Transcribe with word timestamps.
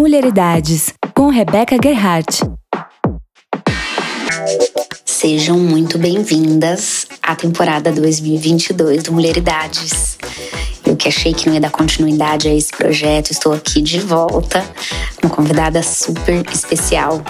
Mulheridades, 0.00 0.94
com 1.14 1.28
Rebeca 1.28 1.76
Gerhardt. 1.76 2.40
Sejam 5.04 5.58
muito 5.58 5.98
bem-vindas 5.98 7.06
à 7.22 7.36
temporada 7.36 7.92
2022 7.92 9.02
do 9.02 9.12
Mulheridades. 9.12 10.16
Eu 10.86 10.96
que 10.96 11.06
achei 11.06 11.34
que 11.34 11.46
não 11.46 11.52
ia 11.52 11.60
dar 11.60 11.70
continuidade 11.70 12.48
a 12.48 12.54
esse 12.54 12.70
projeto, 12.70 13.30
estou 13.30 13.52
aqui 13.52 13.82
de 13.82 14.00
volta 14.00 14.64
com 15.20 15.26
uma 15.26 15.36
convidada 15.36 15.82
super 15.82 16.46
especial. 16.50 17.22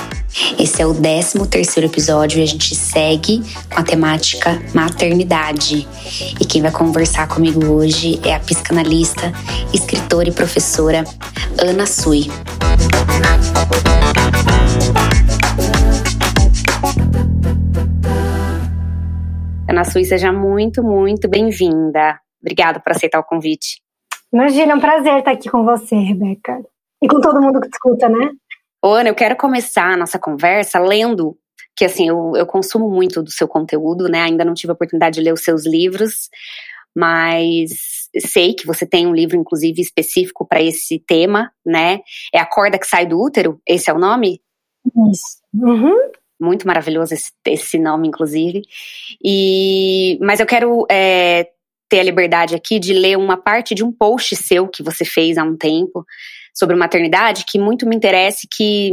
Esse 0.59 0.81
é 0.81 0.87
o 0.87 0.95
13 0.95 1.49
terceiro 1.49 1.89
episódio 1.89 2.39
e 2.39 2.43
a 2.43 2.47
gente 2.47 2.75
segue 2.75 3.43
com 3.69 3.81
a 3.81 3.83
temática 3.83 4.63
maternidade. 4.73 5.89
E 6.41 6.45
quem 6.45 6.63
vai 6.63 6.71
conversar 6.71 7.27
comigo 7.27 7.67
hoje 7.67 8.21
é 8.25 8.35
a 8.35 8.39
psicanalista, 8.39 9.33
escritora 9.75 10.29
e 10.29 10.33
professora 10.33 11.03
Ana 11.61 11.85
Sui. 11.85 12.29
Ana 19.69 19.85
Sui, 19.85 20.05
seja 20.05 20.33
muito, 20.33 20.83
muito 20.83 21.29
bem-vinda. 21.29 22.21
Obrigada 22.41 22.79
por 22.79 22.93
aceitar 22.93 23.19
o 23.19 23.25
convite. 23.25 23.81
Imagina, 24.33 24.73
é 24.73 24.77
um 24.77 24.81
prazer 24.81 25.19
estar 25.19 25.33
aqui 25.33 25.51
com 25.51 25.65
você, 25.65 25.97
Rebeca. 25.97 26.61
E 27.03 27.09
com 27.09 27.21
todo 27.21 27.41
mundo 27.41 27.61
que 27.61 27.69
escuta, 27.69 28.09
né? 28.09 28.31
Ô, 28.83 28.89
Ana, 28.89 29.11
eu 29.11 29.15
quero 29.15 29.37
começar 29.37 29.93
a 29.93 29.97
nossa 29.97 30.19
conversa 30.19 30.79
lendo, 30.79 31.37
que 31.77 31.85
assim, 31.85 32.09
eu, 32.09 32.33
eu 32.35 32.47
consumo 32.47 32.89
muito 32.89 33.23
do 33.23 33.31
seu 33.31 33.47
conteúdo, 33.47 34.09
né? 34.09 34.23
Ainda 34.23 34.45
não 34.45 34.55
tive 34.55 34.71
a 34.71 34.75
oportunidade 34.75 35.17
de 35.17 35.23
ler 35.23 35.35
os 35.35 35.43
seus 35.43 35.67
livros, 35.67 36.31
mas 36.97 38.09
sei 38.19 38.55
que 38.55 38.67
você 38.67 38.87
tem 38.87 39.07
um 39.07 39.15
livro, 39.15 39.37
inclusive, 39.37 39.81
específico 39.81 40.47
para 40.47 40.63
esse 40.63 40.99
tema, 40.99 41.53
né? 41.65 42.01
É 42.35 42.39
A 42.39 42.47
Corda 42.47 42.79
que 42.79 42.87
Sai 42.87 43.07
do 43.07 43.21
Útero? 43.21 43.61
Esse 43.67 43.91
é 43.91 43.93
o 43.93 43.99
nome? 43.99 44.41
Isso. 45.13 45.41
Uhum. 45.55 45.97
Muito 46.41 46.67
maravilhoso 46.67 47.13
esse, 47.13 47.31
esse 47.47 47.79
nome, 47.79 48.09
inclusive. 48.09 48.63
E, 49.23 50.19
mas 50.23 50.41
eu 50.41 50.47
quero 50.47 50.87
é, 50.91 51.51
ter 51.89 52.01
a 52.01 52.05
liberdade 52.05 52.55
aqui 52.55 52.79
de 52.79 52.95
ler 52.95 53.19
uma 53.19 53.37
parte 53.37 53.75
de 53.75 53.85
um 53.85 53.93
post 53.93 54.35
seu 54.37 54.67
que 54.67 54.83
você 54.83 55.05
fez 55.05 55.37
há 55.37 55.45
um 55.45 55.57
tempo 55.57 56.07
sobre 56.55 56.77
maternidade 56.77 57.45
que 57.47 57.59
muito 57.59 57.87
me 57.87 57.97
interessa 57.97 58.47
que 58.51 58.93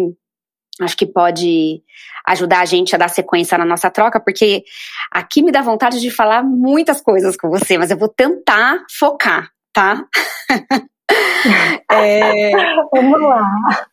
acho 0.81 0.95
que 0.95 1.05
pode 1.05 1.81
ajudar 2.27 2.59
a 2.59 2.66
gente 2.66 2.94
a 2.94 2.97
dar 2.97 3.09
sequência 3.09 3.58
na 3.58 3.66
nossa 3.66 3.89
troca, 3.89 4.19
porque 4.19 4.63
aqui 5.11 5.41
me 5.41 5.52
dá 5.52 5.61
vontade 5.61 6.00
de 6.00 6.11
falar 6.11 6.44
muitas 6.44 7.02
coisas 7.02 7.35
com 7.38 7.50
você, 7.50 7.78
mas 7.78 7.89
eu 7.89 7.97
vou 7.97 8.09
tentar 8.09 8.85
focar, 9.00 9.50
tá? 9.73 10.05
é... 11.91 12.52
Vamos 12.94 13.22
lá. 13.22 13.88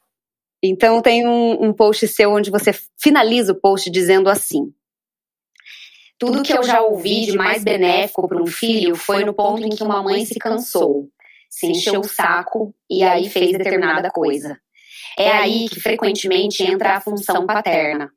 Então 0.62 1.00
tem 1.00 1.26
um, 1.26 1.66
um 1.66 1.72
post 1.72 2.08
seu 2.08 2.32
onde 2.32 2.50
você 2.50 2.72
finaliza 2.98 3.52
o 3.52 3.60
post 3.60 3.90
dizendo 3.90 4.28
assim: 4.28 4.72
tudo 6.18 6.42
que 6.42 6.52
eu 6.52 6.62
já 6.62 6.80
ouvi 6.80 7.26
de 7.26 7.36
mais 7.36 7.62
benéfico 7.62 8.26
para 8.26 8.42
um 8.42 8.46
filho 8.46 8.96
foi 8.96 9.24
no 9.24 9.34
ponto 9.34 9.62
em 9.62 9.68
que 9.68 9.82
uma 9.82 10.02
mãe 10.02 10.24
se 10.24 10.38
cansou, 10.38 11.08
se 11.54 11.66
encheu 11.66 12.00
o 12.00 12.08
saco 12.08 12.74
e 12.90 13.04
aí 13.04 13.28
fez 13.28 13.52
determinada 13.52 14.10
coisa. 14.10 14.58
É 15.16 15.30
aí 15.30 15.68
que 15.68 15.80
frequentemente 15.80 16.64
entra 16.64 16.96
a 16.96 17.00
função 17.00 17.46
paterna. 17.46 18.10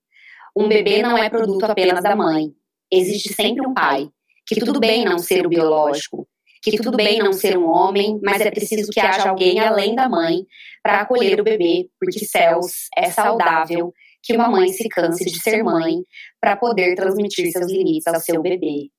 Um 0.55 0.67
bebê 0.67 1.03
não 1.03 1.15
é 1.15 1.29
produto 1.29 1.63
apenas 1.65 2.01
da 2.01 2.15
mãe. 2.15 2.51
Existe 2.91 3.31
sempre 3.33 3.65
um 3.65 3.75
pai. 3.75 4.09
Que 4.47 4.59
tudo 4.59 4.79
bem 4.79 5.05
não 5.05 5.19
ser 5.19 5.45
o 5.45 5.49
biológico, 5.49 6.27
que 6.63 6.77
tudo 6.77 6.97
bem 6.97 7.19
não 7.19 7.31
ser 7.31 7.57
um 7.57 7.67
homem, 7.67 8.19
mas 8.23 8.41
é 8.41 8.49
preciso 8.49 8.89
que 8.89 8.99
haja 8.99 9.29
alguém 9.29 9.59
além 9.59 9.93
da 9.93 10.09
mãe 10.09 10.45
para 10.81 11.01
acolher 11.01 11.39
o 11.39 11.43
bebê, 11.43 11.89
porque 11.99 12.25
céus 12.25 12.87
é 12.95 13.11
saudável 13.11 13.93
que 14.23 14.35
uma 14.35 14.49
mãe 14.49 14.69
se 14.69 14.89
canse 14.89 15.25
de 15.25 15.39
ser 15.39 15.63
mãe 15.63 16.03
para 16.41 16.57
poder 16.57 16.95
transmitir 16.95 17.51
seus 17.51 17.71
limites 17.71 18.07
ao 18.07 18.19
seu 18.19 18.41
bebê. 18.41 18.89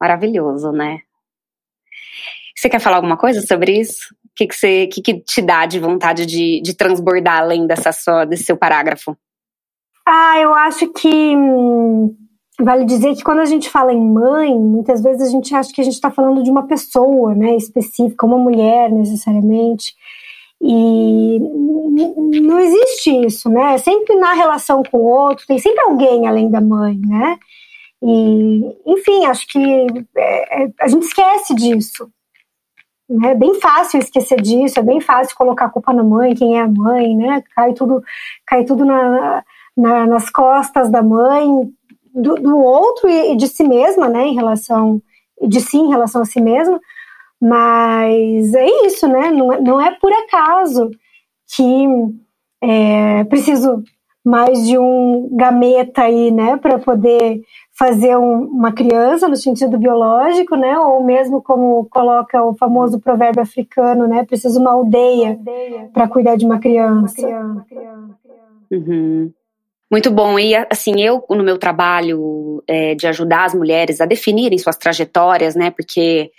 Maravilhoso, 0.00 0.72
né? 0.72 1.00
Você 2.56 2.68
quer 2.68 2.78
falar 2.78 2.96
alguma 2.96 3.16
coisa 3.16 3.40
sobre 3.40 3.80
isso? 3.80 4.14
O 4.24 4.34
que, 4.36 4.46
que, 4.46 4.54
você, 4.54 4.86
que, 4.86 5.00
que 5.00 5.20
te 5.20 5.42
dá 5.42 5.66
de 5.66 5.78
vontade 5.78 6.26
de, 6.26 6.60
de 6.60 6.74
transbordar 6.74 7.38
além 7.38 7.66
dessa 7.66 7.92
só, 7.92 8.24
desse 8.24 8.44
seu 8.44 8.56
parágrafo? 8.56 9.16
Ah, 10.06 10.38
eu 10.38 10.54
acho 10.54 10.88
que 10.92 11.36
hum, 11.36 12.14
vale 12.60 12.84
dizer 12.84 13.14
que 13.14 13.22
quando 13.22 13.40
a 13.40 13.44
gente 13.44 13.70
fala 13.70 13.92
em 13.92 14.00
mãe, 14.00 14.54
muitas 14.54 15.02
vezes 15.02 15.28
a 15.28 15.30
gente 15.30 15.54
acha 15.54 15.72
que 15.72 15.80
a 15.80 15.84
gente 15.84 15.94
está 15.94 16.10
falando 16.10 16.42
de 16.42 16.50
uma 16.50 16.66
pessoa, 16.66 17.34
né, 17.34 17.56
específica, 17.56 18.26
uma 18.26 18.38
mulher 18.38 18.90
necessariamente. 18.90 19.94
E 20.60 21.38
não 22.40 22.58
existe 22.58 23.10
isso, 23.26 23.50
né? 23.50 23.76
Sempre 23.78 24.14
na 24.16 24.32
relação 24.32 24.82
com 24.82 24.98
o 24.98 25.04
outro, 25.04 25.46
tem 25.46 25.58
sempre 25.58 25.80
alguém 25.82 26.26
além 26.26 26.50
da 26.50 26.60
mãe, 26.60 26.98
né? 27.06 27.38
E, 28.02 28.76
enfim, 28.86 29.26
acho 29.26 29.46
que 29.46 29.58
é, 30.16 30.64
é, 30.64 30.70
a 30.80 30.88
gente 30.88 31.04
esquece 31.04 31.54
disso. 31.54 32.08
Né? 33.14 33.30
É 33.30 33.34
bem 33.34 33.60
fácil 33.60 34.00
esquecer 34.00 34.40
disso, 34.40 34.80
é 34.80 34.82
bem 34.82 35.00
fácil 35.00 35.36
colocar 35.36 35.66
a 35.66 35.70
culpa 35.70 35.92
na 35.92 36.02
mãe, 36.02 36.34
quem 36.34 36.58
é 36.58 36.62
a 36.62 36.68
mãe, 36.68 37.14
né? 37.16 37.42
Cai 37.54 37.72
tudo, 37.72 38.02
cai 38.46 38.64
tudo 38.64 38.84
na, 38.84 39.44
na, 39.76 40.06
nas 40.06 40.28
costas 40.30 40.90
da 40.90 41.02
mãe, 41.02 41.46
do, 42.12 42.34
do 42.34 42.58
outro 42.58 43.08
e 43.08 43.36
de 43.36 43.46
si 43.46 43.64
mesma, 43.64 44.08
né? 44.08 44.26
Em 44.26 44.34
relação, 44.34 45.00
de 45.40 45.60
si 45.60 45.76
em 45.76 45.88
relação 45.88 46.22
a 46.22 46.24
si 46.24 46.40
mesma. 46.40 46.80
Mas 47.40 48.54
é 48.54 48.86
isso, 48.86 49.06
né? 49.06 49.30
Não, 49.30 49.52
é, 49.52 49.60
não 49.60 49.80
é 49.80 49.92
por 49.92 50.12
acaso 50.12 50.90
que 51.54 51.86
é, 52.62 53.24
preciso 53.24 53.82
mais 54.24 54.66
de 54.66 54.78
um 54.78 55.28
gameta 55.32 56.02
aí, 56.02 56.30
né, 56.30 56.56
para 56.56 56.78
poder 56.78 57.42
fazer 57.76 58.16
um, 58.16 58.44
uma 58.44 58.72
criança 58.72 59.28
no 59.28 59.36
sentido 59.36 59.76
biológico, 59.76 60.56
né, 60.56 60.78
ou 60.78 61.04
mesmo 61.04 61.42
como 61.42 61.84
coloca 61.90 62.42
o 62.42 62.54
famoso 62.54 62.98
provérbio 62.98 63.42
africano, 63.42 64.06
né, 64.06 64.24
preciso 64.24 64.58
uma 64.60 64.72
aldeia 64.72 65.38
para 65.92 66.08
cuidar 66.08 66.36
de 66.36 66.46
uma 66.46 66.58
criança. 66.58 67.26
Uhum. 68.70 69.30
Muito 69.90 70.10
bom. 70.10 70.38
E 70.38 70.54
assim, 70.56 71.00
eu 71.02 71.22
no 71.30 71.44
meu 71.44 71.58
trabalho 71.58 72.62
é, 72.66 72.94
de 72.94 73.06
ajudar 73.06 73.44
as 73.44 73.54
mulheres 73.54 74.00
a 74.00 74.06
definirem 74.06 74.58
suas 74.58 74.76
trajetórias, 74.76 75.54
né, 75.54 75.70
porque 75.70 76.30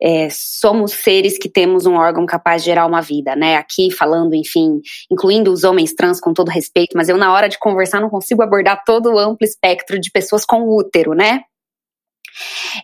é, 0.00 0.28
somos 0.30 0.92
seres 0.92 1.38
que 1.38 1.48
temos 1.48 1.86
um 1.86 1.94
órgão 1.94 2.26
capaz 2.26 2.62
de 2.62 2.66
gerar 2.66 2.86
uma 2.86 3.00
vida, 3.00 3.34
né? 3.34 3.56
Aqui 3.56 3.90
falando, 3.90 4.34
enfim, 4.34 4.80
incluindo 5.10 5.50
os 5.50 5.64
homens 5.64 5.94
trans 5.94 6.20
com 6.20 6.32
todo 6.32 6.50
respeito, 6.50 6.96
mas 6.96 7.08
eu 7.08 7.16
na 7.16 7.32
hora 7.32 7.48
de 7.48 7.58
conversar 7.58 8.00
não 8.00 8.10
consigo 8.10 8.42
abordar 8.42 8.82
todo 8.84 9.12
o 9.12 9.18
amplo 9.18 9.46
espectro 9.46 9.98
de 9.98 10.10
pessoas 10.10 10.44
com 10.44 10.68
útero, 10.68 11.14
né? 11.14 11.42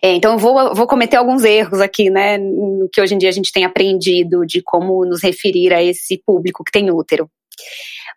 É, 0.01 0.15
então 0.15 0.33
eu 0.33 0.39
vou, 0.39 0.73
vou 0.73 0.87
cometer 0.87 1.15
alguns 1.17 1.43
erros 1.43 1.79
aqui, 1.79 2.09
né? 2.09 2.37
No 2.37 2.89
que 2.91 2.99
hoje 2.99 3.13
em 3.13 3.17
dia 3.17 3.29
a 3.29 3.33
gente 3.33 3.51
tem 3.51 3.63
aprendido 3.63 4.45
de 4.45 4.61
como 4.63 5.05
nos 5.05 5.21
referir 5.21 5.71
a 5.73 5.83
esse 5.83 6.21
público 6.25 6.63
que 6.63 6.71
tem 6.71 6.89
útero. 6.89 7.29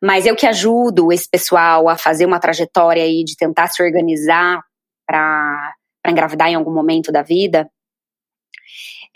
Mas 0.03 0.27
eu 0.27 0.35
que 0.35 0.47
ajudo 0.47 1.13
esse 1.13 1.29
pessoal 1.29 1.89
a 1.89 1.97
fazer 1.97 2.27
uma 2.27 2.41
trajetória 2.41 3.03
aí 3.03 3.25
de 3.25 3.37
tentar 3.37 3.69
se 3.69 3.83
organizar 3.83 4.63
para 5.07 5.75
engravidar 6.07 6.49
em 6.49 6.55
algum 6.55 6.73
momento 6.73 7.13
da 7.13 7.23
vida, 7.23 7.69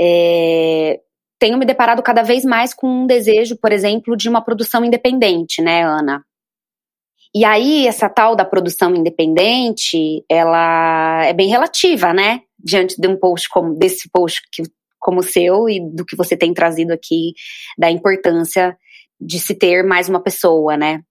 é, 0.00 1.00
tenho 1.38 1.58
me 1.58 1.66
deparado 1.66 2.02
cada 2.02 2.22
vez 2.22 2.44
mais 2.44 2.72
com 2.72 2.86
um 2.86 3.06
desejo, 3.06 3.56
por 3.56 3.72
exemplo, 3.72 4.16
de 4.16 4.28
uma 4.28 4.42
produção 4.42 4.84
independente, 4.84 5.60
né, 5.60 5.82
Ana? 5.82 6.24
E 7.34 7.44
aí, 7.44 7.86
essa 7.86 8.08
tal 8.08 8.34
da 8.34 8.44
produção 8.44 8.94
independente, 8.94 10.24
ela 10.28 11.24
é 11.24 11.32
bem 11.32 11.48
relativa, 11.48 12.12
né? 12.12 12.42
Diante 12.58 13.00
de 13.00 13.06
um 13.06 13.16
post 13.16 13.48
como 13.48 13.74
desse 13.74 14.10
post 14.10 14.42
que, 14.52 14.64
como 14.98 15.20
o 15.20 15.22
seu 15.22 15.68
e 15.68 15.80
do 15.80 16.04
que 16.04 16.16
você 16.16 16.36
tem 16.36 16.52
trazido 16.52 16.92
aqui, 16.92 17.32
da 17.78 17.90
importância 17.90 18.76
de 19.20 19.38
se 19.38 19.54
ter 19.54 19.84
mais 19.84 20.08
uma 20.08 20.20
pessoa, 20.20 20.76
né? 20.76 21.02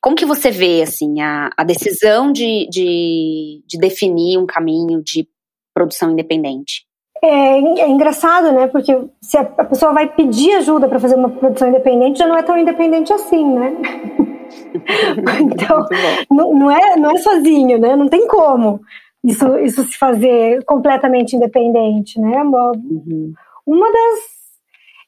Como 0.00 0.16
que 0.16 0.24
você 0.24 0.50
vê, 0.50 0.82
assim, 0.82 1.20
a, 1.20 1.50
a 1.56 1.64
decisão 1.64 2.32
de, 2.32 2.68
de, 2.70 3.62
de 3.66 3.78
definir 3.78 4.38
um 4.38 4.46
caminho 4.46 5.02
de 5.02 5.28
produção 5.74 6.12
independente? 6.12 6.86
É, 7.22 7.58
é, 7.58 7.88
engraçado, 7.88 8.52
né? 8.52 8.66
Porque 8.66 8.96
se 9.20 9.36
a, 9.36 9.44
pessoa 9.44 9.92
vai 9.92 10.08
pedir 10.08 10.52
ajuda 10.54 10.88
para 10.88 10.98
fazer 10.98 11.16
uma 11.16 11.28
produção 11.28 11.68
independente, 11.68 12.18
já 12.18 12.26
não 12.26 12.36
é 12.36 12.42
tão 12.42 12.56
independente 12.56 13.12
assim, 13.12 13.44
né? 13.44 13.76
então, 15.40 15.86
não, 16.30 16.54
não, 16.54 16.70
é, 16.70 16.96
não 16.96 17.10
é 17.10 17.18
sozinho, 17.18 17.78
né? 17.78 17.94
Não 17.94 18.08
tem 18.08 18.26
como 18.26 18.80
isso, 19.22 19.58
isso 19.58 19.84
se 19.84 19.98
fazer 19.98 20.64
completamente 20.64 21.36
independente, 21.36 22.18
né? 22.18 22.42
Uma, 22.42 22.72
uhum. 22.72 23.32
uma 23.66 23.92
das 23.92 24.40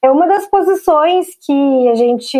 é 0.04 0.10
uma 0.10 0.26
das 0.26 0.46
posições 0.46 1.28
que 1.40 1.88
a 1.88 1.94
gente 1.94 2.36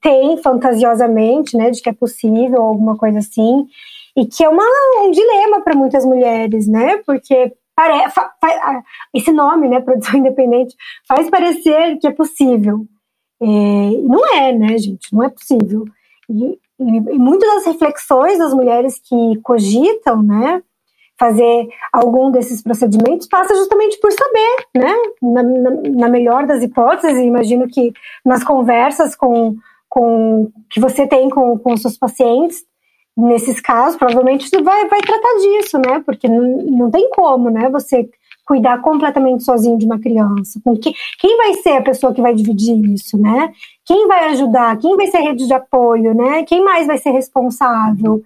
tem 0.00 0.36
fantasiosamente, 0.38 1.56
né, 1.56 1.70
de 1.70 1.80
que 1.80 1.88
é 1.88 1.92
possível 1.92 2.60
alguma 2.60 2.96
coisa 2.96 3.20
assim, 3.20 3.68
e 4.16 4.26
que 4.26 4.42
é 4.42 4.48
uma, 4.48 4.64
um 5.04 5.10
dilema 5.12 5.60
para 5.60 5.76
muitas 5.76 6.04
mulheres, 6.04 6.66
né? 6.66 6.96
Porque 7.06 7.52
esse 9.14 9.32
nome, 9.32 9.68
né, 9.68 9.80
produção 9.80 10.18
independente, 10.20 10.74
faz 11.06 11.28
parecer 11.30 11.98
que 11.98 12.06
é 12.06 12.12
possível. 12.12 12.86
É, 13.40 13.46
não 13.46 14.34
é, 14.34 14.52
né, 14.52 14.78
gente? 14.78 15.12
Não 15.12 15.22
é 15.22 15.28
possível. 15.28 15.84
E, 16.28 16.58
e, 16.78 16.96
e 16.96 17.18
muitas 17.18 17.48
das 17.54 17.66
reflexões 17.66 18.38
das 18.38 18.54
mulheres 18.54 19.00
que 19.00 19.40
cogitam, 19.42 20.22
né, 20.22 20.62
fazer 21.18 21.68
algum 21.92 22.30
desses 22.30 22.62
procedimentos 22.62 23.28
passa 23.28 23.54
justamente 23.54 23.98
por 24.00 24.10
saber, 24.10 24.66
né? 24.74 24.92
Na, 25.22 25.42
na, 25.42 25.70
na, 25.70 26.08
melhor 26.08 26.46
das 26.46 26.62
hipóteses, 26.64 27.16
imagino 27.16 27.68
que 27.68 27.92
nas 28.24 28.42
conversas 28.42 29.14
com, 29.14 29.56
com 29.88 30.50
que 30.68 30.80
você 30.80 31.06
tem 31.06 31.30
com, 31.30 31.56
com 31.58 31.76
seus 31.76 31.96
pacientes, 31.96 32.64
nesses 33.16 33.60
casos, 33.60 33.98
provavelmente 33.98 34.48
vai, 34.62 34.88
vai 34.88 35.00
tratar 35.00 35.34
disso, 35.38 35.78
né? 35.78 36.02
Porque 36.04 36.28
não, 36.28 36.42
não 36.62 36.90
tem 36.90 37.10
como, 37.10 37.50
né? 37.50 37.68
Você 37.70 38.08
cuidar 38.44 38.80
completamente 38.80 39.44
sozinho 39.44 39.78
de 39.78 39.86
uma 39.86 40.00
criança. 40.00 40.60
Com 40.64 40.76
que, 40.76 40.92
quem 41.18 41.36
vai 41.36 41.54
ser 41.54 41.76
a 41.76 41.82
pessoa 41.82 42.12
que 42.12 42.20
vai 42.20 42.34
dividir 42.34 42.76
isso, 42.92 43.16
né? 43.16 43.52
Quem 43.84 44.06
vai 44.08 44.26
ajudar? 44.30 44.78
Quem 44.78 44.96
vai 44.96 45.06
ser 45.06 45.18
rede 45.18 45.46
de 45.46 45.54
apoio, 45.54 46.14
né? 46.14 46.42
Quem 46.44 46.62
mais 46.62 46.86
vai 46.86 46.98
ser 46.98 47.10
responsável? 47.10 48.22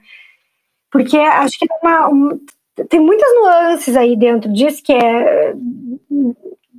Porque 0.91 1.17
acho 1.17 1.59
que 1.59 1.67
uma, 1.83 2.09
um, 2.09 2.41
tem 2.89 3.01
muitas 3.01 3.29
nuances 3.35 3.97
aí 3.97 4.17
dentro 4.17 4.53
disso, 4.53 4.83
que 4.83 4.93
é 4.93 5.55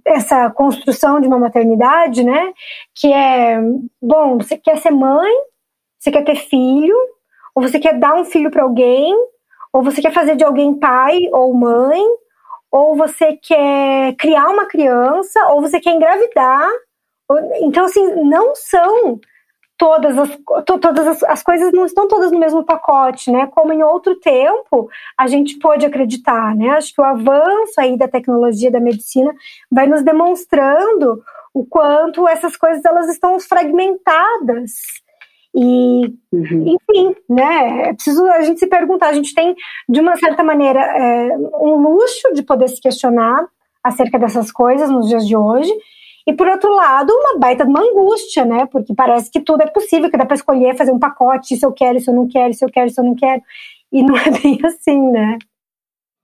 essa 0.06 0.50
construção 0.50 1.20
de 1.20 1.28
uma 1.28 1.38
maternidade, 1.38 2.24
né? 2.24 2.54
Que 2.96 3.12
é, 3.12 3.60
bom, 4.02 4.38
você 4.38 4.58
quer 4.58 4.78
ser 4.78 4.92
mãe, 4.92 5.34
você 6.00 6.12
quer 6.12 6.24
ter 6.24 6.36
filho, 6.36 6.96
ou 7.58 7.62
você 7.64 7.80
quer 7.80 7.98
dar 7.98 8.14
um 8.14 8.24
filho 8.24 8.52
para 8.52 8.62
alguém, 8.62 9.12
ou 9.74 9.82
você 9.82 10.00
quer 10.00 10.14
fazer 10.14 10.36
de 10.36 10.44
alguém 10.44 10.78
pai 10.78 11.28
ou 11.32 11.56
mãe, 11.56 12.04
ou 12.72 12.96
você 12.96 13.34
quer 13.34 14.14
criar 14.16 14.48
uma 14.50 14.68
criança, 14.68 15.44
ou 15.48 15.60
você 15.60 15.80
quer 15.80 15.96
engravidar. 15.96 16.70
Então, 17.62 17.86
assim, 17.86 18.24
não 18.26 18.54
são 18.54 19.20
todas 19.76 20.16
as, 20.20 20.30
to, 20.68 20.78
todas 20.78 21.08
as, 21.08 21.24
as, 21.24 21.42
coisas 21.42 21.74
não 21.74 21.88
estão 21.88 22.08
todas 22.08 22.32
no 22.32 22.38
mesmo 22.38 22.64
pacote, 22.64 23.32
né? 23.32 23.48
Como 23.48 23.74
em 23.74 23.82
outro 23.82 24.20
tempo 24.20 24.88
a 25.18 25.26
gente 25.26 25.58
pôde 25.58 25.84
acreditar, 25.84 26.56
né? 26.56 26.70
Acho 26.70 26.94
que 26.94 27.02
o 27.02 27.06
avanço 27.06 27.74
aí 27.80 27.98
da 27.98 28.08
tecnologia 28.08 28.70
da 28.70 28.80
medicina 28.80 29.34
vai 29.72 29.88
nos 29.88 30.04
demonstrando 30.04 31.24
o 31.56 31.66
quanto 31.66 32.28
essas 32.28 32.56
coisas 32.56 32.86
elas 32.86 33.10
estão 33.10 33.40
fragmentadas. 33.40 35.07
E, 35.58 36.14
uhum. 36.32 36.78
enfim, 36.78 37.16
né? 37.28 37.90
É 37.90 37.94
preciso 37.94 38.24
a 38.28 38.42
gente 38.42 38.60
se 38.60 38.68
perguntar. 38.68 39.08
A 39.08 39.14
gente 39.14 39.34
tem, 39.34 39.56
de 39.90 40.00
uma 40.00 40.16
certa 40.16 40.44
maneira, 40.44 40.80
é, 40.80 41.36
um 41.60 41.82
luxo 41.82 42.32
de 42.34 42.44
poder 42.44 42.68
se 42.68 42.80
questionar 42.80 43.48
acerca 43.84 44.20
dessas 44.20 44.52
coisas 44.52 44.90
nos 44.90 45.08
dias 45.08 45.26
de 45.26 45.36
hoje 45.36 45.72
e 46.28 46.34
por 46.34 46.46
outro 46.46 46.70
lado, 46.76 47.10
uma 47.10 47.40
baita 47.40 47.64
de 47.64 47.70
uma 47.70 47.82
angústia, 47.82 48.44
né? 48.44 48.66
Porque 48.66 48.94
parece 48.94 49.32
que 49.32 49.40
tudo 49.40 49.64
é 49.64 49.68
possível, 49.68 50.12
que 50.12 50.18
dá 50.18 50.26
para 50.26 50.36
escolher, 50.36 50.76
fazer 50.76 50.92
um 50.92 51.00
pacote, 51.00 51.56
se 51.56 51.66
eu 51.66 51.72
quero, 51.72 52.02
se 52.02 52.10
eu 52.10 52.14
não 52.14 52.28
quero, 52.28 52.54
se 52.54 52.66
eu 52.66 52.70
quero, 52.70 52.90
se 52.90 53.00
eu 53.00 53.06
não 53.06 53.16
quero. 53.16 53.42
E 53.94 54.04
não 54.04 54.18
é 54.18 54.30
bem 54.30 54.60
assim, 54.66 55.00
né? 55.10 55.38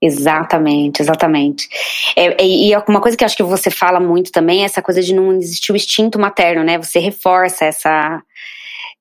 Exatamente, 0.02 1.00
exatamente. 1.00 1.66
É, 2.14 2.36
e 2.44 2.70
uma 2.86 3.00
coisa 3.00 3.16
que 3.16 3.24
acho 3.24 3.34
que 3.34 3.42
você 3.42 3.70
fala 3.70 3.98
muito 3.98 4.30
também 4.30 4.60
é 4.60 4.66
essa 4.66 4.82
coisa 4.82 5.00
de 5.00 5.14
não 5.14 5.32
existir 5.32 5.72
o 5.72 5.76
instinto 5.76 6.18
materno, 6.18 6.62
né? 6.62 6.76
Você 6.76 6.98
reforça 6.98 7.64
essa, 7.64 8.22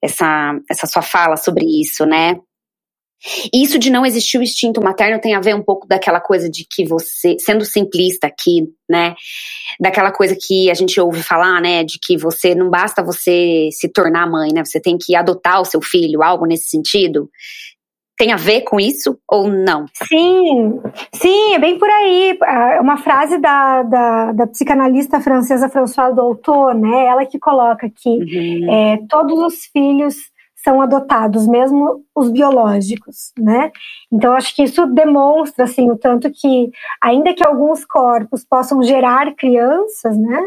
essa, 0.04 0.60
essa 0.70 0.86
sua 0.86 1.02
fala 1.02 1.38
sobre 1.38 1.66
isso, 1.66 2.06
né? 2.06 2.36
Isso 3.54 3.80
de 3.80 3.90
não 3.90 4.06
existir 4.06 4.38
o 4.38 4.44
instinto 4.44 4.84
materno 4.84 5.22
tem 5.22 5.34
a 5.34 5.40
ver 5.40 5.56
um 5.56 5.64
pouco 5.64 5.88
daquela 5.88 6.20
coisa 6.20 6.50
de 6.50 6.68
que 6.70 6.86
você, 6.86 7.38
sendo 7.40 7.64
simplista 7.64 8.28
aqui, 8.28 8.68
né, 8.90 9.16
daquela 9.80 10.12
coisa 10.12 10.36
que 10.36 10.70
a 10.70 10.74
gente 10.74 11.00
ouve 11.00 11.24
falar, 11.24 11.62
né, 11.62 11.86
de 11.86 11.98
que 12.02 12.18
você 12.18 12.54
não 12.54 12.70
basta 12.70 13.02
você 13.02 13.70
se 13.72 13.88
tornar 13.88 14.30
mãe, 14.30 14.52
né, 14.54 14.66
você 14.66 14.78
tem 14.78 14.98
que 14.98 15.16
adotar 15.16 15.62
o 15.62 15.66
seu 15.66 15.82
filho, 15.82 16.22
algo 16.22 16.46
nesse 16.46 16.68
sentido. 16.68 17.30
Tem 18.18 18.32
a 18.32 18.38
ver 18.38 18.62
com 18.62 18.80
isso 18.80 19.18
ou 19.28 19.48
não? 19.48 19.86
Sim, 20.08 20.80
sim, 21.14 21.54
é 21.56 21.60
bem 21.60 21.80
por 21.80 21.90
aí. 21.90 22.38
É 22.42 22.80
uma 22.80 22.98
frase 22.98 23.38
da, 23.40 23.84
da, 23.84 24.32
da 24.32 24.48
psicanalista 24.48 25.20
francesa 25.20 25.68
Françoise 25.68 26.16
Dolto, 26.16 26.74
né? 26.74 27.08
Ela 27.08 27.26
que 27.26 27.40
coloca 27.40 27.90
que 27.90 28.10
uhum. 28.10 28.72
é, 28.72 29.00
todos 29.10 29.40
os 29.40 29.66
filhos 29.66 30.16
são 30.64 30.82
adotados, 30.82 31.46
mesmo 31.46 32.06
os 32.16 32.30
biológicos, 32.30 33.34
né? 33.38 33.72
Então 34.12 34.34
acho 34.34 34.56
que 34.56 34.64
isso 34.64 34.86
demonstra 34.86 35.66
assim 35.66 35.92
o 35.92 35.98
tanto 35.98 36.32
que 36.32 36.72
ainda 37.02 37.34
que 37.34 37.46
alguns 37.46 37.84
corpos 37.84 38.46
possam 38.46 38.82
gerar 38.82 39.36
crianças, 39.36 40.18
né? 40.18 40.42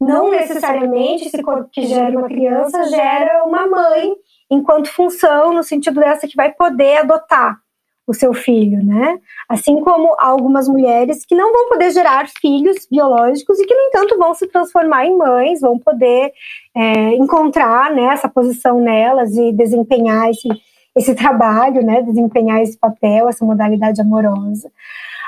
Não 0.00 0.30
necessariamente 0.30 1.26
esse 1.26 1.42
corpo 1.42 1.68
que 1.72 1.86
gera 1.86 2.16
uma 2.16 2.28
criança 2.28 2.84
gera 2.84 3.44
uma 3.44 3.66
mãe 3.66 4.12
enquanto 4.50 4.88
função 4.88 5.52
no 5.52 5.62
sentido 5.62 6.00
dessa 6.00 6.26
que 6.26 6.36
vai 6.36 6.52
poder 6.52 6.98
adotar 6.98 7.58
o 8.06 8.14
seu 8.14 8.32
filho, 8.32 8.84
né? 8.84 9.18
Assim 9.48 9.80
como 9.80 10.14
algumas 10.18 10.68
mulheres 10.68 11.26
que 11.26 11.34
não 11.34 11.52
vão 11.52 11.68
poder 11.68 11.90
gerar 11.90 12.28
filhos 12.40 12.86
biológicos 12.88 13.58
e 13.58 13.66
que, 13.66 13.74
no 13.74 13.80
entanto, 13.88 14.16
vão 14.16 14.32
se 14.32 14.46
transformar 14.46 15.06
em 15.06 15.16
mães, 15.16 15.60
vão 15.60 15.76
poder 15.78 16.32
é, 16.74 17.14
encontrar 17.14 17.90
né, 17.92 18.04
essa 18.04 18.28
posição 18.28 18.80
nelas 18.80 19.36
e 19.36 19.52
desempenhar 19.52 20.30
esse, 20.30 20.48
esse 20.94 21.14
trabalho, 21.16 21.84
né? 21.84 22.00
Desempenhar 22.02 22.62
esse 22.62 22.78
papel, 22.78 23.28
essa 23.28 23.44
modalidade 23.44 24.00
amorosa. 24.00 24.70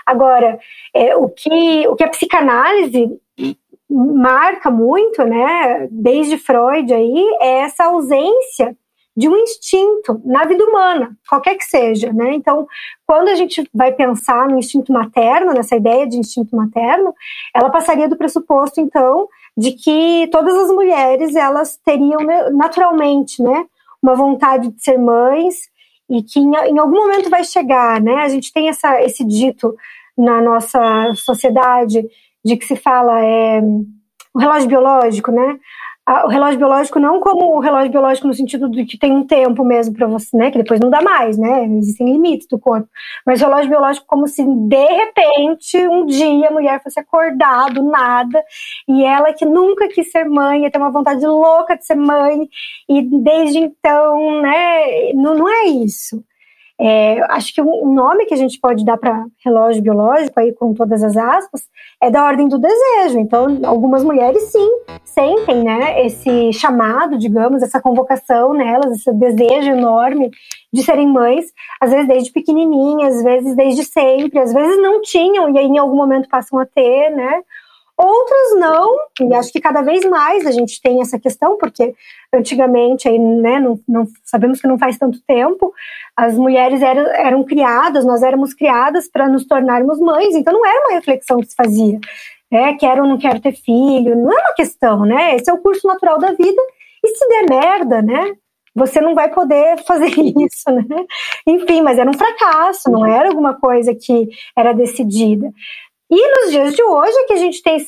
Agora, 0.06 0.58
é, 0.94 1.16
o, 1.16 1.28
que, 1.28 1.86
o 1.88 1.96
que 1.96 2.04
a 2.04 2.08
psicanálise 2.08 3.20
marca 3.90 4.70
muito, 4.70 5.24
né, 5.24 5.88
desde 5.90 6.38
Freud 6.38 6.92
aí, 6.92 7.36
é 7.40 7.60
essa 7.60 7.86
ausência 7.86 8.76
de 9.18 9.28
um 9.28 9.36
instinto 9.36 10.22
na 10.24 10.44
vida 10.44 10.64
humana, 10.64 11.10
qualquer 11.28 11.56
que 11.56 11.64
seja, 11.64 12.12
né? 12.12 12.34
Então, 12.34 12.68
quando 13.04 13.26
a 13.26 13.34
gente 13.34 13.68
vai 13.74 13.90
pensar 13.90 14.48
no 14.48 14.56
instinto 14.56 14.92
materno, 14.92 15.52
nessa 15.52 15.74
ideia 15.74 16.06
de 16.06 16.16
instinto 16.16 16.54
materno, 16.54 17.12
ela 17.52 17.68
passaria 17.68 18.08
do 18.08 18.16
pressuposto, 18.16 18.80
então, 18.80 19.26
de 19.56 19.72
que 19.72 20.28
todas 20.30 20.54
as 20.54 20.70
mulheres 20.70 21.34
elas 21.34 21.76
teriam 21.84 22.20
né, 22.20 22.48
naturalmente, 22.50 23.42
né, 23.42 23.66
uma 24.00 24.14
vontade 24.14 24.68
de 24.68 24.80
ser 24.80 24.96
mães 24.96 25.68
e 26.08 26.22
que 26.22 26.38
em, 26.38 26.54
em 26.54 26.78
algum 26.78 27.00
momento 27.00 27.28
vai 27.28 27.42
chegar, 27.42 28.00
né? 28.00 28.22
A 28.22 28.28
gente 28.28 28.52
tem 28.52 28.68
essa, 28.68 29.02
esse 29.02 29.24
dito 29.24 29.74
na 30.16 30.40
nossa 30.40 31.12
sociedade 31.16 32.08
de 32.44 32.56
que 32.56 32.64
se 32.64 32.76
fala 32.76 33.20
é 33.20 33.60
o 34.32 34.38
relógio 34.38 34.68
biológico, 34.68 35.32
né? 35.32 35.58
O 36.24 36.28
relógio 36.28 36.58
biológico 36.58 36.98
não 36.98 37.20
como 37.20 37.56
o 37.56 37.60
relógio 37.60 37.90
biológico 37.90 38.26
no 38.26 38.32
sentido 38.32 38.70
de 38.70 38.86
que 38.86 38.98
tem 38.98 39.12
um 39.12 39.26
tempo 39.26 39.62
mesmo 39.62 39.94
para 39.94 40.06
você, 40.06 40.34
né? 40.36 40.50
Que 40.50 40.58
depois 40.58 40.80
não 40.80 40.88
dá 40.88 41.02
mais, 41.02 41.36
né? 41.36 41.66
Existem 41.66 42.10
limites 42.10 42.48
do 42.48 42.58
corpo. 42.58 42.88
Mas 43.26 43.42
o 43.42 43.44
relógio 43.44 43.68
biológico 43.68 44.06
como 44.06 44.26
se 44.26 44.42
de 44.42 44.86
repente 44.86 45.76
um 45.86 46.06
dia 46.06 46.48
a 46.48 46.52
mulher 46.52 46.82
fosse 46.82 46.98
acordar 46.98 47.70
do 47.72 47.82
nada 47.82 48.42
e 48.88 49.04
ela 49.04 49.32
que 49.34 49.44
nunca 49.44 49.86
quis 49.88 50.10
ser 50.10 50.24
mãe, 50.24 50.62
ia 50.62 50.70
ter 50.70 50.78
uma 50.78 50.90
vontade 50.90 51.26
louca 51.26 51.76
de 51.76 51.84
ser 51.84 51.96
mãe 51.96 52.48
e 52.88 53.02
desde 53.02 53.58
então, 53.58 54.40
né? 54.40 55.12
Não, 55.14 55.34
não 55.34 55.48
é 55.48 55.66
isso. 55.66 56.24
É, 56.80 57.20
acho 57.32 57.52
que 57.52 57.60
um 57.60 57.92
nome 57.92 58.26
que 58.26 58.34
a 58.34 58.36
gente 58.36 58.58
pode 58.60 58.84
dar 58.84 58.96
para 58.96 59.26
relógio 59.44 59.82
biológico, 59.82 60.38
aí 60.38 60.52
com 60.52 60.72
todas 60.72 61.02
as 61.02 61.16
aspas, 61.16 61.62
é 62.00 62.08
da 62.08 62.24
ordem 62.24 62.46
do 62.46 62.58
desejo. 62.58 63.18
Então, 63.18 63.58
algumas 63.64 64.04
mulheres 64.04 64.44
sim 64.44 64.68
sentem, 65.04 65.64
né, 65.64 66.06
esse 66.06 66.52
chamado, 66.52 67.18
digamos, 67.18 67.62
essa 67.62 67.80
convocação 67.80 68.52
nelas, 68.52 68.92
esse 68.92 69.12
desejo 69.12 69.70
enorme 69.70 70.30
de 70.72 70.82
serem 70.82 71.08
mães, 71.08 71.46
às 71.80 71.90
vezes 71.90 72.06
desde 72.06 72.32
pequenininhas, 72.32 73.16
às 73.16 73.24
vezes 73.24 73.56
desde 73.56 73.84
sempre, 73.84 74.38
às 74.38 74.52
vezes 74.52 74.80
não 74.80 75.00
tinham 75.02 75.50
e 75.50 75.58
aí 75.58 75.66
em 75.66 75.78
algum 75.78 75.96
momento 75.96 76.28
passam 76.28 76.58
a 76.60 76.66
ter, 76.66 77.10
né? 77.10 77.42
Outras 78.00 78.60
não, 78.60 78.96
e 79.20 79.34
acho 79.34 79.50
que 79.50 79.60
cada 79.60 79.82
vez 79.82 80.04
mais 80.04 80.46
a 80.46 80.52
gente 80.52 80.80
tem 80.80 81.00
essa 81.00 81.18
questão, 81.18 81.58
porque 81.58 81.96
antigamente, 82.32 83.08
aí, 83.08 83.18
né, 83.18 83.58
não, 83.58 83.80
não, 83.88 84.06
sabemos 84.24 84.60
que 84.60 84.68
não 84.68 84.78
faz 84.78 84.96
tanto 84.96 85.20
tempo, 85.26 85.74
as 86.16 86.38
mulheres 86.38 86.80
eram, 86.80 87.02
eram 87.12 87.42
criadas, 87.42 88.04
nós 88.04 88.22
éramos 88.22 88.54
criadas 88.54 89.10
para 89.10 89.28
nos 89.28 89.46
tornarmos 89.48 89.98
mães, 89.98 90.36
então 90.36 90.52
não 90.52 90.64
era 90.64 90.86
uma 90.86 90.94
reflexão 90.94 91.40
que 91.40 91.48
se 91.48 91.56
fazia. 91.56 91.98
É, 92.52 92.72
quero 92.74 93.02
ou 93.02 93.08
não 93.08 93.18
quero 93.18 93.40
ter 93.40 93.52
filho, 93.52 94.14
não 94.14 94.32
é 94.32 94.42
uma 94.42 94.54
questão, 94.54 95.04
né? 95.04 95.34
Esse 95.34 95.50
é 95.50 95.52
o 95.52 95.58
curso 95.58 95.84
natural 95.84 96.20
da 96.20 96.28
vida, 96.28 96.62
e 97.04 97.08
se 97.08 97.28
der 97.28 97.50
merda, 97.50 98.00
né? 98.00 98.32
Você 98.76 99.00
não 99.00 99.12
vai 99.12 99.28
poder 99.34 99.76
fazer 99.84 100.06
isso, 100.06 100.70
né? 100.70 101.04
Enfim, 101.44 101.82
mas 101.82 101.98
era 101.98 102.08
um 102.08 102.16
fracasso, 102.16 102.88
não 102.90 103.04
era 103.04 103.28
alguma 103.28 103.58
coisa 103.58 103.92
que 103.92 104.28
era 104.56 104.72
decidida. 104.72 105.52
E 106.10 106.40
nos 106.40 106.50
dias 106.50 106.74
de 106.74 106.82
hoje 106.82 107.16
é 107.18 107.24
que 107.24 107.32
a 107.34 107.38
gente 107.38 107.62
tem 107.62 107.86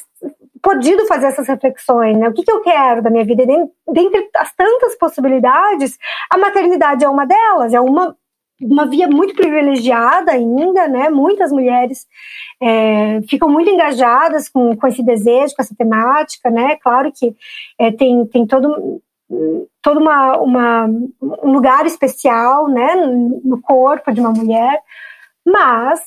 podido 0.62 1.06
fazer 1.06 1.26
essas 1.26 1.48
reflexões, 1.48 2.16
né? 2.18 2.28
O 2.28 2.32
que, 2.34 2.42
que 2.42 2.52
eu 2.52 2.60
quero 2.60 3.02
da 3.02 3.10
minha 3.10 3.24
vida? 3.24 3.42
E 3.42 3.92
dentre 3.92 4.28
as 4.36 4.54
tantas 4.54 4.94
possibilidades, 4.96 5.98
a 6.30 6.36
maternidade 6.36 7.04
é 7.04 7.08
uma 7.08 7.24
delas, 7.26 7.72
é 7.72 7.80
uma 7.80 8.16
uma 8.60 8.86
via 8.86 9.08
muito 9.08 9.34
privilegiada 9.34 10.32
ainda, 10.32 10.86
né? 10.86 11.08
Muitas 11.08 11.50
mulheres 11.50 12.06
é, 12.62 13.22
ficam 13.22 13.48
muito 13.48 13.70
engajadas 13.70 14.48
com, 14.48 14.76
com 14.76 14.86
esse 14.86 15.02
desejo, 15.02 15.54
com 15.56 15.62
essa 15.62 15.74
temática, 15.74 16.50
né? 16.50 16.76
Claro 16.76 17.10
que 17.10 17.34
é, 17.78 17.90
tem, 17.90 18.26
tem 18.26 18.46
todo, 18.46 19.00
todo 19.80 20.00
uma, 20.00 20.36
uma, 20.38 20.86
um 21.42 21.52
lugar 21.52 21.86
especial, 21.86 22.68
né? 22.68 22.94
No 23.42 23.60
corpo 23.62 24.12
de 24.12 24.20
uma 24.20 24.30
mulher, 24.30 24.78
mas 25.44 26.00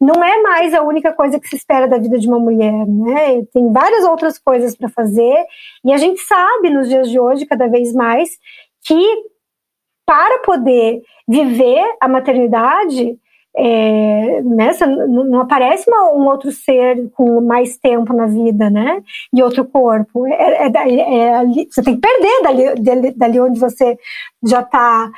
não 0.00 0.24
é 0.24 0.40
mais 0.40 0.72
a 0.72 0.82
única 0.82 1.12
coisa 1.12 1.38
que 1.38 1.48
se 1.48 1.56
espera 1.56 1.86
da 1.86 1.98
vida 1.98 2.18
de 2.18 2.26
uma 2.26 2.38
mulher, 2.38 2.86
né? 2.86 3.44
Tem 3.52 3.70
várias 3.70 4.04
outras 4.04 4.38
coisas 4.38 4.74
para 4.74 4.88
fazer 4.88 5.44
e 5.84 5.92
a 5.92 5.98
gente 5.98 6.20
sabe 6.22 6.70
nos 6.70 6.88
dias 6.88 7.10
de 7.10 7.20
hoje 7.20 7.44
cada 7.44 7.68
vez 7.68 7.92
mais 7.92 8.30
que 8.82 9.04
para 10.06 10.38
poder 10.40 11.02
viver 11.28 11.84
a 12.00 12.08
maternidade, 12.08 13.16
é, 13.56 14.42
nessa, 14.42 14.86
não 14.86 15.40
aparece 15.40 15.88
uma, 15.88 16.12
um 16.12 16.26
outro 16.26 16.50
ser 16.50 17.10
com 17.12 17.40
mais 17.40 17.76
tempo 17.78 18.12
na 18.12 18.26
vida, 18.26 18.70
né? 18.70 19.02
E 19.32 19.42
outro 19.42 19.64
corpo. 19.64 20.26
É, 20.26 20.66
é, 20.66 20.68
é 20.68 21.44
você 21.44 21.82
tem 21.82 21.94
que 21.94 22.00
perder 22.00 22.42
dali, 22.42 22.82
dali, 22.82 23.10
dali 23.12 23.40
onde 23.40 23.60
você 23.60 23.96
já 24.44 24.60
está 24.60 25.10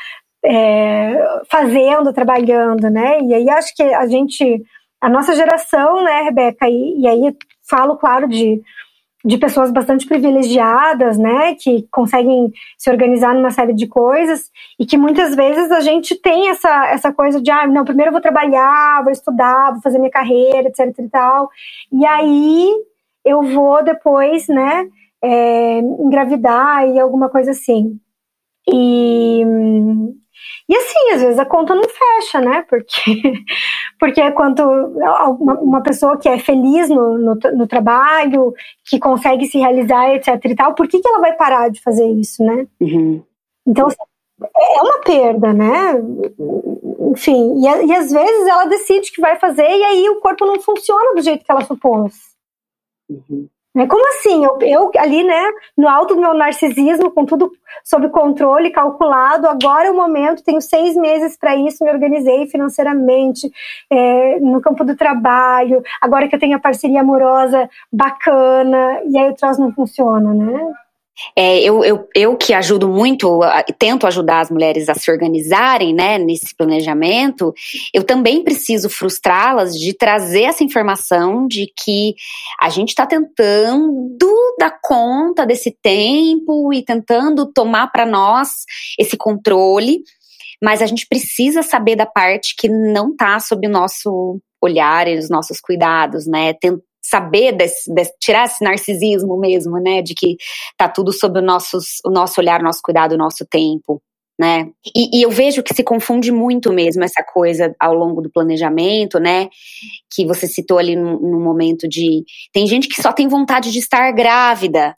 é, 0.44 1.42
fazendo, 1.50 2.12
trabalhando, 2.12 2.90
né? 2.90 3.20
E 3.22 3.34
aí 3.34 3.50
acho 3.50 3.74
que 3.74 3.82
a 3.82 4.06
gente, 4.06 4.62
a 5.00 5.08
nossa 5.08 5.34
geração, 5.34 6.02
né, 6.02 6.22
Rebeca, 6.22 6.68
e, 6.68 7.00
e 7.00 7.06
aí 7.06 7.36
falo, 7.68 7.96
claro, 7.96 8.28
de 8.28 8.62
de 9.24 9.38
pessoas 9.38 9.70
bastante 9.70 10.06
privilegiadas, 10.06 11.16
né, 11.16 11.54
que 11.54 11.86
conseguem 11.90 12.50
se 12.76 12.90
organizar 12.90 13.34
numa 13.34 13.50
série 13.50 13.72
de 13.72 13.86
coisas 13.86 14.50
e 14.78 14.84
que 14.84 14.98
muitas 14.98 15.36
vezes 15.36 15.70
a 15.70 15.80
gente 15.80 16.16
tem 16.16 16.48
essa, 16.48 16.88
essa 16.88 17.12
coisa 17.12 17.40
de, 17.40 17.50
ah, 17.50 17.66
não, 17.66 17.84
primeiro 17.84 18.08
eu 18.08 18.12
vou 18.12 18.20
trabalhar, 18.20 19.02
vou 19.02 19.12
estudar, 19.12 19.70
vou 19.72 19.80
fazer 19.80 19.98
minha 19.98 20.10
carreira, 20.10 20.68
etc 20.68 20.92
e 20.98 21.08
tal, 21.08 21.48
e 21.92 22.04
aí 22.04 22.68
eu 23.24 23.42
vou 23.42 23.84
depois, 23.84 24.48
né, 24.48 24.88
é, 25.22 25.78
engravidar 25.78 26.88
e 26.88 26.98
alguma 26.98 27.28
coisa 27.28 27.52
assim. 27.52 28.00
E 28.66 29.44
e 30.68 30.76
assim, 30.76 31.10
às 31.12 31.22
vezes 31.22 31.38
a 31.38 31.44
conta 31.44 31.74
não 31.74 31.84
fecha, 31.84 32.40
né? 32.40 32.64
Porque, 32.68 33.44
porque 33.98 34.20
é 34.20 34.30
quando 34.30 34.60
uma, 34.60 35.60
uma 35.60 35.82
pessoa 35.82 36.16
que 36.16 36.28
é 36.28 36.38
feliz 36.38 36.88
no, 36.88 37.18
no, 37.18 37.34
no, 37.34 37.66
trabalho, 37.66 38.54
que 38.84 38.98
consegue 38.98 39.46
se 39.46 39.58
realizar, 39.58 40.14
etc 40.14 40.44
e 40.44 40.54
tal, 40.54 40.74
por 40.74 40.88
que, 40.88 41.00
que 41.00 41.08
ela 41.08 41.20
vai 41.20 41.32
parar 41.34 41.68
de 41.68 41.80
fazer 41.82 42.06
isso, 42.06 42.42
né? 42.44 42.66
Uhum. 42.80 43.22
Então, 43.66 43.86
assim, 43.86 43.96
é 44.40 44.82
uma 44.82 45.00
perda, 45.00 45.52
né? 45.52 45.94
Enfim, 47.10 47.54
e, 47.58 47.86
e 47.86 47.94
às 47.94 48.10
vezes 48.10 48.46
ela 48.46 48.64
decide 48.66 49.12
que 49.12 49.20
vai 49.20 49.38
fazer 49.38 49.68
e 49.68 49.84
aí 49.84 50.08
o 50.08 50.20
corpo 50.20 50.46
não 50.46 50.60
funciona 50.60 51.14
do 51.14 51.22
jeito 51.22 51.44
que 51.44 51.50
ela 51.50 51.64
supôs. 51.64 52.32
Uhum. 53.08 53.48
Né? 53.74 53.86
Como 53.86 54.06
assim? 54.08 54.44
Eu, 54.44 54.58
eu, 54.60 54.90
ali, 54.98 55.24
né, 55.24 55.50
no 55.76 55.88
alto 55.88 56.14
do 56.14 56.20
meu 56.20 56.34
narcisismo, 56.34 57.10
com 57.10 57.24
tudo 57.24 57.50
sob 57.82 58.08
controle, 58.10 58.70
calculado, 58.70 59.48
agora 59.48 59.88
é 59.88 59.90
o 59.90 59.96
momento, 59.96 60.44
tenho 60.44 60.60
seis 60.60 60.94
meses 60.94 61.38
para 61.38 61.56
isso, 61.56 61.82
me 61.82 61.90
organizei 61.90 62.46
financeiramente, 62.46 63.50
é, 63.90 64.38
no 64.40 64.60
campo 64.60 64.84
do 64.84 64.94
trabalho, 64.94 65.82
agora 66.00 66.28
que 66.28 66.34
eu 66.34 66.38
tenho 66.38 66.56
a 66.56 66.60
parceria 66.60 67.00
amorosa 67.00 67.68
bacana, 67.90 69.00
e 69.06 69.16
aí 69.16 69.30
o 69.30 69.34
troço 69.34 69.60
não 69.60 69.72
funciona, 69.72 70.34
né? 70.34 70.72
É, 71.36 71.60
eu, 71.60 71.84
eu, 71.84 72.08
eu 72.14 72.36
que 72.36 72.54
ajudo 72.54 72.88
muito, 72.88 73.40
tento 73.78 74.06
ajudar 74.06 74.40
as 74.40 74.50
mulheres 74.50 74.88
a 74.88 74.94
se 74.94 75.10
organizarem 75.10 75.94
né, 75.94 76.18
nesse 76.18 76.54
planejamento, 76.56 77.52
eu 77.92 78.02
também 78.02 78.42
preciso 78.42 78.88
frustrá-las 78.88 79.74
de 79.74 79.92
trazer 79.94 80.42
essa 80.42 80.64
informação 80.64 81.46
de 81.46 81.70
que 81.84 82.14
a 82.60 82.68
gente 82.68 82.90
está 82.90 83.06
tentando 83.06 84.56
dar 84.58 84.78
conta 84.82 85.46
desse 85.46 85.76
tempo 85.82 86.72
e 86.72 86.82
tentando 86.82 87.46
tomar 87.52 87.88
para 87.88 88.06
nós 88.06 88.64
esse 88.98 89.16
controle, 89.16 90.02
mas 90.62 90.80
a 90.80 90.86
gente 90.86 91.06
precisa 91.06 91.62
saber 91.62 91.96
da 91.96 92.06
parte 92.06 92.54
que 92.56 92.68
não 92.68 93.10
está 93.10 93.38
sob 93.38 93.66
o 93.66 93.70
nosso 93.70 94.40
olhar 94.62 95.08
e 95.08 95.18
os 95.18 95.28
nossos 95.28 95.60
cuidados, 95.60 96.26
né? 96.26 96.54
Saber 97.02 97.52
desse, 97.52 97.92
desse, 97.92 98.12
tirar 98.20 98.44
esse 98.44 98.62
narcisismo 98.62 99.38
mesmo, 99.38 99.78
né, 99.78 100.00
de 100.02 100.14
que 100.14 100.36
tá 100.76 100.88
tudo 100.88 101.12
sob 101.12 101.38
o 101.38 101.42
nosso, 101.42 101.78
o 102.04 102.10
nosso 102.10 102.40
olhar, 102.40 102.62
nosso 102.62 102.80
cuidado, 102.82 103.12
o 103.12 103.18
nosso 103.18 103.44
tempo. 103.44 104.00
Né? 104.38 104.70
E, 104.96 105.18
e, 105.18 105.22
eu 105.22 105.30
vejo 105.30 105.62
que 105.62 105.74
se 105.74 105.84
confunde 105.84 106.32
muito 106.32 106.72
mesmo 106.72 107.04
essa 107.04 107.22
coisa 107.22 107.74
ao 107.78 107.94
longo 107.94 108.22
do 108.22 108.30
planejamento, 108.30 109.20
né? 109.20 109.48
Que 110.12 110.26
você 110.26 110.48
citou 110.48 110.78
ali 110.78 110.96
no 110.96 111.38
momento 111.38 111.86
de. 111.86 112.24
Tem 112.50 112.66
gente 112.66 112.88
que 112.88 113.00
só 113.00 113.12
tem 113.12 113.28
vontade 113.28 113.70
de 113.70 113.78
estar 113.78 114.10
grávida, 114.10 114.96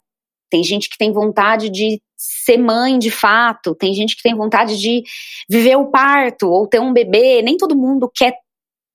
tem 0.49 0.63
gente 0.63 0.89
que 0.89 0.97
tem 0.97 1.11
vontade 1.11 1.69
de 1.69 2.01
ser 2.17 2.57
mãe 2.57 2.97
de 2.97 3.11
fato, 3.11 3.75
tem 3.75 3.93
gente 3.93 4.15
que 4.15 4.23
tem 4.23 4.33
vontade 4.33 4.79
de 4.79 5.03
viver 5.49 5.75
o 5.75 5.91
parto 5.91 6.49
ou 6.49 6.65
ter 6.65 6.79
um 6.79 6.93
bebê. 6.93 7.41
Nem 7.41 7.57
todo 7.57 7.77
mundo 7.77 8.09
quer 8.13 8.35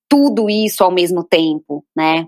tudo 0.08 0.48
isso 0.48 0.82
ao 0.82 0.90
mesmo 0.90 1.22
tempo, 1.22 1.84
né? 1.94 2.26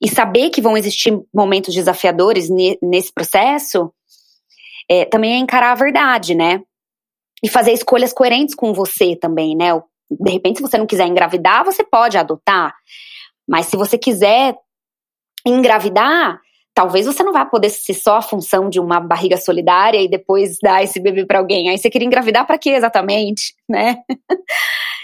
E 0.00 0.08
saber 0.08 0.50
que 0.50 0.62
vão 0.62 0.76
existir 0.76 1.12
momentos 1.32 1.74
desafiadores 1.74 2.48
nesse 2.82 3.12
processo, 3.12 3.92
é, 4.88 5.04
também 5.04 5.34
é 5.34 5.36
encarar 5.36 5.72
a 5.72 5.76
verdade, 5.76 6.34
né? 6.34 6.62
E 7.42 7.48
fazer 7.48 7.72
escolhas 7.72 8.12
coerentes 8.12 8.54
com 8.54 8.72
você 8.72 9.14
também, 9.14 9.54
né? 9.54 9.70
De 10.10 10.32
repente, 10.32 10.56
se 10.56 10.62
você 10.62 10.78
não 10.78 10.86
quiser 10.86 11.06
engravidar, 11.06 11.64
você 11.64 11.84
pode 11.84 12.16
adotar. 12.18 12.74
Mas 13.46 13.66
se 13.66 13.76
você 13.76 13.98
quiser 13.98 14.56
engravidar, 15.46 16.40
talvez 16.74 17.06
você 17.06 17.22
não 17.22 17.32
vá 17.32 17.44
poder 17.44 17.68
ser 17.68 17.94
só 17.94 18.16
a 18.16 18.22
função 18.22 18.68
de 18.68 18.80
uma 18.80 19.00
barriga 19.00 19.36
solidária 19.36 20.00
e 20.00 20.08
depois 20.08 20.58
dar 20.62 20.82
esse 20.82 20.98
bebê 20.98 21.24
para 21.26 21.38
alguém. 21.38 21.68
Aí 21.68 21.78
você 21.78 21.90
queria 21.90 22.06
engravidar 22.06 22.46
para 22.46 22.58
quê 22.58 22.70
exatamente, 22.70 23.54
né? 23.68 23.98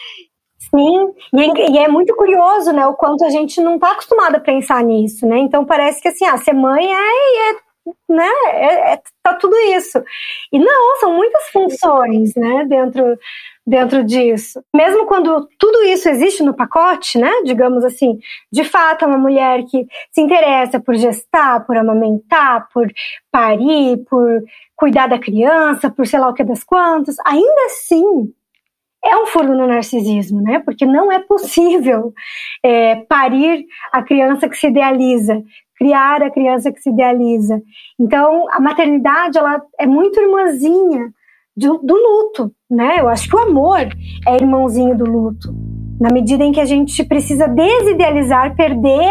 Sim, 0.77 1.15
e 1.33 1.41
é, 1.41 1.71
e 1.71 1.79
é, 1.79 1.89
muito 1.89 2.15
curioso, 2.15 2.71
né, 2.73 2.87
o 2.87 2.95
quanto 2.95 3.25
a 3.25 3.31
gente 3.31 3.61
não 3.63 3.77
está 3.77 3.93
acostumado 3.93 4.37
a 4.37 4.41
pensar 4.41 4.85
nisso, 4.85 5.27
né? 5.27 5.39
Então 5.39 5.65
parece 5.65 6.03
que 6.03 6.09
assim, 6.09 6.27
ah, 6.27 6.37
ser 6.37 6.53
mãe 6.53 6.85
é, 6.85 7.51
é 7.51 7.67
né, 8.09 8.29
é, 8.47 8.93
é, 8.95 9.03
tá 9.23 9.35
tudo 9.35 9.57
isso. 9.57 10.03
E 10.53 10.59
não, 10.59 10.97
são 10.99 11.15
muitas 11.15 11.49
funções, 11.51 12.35
né, 12.35 12.65
dentro 12.69 13.19
dentro 13.67 14.05
disso. 14.05 14.63
Mesmo 14.75 15.07
quando 15.07 15.49
tudo 15.59 15.83
isso 15.85 16.09
existe 16.09 16.43
no 16.43 16.55
pacote, 16.55 17.19
né, 17.19 17.31
digamos 17.45 17.85
assim, 17.85 18.19
de 18.53 18.63
fato 18.63 19.05
é 19.05 19.09
uma 19.09 19.19
mulher 19.19 19.65
que 19.65 19.87
se 20.13 20.21
interessa 20.21 20.79
por 20.79 20.95
gestar, 20.95 21.67
por 21.67 21.77
amamentar, 21.77 22.69
por 22.73 22.89
parir, 23.31 23.99
por 24.09 24.43
cuidar 24.77 25.09
da 25.09 25.19
criança, 25.19 25.91
por 25.91 26.07
sei 26.07 26.21
lá 26.21 26.29
o 26.29 26.35
que 26.35 26.45
das 26.45 26.63
quantas, 26.63 27.17
ainda 27.25 27.67
assim 27.67 28.33
é 29.05 29.17
um 29.17 29.27
furo 29.27 29.55
no 29.55 29.67
narcisismo, 29.67 30.43
né? 30.43 30.59
Porque 30.59 30.85
não 30.85 31.13
é 31.13 31.19
possível 31.21 32.13
é, 32.63 32.97
parir 33.09 33.65
a 33.93 34.03
criança 34.03 34.49
que 34.49 34.57
se 34.57 34.67
idealiza, 34.67 35.43
criar 35.77 36.23
a 36.23 36.31
criança 36.31 36.73
que 36.73 36.81
se 36.81 36.91
idealiza. 36.91 37.63
Então, 37.99 38.47
a 38.51 38.61
maternidade 38.61 39.39
ela 39.39 39.63
é 39.79 39.87
muito 39.87 40.21
irmãzinha 40.21 41.11
do, 41.57 41.79
do 41.79 41.95
luto, 41.95 42.53
né? 42.71 42.97
Eu 42.99 43.09
acho 43.09 43.29
que 43.29 43.37
o 43.37 43.41
amor 43.41 43.89
é 44.27 44.35
irmãozinho 44.35 44.97
do 44.97 45.05
luto, 45.05 45.55
na 46.01 46.11
medida 46.11 46.45
em 46.45 46.53
que 46.53 46.61
a 46.61 46.67
gente 46.67 47.05
precisa 47.05 47.47
desidealizar, 47.47 48.57
perder 48.57 49.11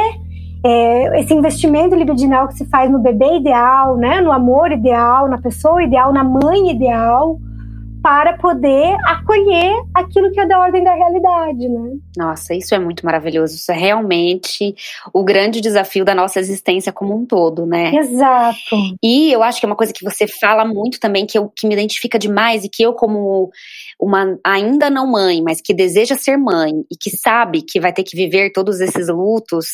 é, 0.65 1.19
esse 1.19 1.33
investimento 1.33 1.95
libidinal 1.95 2.47
que 2.47 2.55
se 2.55 2.65
faz 2.69 2.91
no 2.91 2.99
bebê 2.99 3.37
ideal, 3.37 3.95
né? 3.97 4.19
No 4.19 4.31
amor 4.31 4.71
ideal, 4.71 5.29
na 5.29 5.39
pessoa 5.39 5.83
ideal, 5.83 6.11
na 6.11 6.23
mãe 6.23 6.71
ideal 6.71 7.39
para 8.05 8.37
poder 8.37 8.95
acolher 9.07 9.73
aquilo 9.95 10.31
que 10.31 10.39
é 10.39 10.45
da 10.45 10.59
ordem 10.59 10.83
da 10.83 10.93
realidade, 10.93 11.67
né? 11.67 11.97
Nossa, 12.15 12.53
isso 12.53 12.75
é 12.75 12.77
muito 12.77 13.03
maravilhoso. 13.03 13.55
Isso 13.55 13.71
é 13.71 13.75
realmente 13.75 14.75
o 15.11 15.23
grande 15.23 15.59
desafio 15.59 16.05
da 16.05 16.13
nossa 16.13 16.39
existência 16.39 16.93
como 16.93 17.17
um 17.17 17.25
todo, 17.25 17.65
né? 17.65 17.95
Exato. 17.95 18.75
E 19.01 19.31
eu 19.31 19.41
acho 19.41 19.59
que 19.59 19.65
é 19.65 19.69
uma 19.69 19.75
coisa 19.75 19.91
que 19.91 20.03
você 20.03 20.27
fala 20.27 20.63
muito 20.63 20.99
também, 20.99 21.25
que, 21.25 21.35
eu, 21.35 21.49
que 21.49 21.65
me 21.65 21.73
identifica 21.73 22.19
demais 22.19 22.63
e 22.63 22.69
que 22.69 22.83
eu, 22.83 22.93
como 22.93 23.49
uma 23.99 24.37
ainda 24.45 24.87
não 24.87 25.09
mãe, 25.09 25.41
mas 25.41 25.59
que 25.59 25.73
deseja 25.73 26.15
ser 26.15 26.37
mãe 26.37 26.73
e 26.91 26.95
que 26.95 27.09
sabe 27.09 27.63
que 27.63 27.79
vai 27.79 27.91
ter 27.91 28.03
que 28.03 28.15
viver 28.15 28.51
todos 28.51 28.81
esses 28.81 29.07
lutos, 29.07 29.65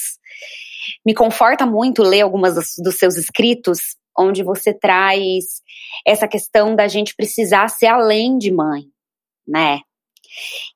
me 1.05 1.13
conforta 1.13 1.65
muito 1.65 2.01
ler 2.01 2.21
algumas 2.21 2.55
dos, 2.55 2.75
dos 2.81 2.95
seus 2.95 3.17
escritos, 3.17 3.97
onde 4.17 4.41
você 4.41 4.73
traz 4.73 5.61
essa 6.05 6.27
questão 6.27 6.75
da 6.75 6.87
gente 6.87 7.15
precisar 7.15 7.67
ser 7.69 7.87
além 7.87 8.37
de 8.37 8.51
mãe, 8.51 8.85
né? 9.47 9.79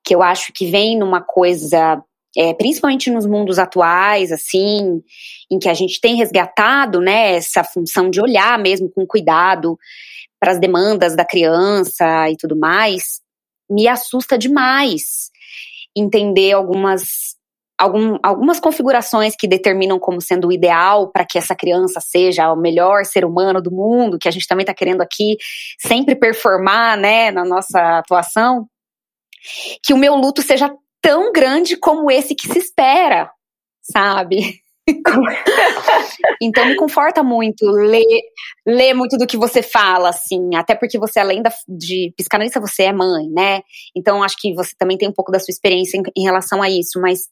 Que 0.04 0.14
eu 0.14 0.22
acho 0.22 0.52
que 0.54 0.70
vem 0.70 0.98
numa 0.98 1.22
coisa, 1.22 2.04
é, 2.38 2.54
principalmente 2.54 3.10
nos 3.10 3.26
mundos 3.26 3.58
atuais, 3.58 4.32
assim, 4.32 5.02
em 5.50 5.60
que 5.60 5.70
a 5.70 5.74
gente 5.74 6.00
tem 6.02 6.16
resgatado, 6.16 7.00
né, 7.00 7.36
essa 7.36 7.64
função 7.64 8.10
de 8.10 8.22
olhar 8.22 8.60
mesmo 8.60 8.90
com 8.90 9.06
cuidado 9.06 9.78
para 10.40 10.52
as 10.52 10.60
demandas 10.60 11.16
da 11.16 11.26
criança 11.26 12.30
e 12.30 12.36
tudo 12.38 12.56
mais. 12.56 13.22
me 13.68 13.88
assusta 13.88 14.38
demais 14.38 15.32
entender 15.96 16.52
algumas 16.52 17.35
algum, 17.78 18.18
algumas 18.24 18.60
configurações 18.60 19.36
que 19.36 19.48
determinam 19.48 20.00
como 20.00 20.22
sendo 20.22 20.48
o 20.48 20.52
ideal 20.52 21.12
para 21.12 21.26
que 21.26 21.38
essa 21.38 21.56
criança 21.56 22.00
seja 22.00 22.52
o 22.52 22.56
melhor 22.56 23.06
ser 23.06 23.26
humano 23.26 23.62
do 23.62 23.72
mundo, 23.72 24.18
que 24.20 24.28
a 24.28 24.32
gente 24.32 24.48
também 24.48 24.64
está 24.64 24.74
querendo 24.74 25.02
aqui 25.02 25.38
sempre 25.80 26.16
performar, 26.16 26.98
né, 26.98 27.32
na 27.32 27.44
nossa 27.44 28.00
atuação, 28.00 28.68
que 29.84 29.94
o 29.94 29.98
meu 29.98 30.16
luto 30.16 30.42
seja 30.42 30.74
tão 31.02 31.32
grande 31.32 31.78
como 31.78 32.10
esse 32.10 32.34
que 32.34 32.48
se 32.48 32.60
espera, 32.60 33.30
sabe? 33.82 34.60
então 36.42 36.66
me 36.66 36.76
conforta 36.76 37.24
muito 37.24 37.66
ler, 37.66 38.04
ler 38.66 38.94
muito 38.94 39.18
do 39.18 39.26
que 39.28 39.38
você 39.38 39.62
fala, 39.62 40.10
assim, 40.10 40.56
até 40.56 40.76
porque 40.76 40.98
você, 40.98 41.20
além 41.20 41.42
da, 41.42 41.52
de 41.68 42.14
psicanalista, 42.16 42.60
você 42.60 42.84
é 42.84 42.94
mãe, 42.94 43.28
né? 43.30 43.62
Então 43.96 44.24
acho 44.24 44.38
que 44.40 44.54
você 44.54 44.72
também 44.78 44.98
tem 44.98 45.10
um 45.10 45.14
pouco 45.14 45.32
da 45.32 45.40
sua 45.40 45.52
experiência 45.52 45.98
em, 45.98 46.04
em 46.16 46.24
relação 46.24 46.62
a 46.62 46.70
isso, 46.70 47.00
mas 47.02 47.28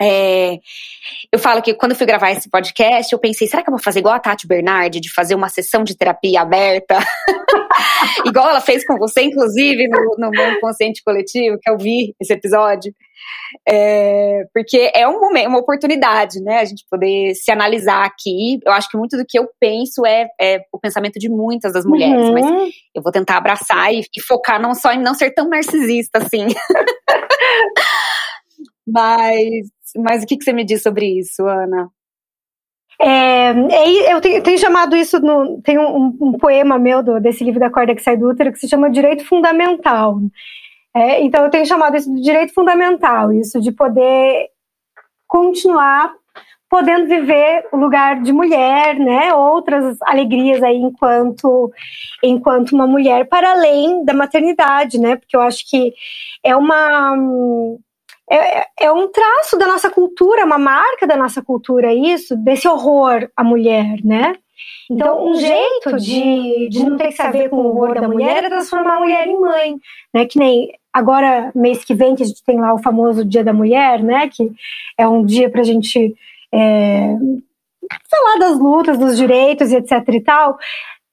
é, 0.00 0.58
eu 1.32 1.38
falo 1.38 1.62
que 1.62 1.74
quando 1.74 1.92
eu 1.92 1.96
fui 1.96 2.06
gravar 2.06 2.30
esse 2.30 2.50
podcast, 2.50 3.12
eu 3.12 3.18
pensei, 3.18 3.46
será 3.46 3.62
que 3.62 3.70
eu 3.70 3.74
vou 3.74 3.82
fazer 3.82 4.00
igual 4.00 4.14
a 4.14 4.20
Tati 4.20 4.46
Bernardi, 4.46 5.00
de 5.00 5.12
fazer 5.12 5.34
uma 5.34 5.48
sessão 5.48 5.82
de 5.82 5.96
terapia 5.96 6.42
aberta? 6.42 6.98
igual 8.26 8.50
ela 8.50 8.60
fez 8.60 8.86
com 8.86 8.98
você, 8.98 9.22
inclusive, 9.22 9.88
no, 9.88 10.16
no 10.18 10.30
meu 10.30 10.52
inconsciente 10.52 11.02
coletivo, 11.02 11.58
que 11.60 11.70
eu 11.70 11.78
vi 11.78 12.14
esse 12.20 12.32
episódio. 12.32 12.94
É, 13.66 14.42
porque 14.52 14.90
é 14.94 15.08
um 15.08 15.18
momento, 15.18 15.48
uma 15.48 15.60
oportunidade, 15.60 16.42
né? 16.42 16.58
A 16.58 16.64
gente 16.64 16.84
poder 16.90 17.34
se 17.34 17.50
analisar 17.50 18.04
aqui. 18.04 18.60
Eu 18.64 18.72
acho 18.72 18.90
que 18.90 18.98
muito 18.98 19.16
do 19.16 19.24
que 19.26 19.38
eu 19.38 19.48
penso 19.58 20.04
é, 20.04 20.28
é 20.38 20.60
o 20.72 20.78
pensamento 20.78 21.18
de 21.18 21.28
muitas 21.28 21.72
das 21.72 21.86
mulheres, 21.86 22.26
uhum. 22.26 22.34
mas 22.34 22.74
eu 22.94 23.02
vou 23.02 23.10
tentar 23.10 23.38
abraçar 23.38 23.94
e, 23.94 24.02
e 24.14 24.20
focar 24.20 24.60
não 24.60 24.74
só 24.74 24.92
em 24.92 25.00
não 25.00 25.14
ser 25.14 25.30
tão 25.30 25.48
narcisista 25.48 26.18
assim. 26.18 26.48
mas 28.86 29.66
mas 29.96 30.22
o 30.22 30.26
que, 30.26 30.36
que 30.36 30.44
você 30.44 30.52
me 30.52 30.64
diz 30.64 30.82
sobre 30.82 31.18
isso, 31.18 31.46
Ana? 31.46 31.90
É, 33.00 33.50
é 33.50 34.12
eu, 34.12 34.20
tenho, 34.20 34.42
tenho, 34.42 34.58
chamado 34.58 34.96
isso, 34.96 35.20
no, 35.20 35.60
tem 35.62 35.78
um, 35.78 36.16
um, 36.20 36.32
poema 36.32 36.78
meu 36.78 37.02
do, 37.02 37.20
desse 37.20 37.44
livro 37.44 37.60
da 37.60 37.70
corda 37.70 37.94
que 37.94 38.02
sai 38.02 38.16
do 38.16 38.28
útero 38.30 38.52
que 38.52 38.58
se 38.58 38.68
chama 38.68 38.90
Direito 38.90 39.24
Fundamental. 39.24 40.18
É, 40.94 41.22
então 41.22 41.44
eu 41.44 41.50
tenho 41.50 41.66
chamado 41.66 41.96
isso 41.96 42.12
de 42.14 42.22
direito 42.22 42.54
fundamental, 42.54 43.30
isso 43.30 43.60
de 43.60 43.70
poder 43.70 44.48
continuar 45.26 46.14
podendo 46.70 47.06
viver 47.06 47.68
o 47.70 47.76
lugar 47.76 48.22
de 48.22 48.32
mulher, 48.32 48.98
né? 48.98 49.32
Outras 49.34 50.00
alegrias 50.02 50.62
aí 50.62 50.76
enquanto 50.76 51.70
enquanto 52.22 52.72
uma 52.72 52.86
mulher 52.86 53.28
para 53.28 53.50
além 53.52 54.04
da 54.04 54.14
maternidade, 54.14 54.98
né? 54.98 55.16
Porque 55.16 55.36
eu 55.36 55.42
acho 55.42 55.68
que 55.68 55.92
é 56.42 56.56
uma 56.56 57.14
é, 58.30 58.58
é, 58.58 58.66
é 58.82 58.92
um 58.92 59.08
traço 59.08 59.56
da 59.56 59.66
nossa 59.66 59.90
cultura, 59.90 60.44
uma 60.44 60.58
marca 60.58 61.06
da 61.06 61.16
nossa 61.16 61.42
cultura, 61.42 61.92
isso, 61.94 62.36
desse 62.36 62.66
horror 62.66 63.28
à 63.36 63.44
mulher, 63.44 63.98
né? 64.04 64.34
Então, 64.90 65.26
um 65.26 65.34
jeito 65.34 65.96
de, 65.96 66.68
de 66.68 66.84
não 66.84 66.96
ter 66.96 67.08
que 67.08 67.16
saber 67.16 67.48
com 67.48 67.56
o 67.56 67.66
horror 67.68 68.00
da 68.00 68.08
mulher 68.08 68.44
é 68.44 68.48
transformar 68.48 68.96
a 68.96 69.00
mulher 69.00 69.26
em 69.26 69.38
mãe, 69.38 69.76
né? 70.14 70.26
Que 70.26 70.38
nem 70.38 70.72
agora, 70.92 71.52
mês 71.54 71.84
que 71.84 71.94
vem, 71.94 72.14
que 72.14 72.22
a 72.22 72.26
gente 72.26 72.42
tem 72.44 72.60
lá 72.60 72.72
o 72.72 72.82
famoso 72.82 73.24
Dia 73.24 73.44
da 73.44 73.52
Mulher, 73.52 74.02
né? 74.02 74.28
Que 74.28 74.50
é 74.96 75.06
um 75.06 75.24
dia 75.24 75.50
pra 75.50 75.62
gente 75.62 76.16
é, 76.52 77.16
falar 78.10 78.38
das 78.38 78.58
lutas, 78.58 78.98
dos 78.98 79.16
direitos 79.16 79.72
e 79.72 79.76
etc 79.76 79.92
e 80.08 80.20
tal. 80.20 80.56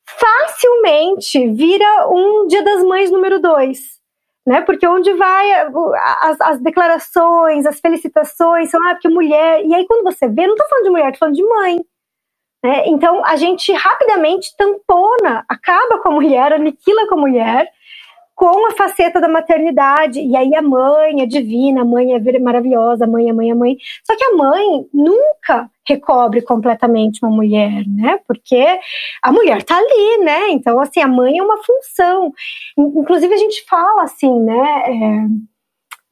Facilmente 0.07 1.49
vira 1.49 2.07
um 2.09 2.47
Dia 2.47 2.63
das 2.63 2.83
Mães 2.83 3.11
número 3.11 3.41
dois 3.41 3.93
né? 4.45 4.61
Porque 4.61 4.87
onde 4.87 5.13
vai 5.13 5.51
as, 6.21 6.41
as, 6.41 6.61
declarações, 6.61 7.65
as 7.65 7.79
felicitações, 7.79 8.69
são, 8.69 8.79
ah, 8.87 8.95
porque 8.95 9.09
mulher. 9.09 9.63
E 9.65 9.73
aí, 9.73 9.85
quando 9.87 10.03
você 10.03 10.27
vê, 10.27 10.45
não 10.45 10.53
estou 10.53 10.67
falando 10.67 10.85
de 10.85 10.89
mulher, 10.89 11.05
estou 11.05 11.19
falando 11.19 11.35
de 11.35 11.43
mãe. 11.43 11.77
Né? 12.63 12.83
Então, 12.87 13.23
a 13.25 13.35
gente 13.35 13.71
rapidamente 13.73 14.55
tampona, 14.57 15.43
acaba 15.49 15.99
com 16.01 16.09
a 16.09 16.13
mulher, 16.13 16.53
aniquila 16.53 17.07
com 17.07 17.15
a 17.15 17.21
mulher, 17.21 17.69
com 18.35 18.67
a 18.67 18.71
faceta 18.71 19.21
da 19.21 19.27
maternidade. 19.27 20.19
E 20.19 20.35
aí 20.35 20.55
a 20.55 20.61
mãe 20.61 21.21
é 21.21 21.25
divina, 21.25 21.81
a 21.81 21.85
mãe 21.85 22.13
é 22.13 22.39
maravilhosa, 22.39 23.05
a 23.05 23.07
mãe 23.07 23.29
é 23.29 23.33
mãe 23.33 23.51
é 23.51 23.55
mãe. 23.55 23.77
Só 24.03 24.15
que 24.15 24.23
a 24.23 24.35
mãe 24.35 24.85
nunca 24.93 25.69
recobre 25.87 26.41
completamente 26.41 27.19
uma 27.23 27.35
mulher, 27.35 27.83
né? 27.87 28.19
Porque 28.27 28.65
a 29.21 29.31
mulher 29.31 29.63
tá 29.63 29.77
ali, 29.77 30.23
né? 30.23 30.49
Então, 30.49 30.79
assim, 30.79 31.01
a 31.01 31.07
mãe 31.07 31.37
é 31.37 31.43
uma 31.43 31.57
função. 31.63 32.33
Inclusive, 32.77 33.33
a 33.33 33.37
gente 33.37 33.63
fala 33.65 34.03
assim, 34.03 34.39
né? 34.41 34.83
É, 34.87 35.27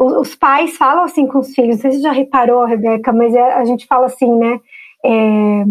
os 0.03 0.35
pais 0.35 0.77
falam 0.77 1.03
assim 1.03 1.27
com 1.27 1.39
os 1.39 1.53
filhos, 1.53 1.75
não 1.75 1.81
sei 1.81 1.91
se 1.91 1.97
você 1.97 2.03
já 2.03 2.11
reparou, 2.11 2.65
Rebeca, 2.65 3.13
mas 3.13 3.33
é, 3.35 3.53
a 3.53 3.63
gente 3.65 3.85
fala 3.85 4.07
assim, 4.07 4.31
né? 4.35 4.59
É, 5.05 5.63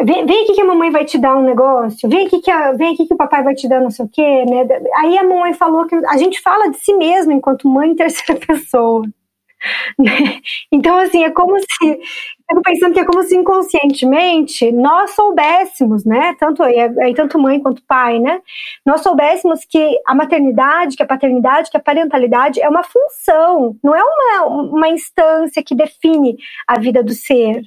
Vem, 0.00 0.26
vem, 0.26 0.44
aqui 0.44 0.54
que 0.54 0.60
a 0.60 0.64
mamãe 0.64 0.90
vai 0.90 1.04
te 1.04 1.18
dar 1.18 1.36
um 1.36 1.42
negócio, 1.42 2.08
vem 2.08 2.26
aqui 2.26 2.40
que, 2.40 2.50
a, 2.50 2.72
vem 2.72 2.94
aqui 2.94 3.06
que 3.06 3.14
o 3.14 3.16
papai 3.16 3.42
vai 3.42 3.54
te 3.54 3.68
dar 3.68 3.80
não 3.80 3.90
sei 3.90 4.04
o 4.04 4.08
quê, 4.08 4.44
né? 4.44 4.66
Aí 4.96 5.18
a 5.18 5.24
mamãe 5.24 5.52
falou 5.54 5.86
que 5.86 5.94
a 5.94 6.16
gente 6.16 6.40
fala 6.40 6.70
de 6.70 6.78
si 6.78 6.94
mesmo 6.94 7.32
enquanto 7.32 7.68
mãe 7.68 7.90
em 7.90 7.96
terceira 7.96 8.40
pessoa. 8.46 9.04
Né? 9.98 10.40
Então, 10.70 10.98
assim, 10.98 11.24
é 11.24 11.30
como 11.30 11.58
se. 11.58 12.00
Eu 12.50 12.60
pensando 12.62 12.92
que 12.92 13.00
é 13.00 13.04
como 13.04 13.22
se 13.22 13.34
inconscientemente 13.34 14.70
nós 14.70 15.12
soubéssemos, 15.12 16.04
né? 16.04 16.36
Tanto, 16.38 16.62
aí, 16.62 17.14
tanto 17.14 17.38
mãe 17.38 17.58
quanto 17.58 17.82
pai, 17.86 18.18
né? 18.18 18.42
Nós 18.84 19.02
soubéssemos 19.02 19.64
que 19.64 19.98
a 20.06 20.14
maternidade, 20.14 20.96
que 20.96 21.02
a 21.02 21.06
paternidade, 21.06 21.70
que 21.70 21.76
a 21.78 21.80
parentalidade 21.80 22.60
é 22.60 22.68
uma 22.68 22.82
função, 22.82 23.76
não 23.82 23.94
é 23.94 24.02
uma, 24.02 24.44
uma 24.64 24.88
instância 24.88 25.62
que 25.64 25.74
define 25.74 26.36
a 26.66 26.78
vida 26.78 27.02
do 27.02 27.12
ser. 27.14 27.62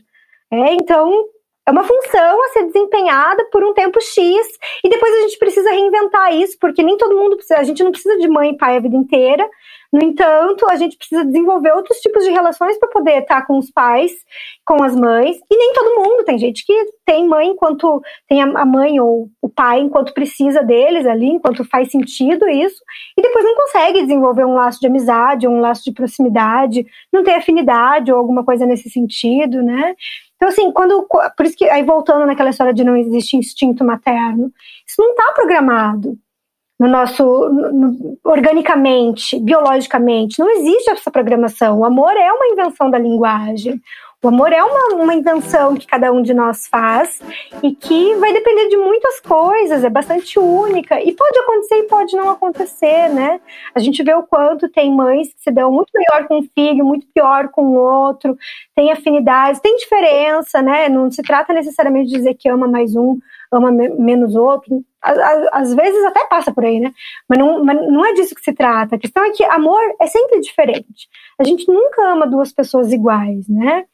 É, 0.52 0.74
então, 0.76 1.26
é 1.68 1.72
uma 1.72 1.84
função 1.84 2.44
a 2.44 2.48
ser 2.54 2.64
desempenhada 2.68 3.44
por 3.52 3.62
um 3.62 3.74
tempo 3.74 4.00
X 4.00 4.48
e 4.82 4.90
depois 4.90 5.14
a 5.14 5.22
gente 5.24 5.38
precisa 5.38 5.70
reinventar 5.70 6.34
isso, 6.34 6.58
porque 6.62 6.82
nem 6.82 6.98
todo 6.98 7.18
mundo 7.18 7.36
precisa, 7.36 7.60
a 7.60 7.64
gente 7.64 7.84
não 7.84 7.92
precisa 7.92 8.18
de 8.18 8.28
mãe 8.30 8.52
e 8.52 8.58
pai 8.58 8.78
a 8.78 8.80
vida 8.80 8.96
inteira. 8.96 9.48
No 9.92 10.04
entanto, 10.04 10.70
a 10.70 10.76
gente 10.76 10.98
precisa 10.98 11.24
desenvolver 11.24 11.72
outros 11.72 12.00
tipos 12.00 12.24
de 12.24 12.30
relações 12.30 12.78
para 12.78 12.90
poder 12.90 13.22
estar 13.22 13.46
com 13.46 13.58
os 13.58 13.72
pais, 13.72 14.12
com 14.66 14.84
as 14.84 14.96
mães, 14.96 15.38
e 15.50 15.58
nem 15.58 15.74
todo 15.74 15.96
mundo. 15.96 16.26
Tem 16.26 16.38
gente 16.38 16.66
que 16.66 16.74
tem 17.06 17.28
mãe 17.28 17.50
enquanto 17.50 18.02
tem 18.28 18.42
a 18.42 18.66
mãe 18.66 19.00
ou 19.00 19.30
o 19.42 19.50
pai 19.50 19.80
enquanto 19.80 20.14
precisa 20.14 20.62
deles 20.62 21.06
ali, 21.06 21.28
enquanto 21.28 21.64
faz 21.64 21.90
sentido 21.90 22.48
isso, 22.50 22.84
e 23.18 23.22
depois 23.22 23.46
não 23.46 23.56
consegue 23.56 24.02
desenvolver 24.02 24.46
um 24.46 24.56
laço 24.56 24.80
de 24.80 24.88
amizade, 24.88 25.48
um 25.48 25.60
laço 25.60 25.84
de 25.84 25.94
proximidade, 25.94 26.86
não 27.12 27.24
tem 27.24 27.36
afinidade 27.36 28.12
ou 28.12 28.18
alguma 28.18 28.44
coisa 28.44 28.66
nesse 28.66 28.90
sentido, 28.90 29.64
né? 29.64 29.96
Então, 30.36 30.50
assim, 30.50 30.72
quando. 30.72 31.08
Por 31.36 31.46
isso 31.46 31.58
que, 31.58 31.66
aí 31.66 31.84
voltando 31.84 32.26
naquela 32.26 32.52
história 32.52 32.74
de 32.74 32.84
não 32.84 32.96
existir 32.96 33.38
instinto 33.38 33.84
materno, 33.84 34.52
isso 34.88 35.02
não 35.02 35.12
está 35.12 35.32
programado 35.34 36.18
no 36.80 36.88
nosso. 36.88 37.24
No, 37.24 38.18
organicamente, 38.24 39.40
biologicamente. 39.40 40.40
Não 40.40 40.50
existe 40.50 40.90
essa 40.90 41.10
programação. 41.10 41.80
O 41.80 41.86
amor 41.86 42.16
é 42.16 42.32
uma 42.32 42.48
invenção 42.48 42.90
da 42.90 43.00
linguagem. 43.00 43.82
O 44.24 44.30
amor 44.30 44.52
é 44.52 44.64
uma, 44.64 44.96
uma 44.96 45.14
invenção 45.14 45.76
que 45.76 45.86
cada 45.86 46.12
um 46.12 46.24
de 46.24 46.34
nós 46.34 46.68
faz 46.68 47.22
e 47.62 47.72
que 47.76 48.16
vai 48.16 48.34
depender 48.34 48.68
de 48.68 48.76
muitas 48.76 49.20
coisas, 49.20 49.84
é 49.84 49.90
bastante 49.92 50.40
única. 50.40 51.00
E 51.00 51.14
pode 51.14 51.40
acontecer 51.40 51.76
e 51.76 51.84
pode 51.84 52.16
não 52.16 52.32
acontecer, 52.32 53.10
né? 53.10 53.40
A 53.76 53.80
gente 53.80 54.02
vê 54.02 54.16
o 54.16 54.24
quanto 54.24 54.68
tem 54.70 54.92
mães 54.92 55.28
que 55.28 55.42
se 55.44 55.52
dão 55.52 55.72
muito 55.72 55.92
melhor 55.94 56.28
com 56.28 56.40
um 56.40 56.48
filho, 56.56 56.84
muito 56.84 57.06
pior 57.14 57.50
com 57.50 57.62
o 57.68 57.76
outro, 57.76 58.36
tem 58.76 58.92
afinidades, 58.92 59.62
tem 59.62 59.78
diferença, 59.78 60.64
né? 60.64 60.90
Não 60.90 61.12
se 61.12 61.22
trata 61.22 61.54
necessariamente 61.54 62.10
de 62.10 62.18
dizer 62.18 62.34
que 62.34 62.50
ama 62.50 62.68
mais 62.68 62.96
um, 62.96 63.20
ama 63.52 63.72
me 63.72 63.88
menos 63.90 64.36
outro. 64.36 64.84
Às, 65.52 65.74
vezes 65.74 66.04
até 66.06 66.26
passa 66.26 66.54
por 66.54 66.66
aí, 66.66 66.80
né? 66.80 66.94
Mas 67.30 67.40
não, 67.40 67.64
mas 67.64 67.78
não 67.90 68.06
é 68.06 68.14
disso 68.14 68.36
que 68.36 68.42
se 68.42 68.54
trata. 68.54 68.96
A 68.96 69.00
questão 69.00 69.24
é 69.24 69.32
que 69.32 69.44
amor 69.44 69.82
é 70.02 70.08
sempre 70.08 70.40
diferente. 70.42 71.08
A 71.40 71.44
gente 71.44 71.68
nunca 71.68 72.12
ama 72.12 72.28
duas 72.28 72.52
pessoas 72.52 72.92
iguais, 72.92 73.48
né? 73.48 73.86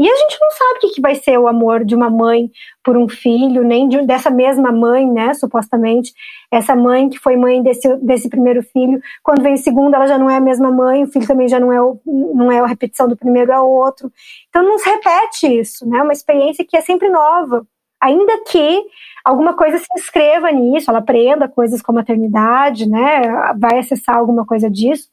E 0.00 0.08
a 0.08 0.16
gente 0.16 0.38
não 0.40 0.50
sabe 0.50 0.78
o 0.78 0.94
que, 0.94 1.00
vai 1.00 1.14
ser 1.14 1.38
o 1.38 1.46
amor 1.46 1.84
de 1.84 1.94
uma 1.94 2.08
mãe 2.08 2.50
por 2.82 2.96
um 2.96 3.06
filho, 3.06 3.62
nem 3.62 3.86
de, 3.86 4.00
dessa 4.06 4.30
mesma 4.30 4.72
mãe, 4.72 5.06
né? 5.06 5.34
Supostamente, 5.34 6.14
essa 6.50 6.74
mãe 6.74 7.10
que 7.10 7.18
foi 7.18 7.36
mãe 7.36 7.62
desse, 7.62 7.96
desse 7.96 8.30
primeiro 8.30 8.62
filho, 8.62 8.98
quando 9.22 9.42
vem 9.42 9.52
o 9.52 9.58
segundo, 9.58 9.94
ela 9.94 10.06
já 10.06 10.16
não 10.16 10.30
é 10.30 10.36
a 10.36 10.40
mesma 10.40 10.72
mãe, 10.72 11.04
o 11.04 11.06
filho 11.06 11.26
também 11.26 11.48
já 11.48 11.60
não 11.60 11.70
é, 11.70 11.82
o, 11.82 12.00
não 12.06 12.50
é 12.50 12.60
a 12.60 12.66
repetição 12.66 13.06
do 13.06 13.14
primeiro, 13.14 13.52
é 13.52 13.60
o 13.60 13.68
outro. 13.68 14.10
Então 14.48 14.62
não 14.62 14.78
se 14.78 14.88
repete 14.88 15.46
isso, 15.46 15.86
né? 15.86 16.02
Uma 16.02 16.14
experiência 16.14 16.64
que 16.66 16.78
é 16.78 16.80
sempre 16.80 17.10
nova. 17.10 17.66
Ainda 18.00 18.42
que 18.44 18.82
alguma 19.24 19.54
coisa 19.54 19.78
se 19.78 19.86
inscreva 19.96 20.50
nisso, 20.50 20.90
ela 20.90 21.00
aprenda 21.00 21.48
coisas 21.48 21.82
como 21.82 21.98
maternidade, 21.98 22.88
né? 22.88 23.52
Vai 23.58 23.78
acessar 23.78 24.16
alguma 24.16 24.44
coisa 24.44 24.70
disso. 24.70 25.08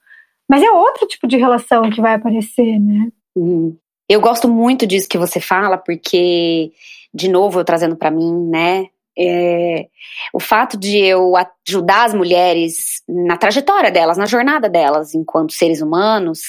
Mas 0.50 0.64
é 0.64 0.72
outro 0.72 1.08
tipo 1.08 1.28
de 1.28 1.38
relação 1.38 1.90
que 1.90 2.02
vai 2.02 2.16
aparecer, 2.16 2.80
né? 2.80 3.10
Uhum. 3.36 3.76
Eu 4.10 4.22
gosto 4.22 4.48
muito 4.48 4.88
disso 4.88 5.10
que 5.10 5.18
você 5.18 5.40
fala, 5.40 5.78
porque, 5.78 6.72
de 7.14 7.28
novo, 7.28 7.60
eu 7.60 7.66
trazendo 7.66 7.96
para 7.96 8.10
mim, 8.10 8.48
né? 8.50 8.88
É, 9.20 9.88
o 10.32 10.40
fato 10.40 10.78
de 10.78 10.96
eu 10.98 11.34
ajudar 11.36 12.06
as 12.06 12.14
mulheres 12.14 13.02
na 13.10 13.36
trajetória 13.36 13.92
delas, 13.92 14.18
na 14.18 14.28
jornada 14.28 14.70
delas 14.70 15.16
enquanto 15.16 15.54
seres 15.54 15.82
humanos, 15.82 16.42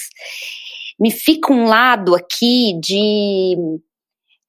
me 1.00 1.10
fica 1.10 1.50
um 1.50 1.66
lado 1.66 2.14
aqui 2.14 2.78
de 2.78 3.56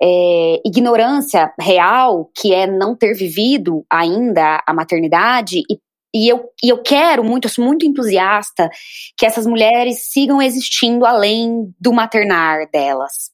é, 0.01 0.61
ignorância 0.65 1.53
real, 1.59 2.29
que 2.35 2.53
é 2.53 2.65
não 2.65 2.95
ter 2.95 3.13
vivido 3.13 3.85
ainda 3.91 4.63
a 4.65 4.73
maternidade, 4.73 5.59
e, 5.69 5.79
e, 6.13 6.27
eu, 6.27 6.49
e 6.63 6.69
eu 6.69 6.81
quero 6.81 7.23
muito, 7.23 7.49
sou 7.49 7.63
muito 7.63 7.85
entusiasta 7.85 8.69
que 9.17 9.25
essas 9.25 9.45
mulheres 9.45 10.09
sigam 10.11 10.41
existindo 10.41 11.05
além 11.05 11.73
do 11.79 11.93
maternar 11.93 12.69
delas. 12.71 13.31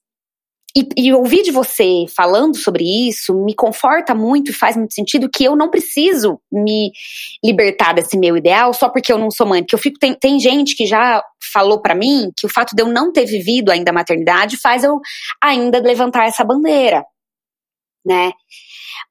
E, 0.77 0.89
e 0.97 1.13
ouvir 1.13 1.41
de 1.41 1.51
você 1.51 2.03
falando 2.13 2.57
sobre 2.57 2.83
isso 2.83 3.33
me 3.33 3.55
conforta 3.55 4.13
muito 4.13 4.51
e 4.51 4.53
faz 4.53 4.75
muito 4.75 4.93
sentido 4.93 5.29
que 5.29 5.45
eu 5.45 5.55
não 5.55 5.69
preciso 5.69 6.37
me 6.51 6.91
libertar 7.43 7.93
desse 7.93 8.17
meu 8.17 8.35
ideal 8.35 8.73
só 8.73 8.89
porque 8.89 9.11
eu 9.11 9.17
não 9.17 9.31
sou 9.31 9.47
mãe. 9.47 9.61
Porque 9.61 9.75
eu 9.75 9.79
fico, 9.79 9.97
tem, 9.97 10.13
tem 10.13 10.37
gente 10.37 10.75
que 10.75 10.85
já 10.85 11.23
falou 11.53 11.81
para 11.81 11.95
mim 11.95 12.29
que 12.37 12.45
o 12.45 12.49
fato 12.49 12.75
de 12.75 12.81
eu 12.81 12.87
não 12.87 13.13
ter 13.13 13.25
vivido 13.25 13.71
ainda 13.71 13.91
a 13.91 13.93
maternidade 13.93 14.57
faz 14.57 14.83
eu 14.83 14.99
ainda 15.41 15.79
levantar 15.79 16.25
essa 16.25 16.43
bandeira, 16.43 17.05
né? 18.05 18.33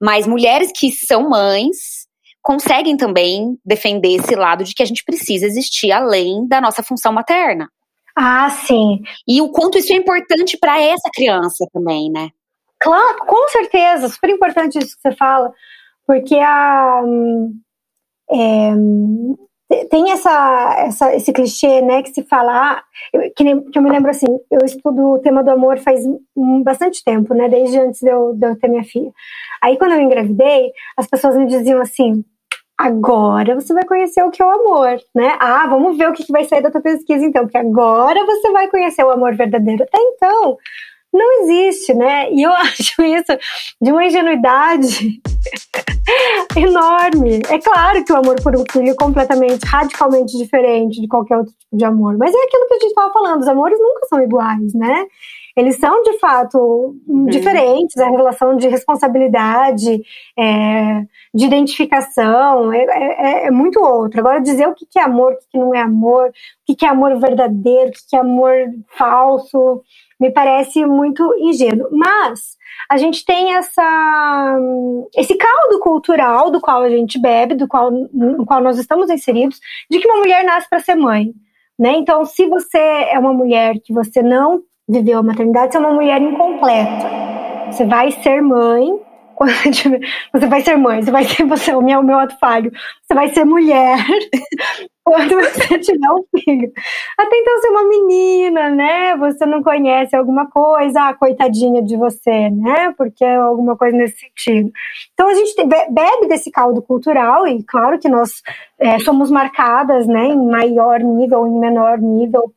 Mas 0.00 0.26
mulheres 0.26 0.70
que 0.74 0.92
são 0.92 1.30
mães 1.30 2.04
conseguem 2.42 2.94
também 2.94 3.58
defender 3.64 4.16
esse 4.16 4.34
lado 4.34 4.64
de 4.64 4.74
que 4.74 4.82
a 4.82 4.86
gente 4.86 5.02
precisa 5.02 5.46
existir 5.46 5.90
além 5.90 6.46
da 6.46 6.60
nossa 6.60 6.82
função 6.82 7.10
materna. 7.10 7.70
Ah, 8.16 8.48
sim. 8.50 9.00
E 9.26 9.40
o 9.42 9.50
quanto 9.50 9.78
isso 9.78 9.92
é 9.92 9.96
importante 9.96 10.56
para 10.56 10.80
essa 10.80 11.10
criança 11.12 11.66
também, 11.72 12.10
né? 12.10 12.30
Claro, 12.80 13.18
com 13.26 13.48
certeza, 13.48 14.08
super 14.08 14.30
importante 14.30 14.78
isso 14.78 14.96
que 14.96 15.02
você 15.02 15.16
fala, 15.16 15.52
porque 16.06 16.36
a 16.36 17.02
é, 18.30 18.74
tem 19.90 20.10
essa, 20.12 20.74
essa, 20.78 21.14
esse 21.14 21.32
clichê, 21.32 21.80
né, 21.80 22.02
que 22.02 22.10
se 22.10 22.22
fala, 22.22 22.72
ah, 22.72 22.84
que, 23.34 23.42
nem, 23.42 23.62
que 23.70 23.78
eu 23.78 23.82
me 23.82 23.90
lembro 23.90 24.10
assim, 24.10 24.26
eu 24.50 24.60
estudo 24.64 25.14
o 25.14 25.18
tema 25.18 25.42
do 25.42 25.50
amor 25.50 25.78
faz 25.78 26.00
bastante 26.62 27.02
tempo, 27.02 27.34
né, 27.34 27.48
desde 27.48 27.78
antes 27.78 28.00
de 28.00 28.08
eu, 28.08 28.34
de 28.34 28.46
eu 28.46 28.58
ter 28.58 28.68
minha 28.68 28.84
filha. 28.84 29.10
Aí 29.62 29.76
quando 29.78 29.92
eu 29.92 30.00
engravidei, 30.00 30.70
as 30.96 31.06
pessoas 31.06 31.36
me 31.36 31.46
diziam 31.46 31.80
assim, 31.80 32.24
agora 32.78 33.54
você 33.54 33.72
vai 33.72 33.84
conhecer 33.84 34.22
o 34.22 34.30
que 34.30 34.42
é 34.42 34.46
o 34.46 34.50
amor, 34.50 34.98
né? 35.14 35.36
Ah, 35.40 35.66
vamos 35.68 35.96
ver 35.96 36.08
o 36.08 36.12
que 36.12 36.30
vai 36.30 36.44
sair 36.44 36.62
da 36.62 36.70
tua 36.70 36.80
pesquisa 36.80 37.24
então, 37.24 37.42
porque 37.42 37.58
agora 37.58 38.24
você 38.26 38.50
vai 38.50 38.68
conhecer 38.68 39.04
o 39.04 39.10
amor 39.10 39.34
verdadeiro. 39.34 39.84
Até 39.84 39.98
então, 39.98 40.56
não 41.12 41.42
existe, 41.42 41.94
né? 41.94 42.30
E 42.32 42.42
eu 42.42 42.50
acho 42.54 43.02
isso 43.02 43.38
de 43.80 43.92
uma 43.92 44.04
ingenuidade 44.04 45.20
enorme. 46.56 47.40
É 47.48 47.58
claro 47.60 48.04
que 48.04 48.12
o 48.12 48.16
amor 48.16 48.42
por 48.42 48.56
um 48.56 48.64
filho 48.70 48.90
é 48.90 48.94
completamente, 48.94 49.64
radicalmente 49.64 50.36
diferente 50.36 51.00
de 51.00 51.06
qualquer 51.06 51.38
outro 51.38 51.52
tipo 51.52 51.76
de 51.76 51.84
amor, 51.84 52.16
mas 52.18 52.34
é 52.34 52.38
aquilo 52.38 52.66
que 52.66 52.74
a 52.74 52.78
gente 52.78 52.88
estava 52.88 53.12
falando, 53.12 53.42
os 53.42 53.48
amores 53.48 53.78
nunca 53.78 54.06
são 54.08 54.20
iguais, 54.20 54.74
né? 54.74 55.06
Eles 55.56 55.76
são 55.76 56.02
de 56.02 56.18
fato 56.18 56.96
diferentes, 57.28 57.96
a 57.98 58.10
relação 58.10 58.56
de 58.56 58.68
responsabilidade, 58.68 60.02
é, 60.36 61.02
de 61.32 61.44
identificação, 61.44 62.72
é, 62.72 62.84
é, 62.84 63.46
é, 63.46 63.50
muito 63.50 63.80
outra. 63.80 64.20
Agora, 64.20 64.40
dizer 64.40 64.66
o 64.66 64.74
que 64.74 64.98
é 64.98 65.02
amor, 65.02 65.32
o 65.32 65.38
que 65.38 65.58
não 65.58 65.74
é 65.74 65.80
amor, 65.80 66.32
o 66.68 66.74
que 66.74 66.84
é 66.84 66.88
amor 66.88 67.16
verdadeiro, 67.20 67.90
o 67.90 67.92
que 67.92 68.16
é 68.16 68.18
amor 68.18 68.52
falso, 68.98 69.82
me 70.18 70.30
parece 70.30 70.84
muito 70.84 71.22
ingênuo. 71.38 71.88
Mas 71.92 72.56
a 72.90 72.96
gente 72.96 73.24
tem 73.24 73.54
essa, 73.54 74.58
esse 75.16 75.36
caldo 75.36 75.78
cultural 75.80 76.50
do 76.50 76.60
qual 76.60 76.82
a 76.82 76.90
gente 76.90 77.18
bebe, 77.18 77.54
do 77.54 77.68
qual, 77.68 77.90
no 77.90 78.44
qual 78.44 78.60
nós 78.60 78.78
estamos 78.78 79.08
inseridos, 79.08 79.60
de 79.88 80.00
que 80.00 80.08
uma 80.08 80.18
mulher 80.18 80.44
nasce 80.44 80.68
para 80.68 80.80
ser 80.80 80.96
mãe. 80.96 81.32
Né? 81.78 81.92
Então, 81.96 82.24
se 82.24 82.46
você 82.46 82.78
é 82.78 83.18
uma 83.18 83.32
mulher 83.32 83.74
que 83.84 83.92
você 83.92 84.22
não 84.22 84.62
viveu 84.88 85.18
a 85.18 85.22
maternidade, 85.22 85.72
você 85.72 85.78
é 85.78 85.80
uma 85.80 85.92
mulher 85.92 86.20
incompleta. 86.20 87.24
Você 87.70 87.84
vai 87.84 88.10
ser 88.10 88.40
mãe, 88.42 89.00
você 90.32 90.46
vai 90.46 90.60
ser 90.62 90.76
mãe, 90.76 91.02
você 91.02 91.10
vai 91.10 91.24
ser 91.24 91.44
você, 91.44 91.74
o 91.74 91.82
meu, 91.82 92.00
o 92.00 92.02
meu 92.02 92.18
ato 92.18 92.38
falho, 92.38 92.70
você 93.02 93.14
vai 93.14 93.28
ser 93.28 93.44
mulher 93.44 93.98
quando 95.04 95.34
você 95.34 95.78
tiver 95.78 96.10
um 96.10 96.24
filho. 96.38 96.72
Até 97.18 97.36
então 97.36 97.60
você 97.60 97.66
é 97.66 97.70
uma 97.70 97.88
menina, 97.88 98.70
né? 98.70 99.16
Você 99.16 99.44
não 99.44 99.62
conhece 99.62 100.14
alguma 100.16 100.48
coisa, 100.48 101.08
ah, 101.08 101.14
coitadinha 101.14 101.82
de 101.82 101.96
você, 101.96 102.50
né? 102.50 102.94
Porque 102.96 103.24
é 103.24 103.36
alguma 103.36 103.76
coisa 103.76 103.96
nesse 103.96 104.18
sentido. 104.18 104.70
Então 105.12 105.28
a 105.28 105.34
gente 105.34 105.54
bebe 105.66 106.28
desse 106.28 106.50
caldo 106.50 106.80
cultural 106.80 107.46
e 107.46 107.62
claro 107.64 107.98
que 107.98 108.08
nós 108.08 108.42
é, 108.78 108.98
somos 109.00 109.30
marcadas, 109.30 110.06
né, 110.06 110.26
em 110.26 110.46
maior 110.46 111.00
nível 111.00 111.46
em 111.46 111.58
menor 111.58 111.98
nível 111.98 112.52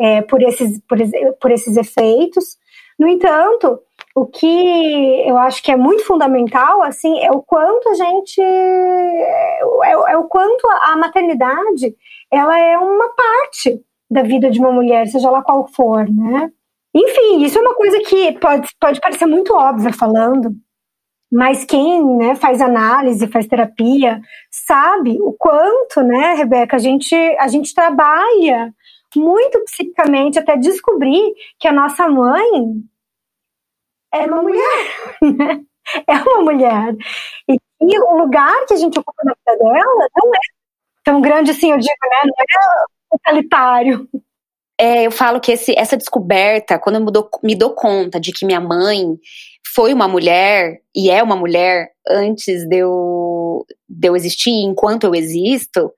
é, 0.00 0.22
por, 0.22 0.42
esses, 0.42 0.80
por, 0.88 0.98
por 1.40 1.50
esses 1.50 1.76
efeitos. 1.76 2.56
No 2.98 3.06
entanto, 3.06 3.78
o 4.14 4.26
que 4.26 5.28
eu 5.28 5.36
acho 5.36 5.62
que 5.62 5.70
é 5.70 5.76
muito 5.76 6.04
fundamental, 6.04 6.82
assim, 6.82 7.18
é 7.20 7.30
o 7.30 7.42
quanto 7.42 7.88
a 7.88 7.94
gente, 7.94 8.40
é, 8.40 9.60
é, 9.84 10.16
o 10.16 10.24
quanto 10.24 10.66
a 10.68 10.96
maternidade, 10.96 11.94
ela 12.30 12.58
é 12.58 12.76
uma 12.78 13.08
parte 13.10 13.80
da 14.10 14.22
vida 14.22 14.50
de 14.50 14.58
uma 14.58 14.72
mulher, 14.72 15.06
seja 15.06 15.30
lá 15.30 15.42
qual 15.42 15.68
for, 15.68 16.08
né? 16.08 16.50
Enfim, 16.92 17.44
isso 17.44 17.58
é 17.58 17.60
uma 17.62 17.74
coisa 17.74 18.00
que 18.00 18.32
pode, 18.32 18.68
pode 18.80 19.00
parecer 19.00 19.26
muito 19.26 19.54
óbvia 19.54 19.92
falando, 19.92 20.50
mas 21.30 21.64
quem 21.64 22.04
né, 22.16 22.34
faz 22.34 22.60
análise, 22.60 23.28
faz 23.28 23.46
terapia, 23.46 24.20
sabe 24.50 25.16
o 25.20 25.32
quanto, 25.38 26.02
né, 26.02 26.34
Rebeca, 26.34 26.74
a 26.74 26.80
gente, 26.80 27.14
a 27.38 27.46
gente 27.46 27.72
trabalha 27.72 28.74
muito 29.18 29.62
psicicamente 29.64 30.38
até 30.38 30.56
descobrir 30.56 31.34
que 31.58 31.66
a 31.66 31.72
nossa 31.72 32.08
mãe 32.08 32.82
é 34.12 34.26
uma 34.26 34.42
mulher, 34.42 35.18
né? 35.22 35.60
É 36.06 36.12
uma 36.14 36.42
mulher. 36.42 36.94
E, 37.48 37.54
e, 37.54 37.98
o 37.98 38.18
lugar 38.18 38.66
que 38.66 38.74
a 38.74 38.76
gente 38.76 38.98
ocupa 38.98 39.22
na 39.24 39.34
vida 39.34 39.64
dela 39.64 40.08
não 40.16 40.34
é 40.34 40.38
tão 41.02 41.20
grande 41.20 41.50
assim, 41.50 41.72
eu 41.72 41.78
digo, 41.78 41.94
né? 42.02 42.30
Não 42.30 42.34
é 42.38 43.18
totalitário. 43.18 44.08
É, 44.78 45.06
eu 45.06 45.10
falo 45.10 45.40
que 45.40 45.52
esse, 45.52 45.74
essa 45.76 45.96
descoberta, 45.96 46.78
quando 46.78 46.96
eu 46.96 47.04
me 47.04 47.10
dou, 47.10 47.28
me 47.42 47.54
dou 47.54 47.74
conta 47.74 48.20
de 48.20 48.32
que 48.32 48.46
minha 48.46 48.60
mãe 48.60 49.18
foi 49.74 49.92
uma 49.92 50.08
mulher 50.08 50.80
e 50.94 51.10
é 51.10 51.22
uma 51.22 51.36
mulher 51.36 51.90
antes 52.08 52.66
de 52.66 52.76
eu, 52.78 53.66
de 53.88 54.08
eu 54.08 54.16
existir, 54.16 54.50
enquanto 54.50 55.04
eu 55.04 55.14
existo, 55.14 55.92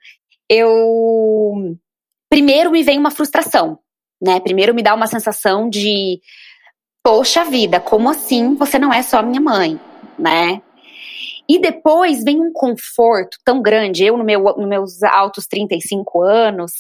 eu 0.49 1.77
primeiro 2.33 2.71
me 2.71 2.83
vem 2.83 2.99
uma 2.99 3.11
frustração, 3.11 3.79
né? 4.19 4.41
Primeiro 4.41 4.75
me 4.75 4.83
dá 4.83 4.95
uma 4.95 5.07
sensação 5.07 5.69
de 5.69 6.19
poxa 7.05 7.45
vida, 7.45 7.79
como 7.79 8.09
assim 8.09 8.55
você 8.55 8.79
não 8.79 8.91
é 8.91 9.03
só 9.03 9.23
minha 9.23 9.39
mãe, 9.41 9.79
né? 10.19 10.63
E 11.47 11.61
depois 11.61 12.25
vem 12.25 12.41
um 12.41 12.51
conforto 12.51 13.37
tão 13.45 13.61
grande. 13.61 14.03
Eu, 14.03 14.17
no 14.17 14.25
meu, 14.25 14.45
nos 14.45 14.67
meus 14.67 15.03
altos 15.03 15.47
35 15.47 16.23
anos, 16.23 16.73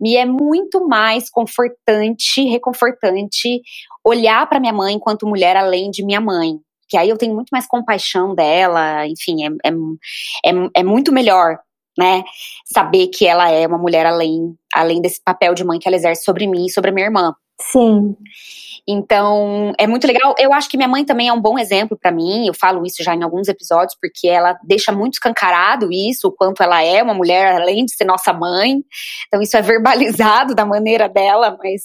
me 0.00 0.16
é 0.16 0.26
muito 0.26 0.88
mais 0.88 1.30
confortante, 1.30 2.42
reconfortante 2.42 3.60
olhar 4.04 4.44
para 4.48 4.58
minha 4.58 4.72
mãe 4.72 4.96
enquanto 4.96 5.24
mulher 5.24 5.56
além 5.56 5.92
de 5.92 6.04
minha 6.04 6.20
mãe. 6.20 6.58
Que 6.88 6.96
aí 6.96 7.08
eu 7.08 7.16
tenho 7.16 7.32
muito 7.32 7.50
mais 7.50 7.64
compaixão 7.68 8.34
dela, 8.34 9.06
enfim, 9.06 9.44
é, 9.44 9.68
é, 9.68 10.50
é, 10.50 10.70
é 10.80 10.82
muito 10.82 11.12
melhor 11.12 11.60
né? 12.00 12.24
Saber 12.64 13.08
que 13.08 13.26
ela 13.26 13.50
é 13.50 13.66
uma 13.66 13.76
mulher 13.76 14.06
além, 14.06 14.54
além 14.74 15.02
desse 15.02 15.22
papel 15.22 15.52
de 15.54 15.62
mãe 15.62 15.78
que 15.78 15.86
ela 15.86 15.96
exerce 15.96 16.24
sobre 16.24 16.46
mim 16.46 16.64
e 16.64 16.70
sobre 16.70 16.90
a 16.90 16.94
minha 16.94 17.06
irmã. 17.06 17.34
Sim. 17.60 18.16
Então, 18.88 19.74
é 19.78 19.86
muito 19.86 20.06
legal. 20.06 20.34
Eu 20.38 20.50
acho 20.54 20.66
que 20.70 20.78
minha 20.78 20.88
mãe 20.88 21.04
também 21.04 21.28
é 21.28 21.32
um 21.32 21.40
bom 21.40 21.58
exemplo 21.58 21.98
para 22.00 22.10
mim. 22.10 22.46
Eu 22.46 22.54
falo 22.54 22.86
isso 22.86 23.04
já 23.04 23.14
em 23.14 23.22
alguns 23.22 23.48
episódios, 23.48 23.94
porque 24.00 24.26
ela 24.26 24.58
deixa 24.64 24.90
muito 24.90 25.14
escancarado 25.14 25.92
isso, 25.92 26.28
o 26.28 26.32
quanto 26.32 26.62
ela 26.62 26.82
é 26.82 27.02
uma 27.02 27.12
mulher, 27.12 27.60
além 27.60 27.84
de 27.84 27.94
ser 27.94 28.06
nossa 28.06 28.32
mãe. 28.32 28.82
Então, 29.26 29.42
isso 29.42 29.54
é 29.58 29.60
verbalizado 29.60 30.54
da 30.54 30.64
maneira 30.64 31.06
dela, 31.06 31.54
mas 31.62 31.82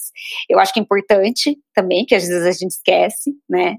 eu 0.48 0.58
acho 0.58 0.72
que 0.72 0.80
é 0.80 0.82
importante 0.82 1.58
também, 1.74 2.06
que 2.06 2.14
às 2.14 2.26
vezes 2.26 2.46
a 2.46 2.52
gente 2.52 2.70
esquece, 2.70 3.32
né? 3.48 3.76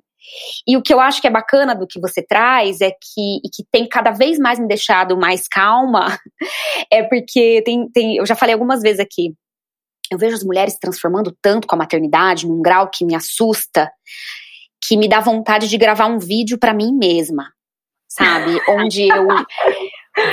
E 0.67 0.75
o 0.75 0.81
que 0.81 0.93
eu 0.93 0.99
acho 0.99 1.21
que 1.21 1.27
é 1.27 1.31
bacana 1.31 1.73
do 1.73 1.87
que 1.87 1.99
você 1.99 2.21
traz 2.21 2.81
é 2.81 2.91
que, 2.91 3.37
e 3.43 3.49
que 3.49 3.63
tem 3.71 3.87
cada 3.87 4.11
vez 4.11 4.37
mais 4.37 4.59
me 4.59 4.67
deixado 4.67 5.17
mais 5.17 5.47
calma, 5.47 6.17
é 6.91 7.03
porque 7.03 7.61
tem, 7.65 7.89
tem, 7.89 8.17
eu 8.17 8.25
já 8.25 8.35
falei 8.35 8.53
algumas 8.53 8.81
vezes 8.81 8.99
aqui, 8.99 9.33
eu 10.11 10.17
vejo 10.17 10.35
as 10.35 10.43
mulheres 10.43 10.73
se 10.73 10.79
transformando 10.79 11.35
tanto 11.41 11.67
com 11.67 11.75
a 11.75 11.79
maternidade, 11.79 12.47
num 12.47 12.61
grau 12.61 12.89
que 12.89 13.05
me 13.05 13.15
assusta, 13.15 13.91
que 14.81 14.95
me 14.95 15.07
dá 15.07 15.19
vontade 15.19 15.67
de 15.67 15.77
gravar 15.77 16.07
um 16.07 16.19
vídeo 16.19 16.57
para 16.57 16.73
mim 16.73 16.93
mesma, 16.93 17.51
sabe? 18.07 18.59
Onde 18.69 19.07
eu 19.07 19.27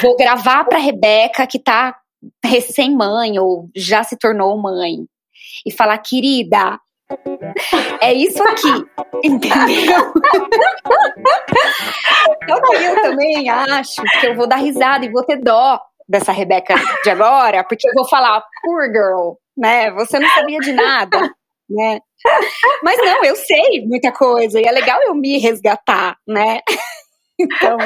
vou 0.00 0.16
gravar 0.16 0.64
para 0.64 0.78
Rebeca 0.78 1.46
que 1.46 1.58
tá 1.58 1.96
recém-mãe 2.44 3.38
ou 3.38 3.68
já 3.74 4.02
se 4.02 4.16
tornou 4.16 4.56
mãe 4.60 5.06
e 5.66 5.72
falar, 5.72 5.98
querida, 5.98 6.78
é 8.00 8.12
isso 8.12 8.42
aqui, 8.42 8.86
entendeu? 9.22 10.12
então 12.42 12.74
eu 12.74 13.02
também 13.02 13.48
acho 13.48 14.02
que 14.20 14.26
eu 14.26 14.34
vou 14.34 14.46
dar 14.46 14.56
risada 14.56 15.04
e 15.04 15.10
vou 15.10 15.24
ter 15.24 15.36
dó 15.36 15.80
dessa 16.08 16.32
Rebeca 16.32 16.74
de 17.02 17.10
agora, 17.10 17.64
porque 17.64 17.88
eu 17.88 17.92
vou 17.94 18.08
falar, 18.08 18.42
poor 18.62 18.86
girl, 18.86 19.32
né? 19.56 19.90
Você 19.92 20.18
não 20.18 20.28
sabia 20.30 20.60
de 20.60 20.72
nada, 20.72 21.18
né? 21.68 22.00
Mas 22.82 22.98
não, 22.98 23.24
eu 23.24 23.36
sei 23.36 23.86
muita 23.86 24.12
coisa 24.12 24.60
e 24.60 24.64
é 24.64 24.70
legal 24.70 25.00
eu 25.02 25.14
me 25.14 25.38
resgatar, 25.38 26.16
né? 26.26 26.60
Então, 27.38 27.76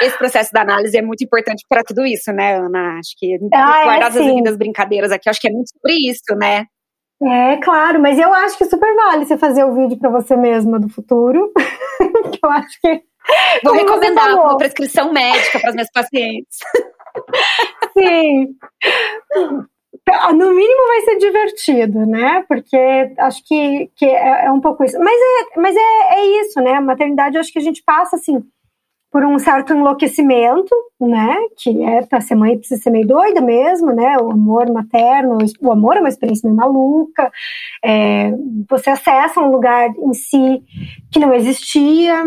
esse 0.00 0.16
processo 0.16 0.50
da 0.50 0.62
análise 0.62 0.96
é 0.96 1.02
muito 1.02 1.22
importante 1.22 1.62
para 1.68 1.84
tudo 1.84 2.06
isso, 2.06 2.32
né, 2.32 2.56
Ana? 2.56 2.98
Acho 2.98 3.14
que 3.18 3.36
ah, 3.52 3.84
guardar 3.84 4.16
é, 4.16 4.48
as 4.48 4.56
brincadeiras 4.56 5.12
aqui, 5.12 5.28
acho 5.28 5.40
que 5.40 5.48
é 5.48 5.52
muito 5.52 5.68
sobre 5.70 5.92
isso, 6.08 6.34
né? 6.36 6.64
É, 7.20 7.56
claro, 7.56 8.00
mas 8.00 8.18
eu 8.18 8.32
acho 8.32 8.56
que 8.56 8.64
super 8.64 8.94
vale 8.94 9.26
você 9.26 9.36
fazer 9.36 9.64
o 9.64 9.74
vídeo 9.74 9.98
para 9.98 10.10
você 10.10 10.36
mesma 10.36 10.78
do 10.78 10.88
futuro. 10.88 11.52
eu 12.42 12.50
acho 12.50 12.80
que. 12.80 13.02
Vou 13.62 13.74
recomendar 13.74 14.34
uma 14.34 14.56
prescrição 14.56 15.12
médica 15.12 15.58
para 15.58 15.70
as 15.70 15.74
minhas 15.74 15.90
pacientes. 15.92 16.58
Sim. 17.98 18.54
No 20.34 20.54
mínimo 20.54 20.86
vai 20.86 21.00
ser 21.02 21.16
divertido, 21.16 22.06
né? 22.06 22.44
Porque 22.48 22.76
acho 23.18 23.44
que, 23.44 23.90
que 23.96 24.06
é, 24.06 24.46
é 24.46 24.50
um 24.50 24.60
pouco 24.60 24.84
isso. 24.84 24.98
Mas, 24.98 25.14
é, 25.14 25.60
mas 25.60 25.76
é, 25.76 26.14
é 26.14 26.40
isso, 26.40 26.60
né? 26.60 26.74
A 26.74 26.80
maternidade, 26.80 27.36
acho 27.36 27.52
que 27.52 27.58
a 27.58 27.62
gente 27.62 27.82
passa 27.84 28.16
assim 28.16 28.42
por 29.10 29.24
um 29.24 29.38
certo 29.38 29.72
enlouquecimento, 29.72 30.74
né? 31.00 31.34
Que 31.56 31.82
é 31.82 32.02
para 32.02 32.20
ser 32.20 32.34
mãe 32.34 32.58
precisa 32.58 32.80
ser 32.82 32.90
meio 32.90 33.06
doida 33.06 33.40
mesmo, 33.40 33.92
né? 33.92 34.16
O 34.18 34.30
amor 34.30 34.70
materno, 34.70 35.38
o 35.60 35.72
amor 35.72 35.96
é 35.96 36.00
uma 36.00 36.08
experiência 36.08 36.48
meio 36.48 36.56
maluca. 36.56 37.30
É, 37.84 38.32
você 38.68 38.90
acessa 38.90 39.40
um 39.40 39.50
lugar 39.50 39.88
em 39.90 40.12
si 40.12 40.62
que 41.10 41.18
não 41.18 41.32
existia 41.32 42.24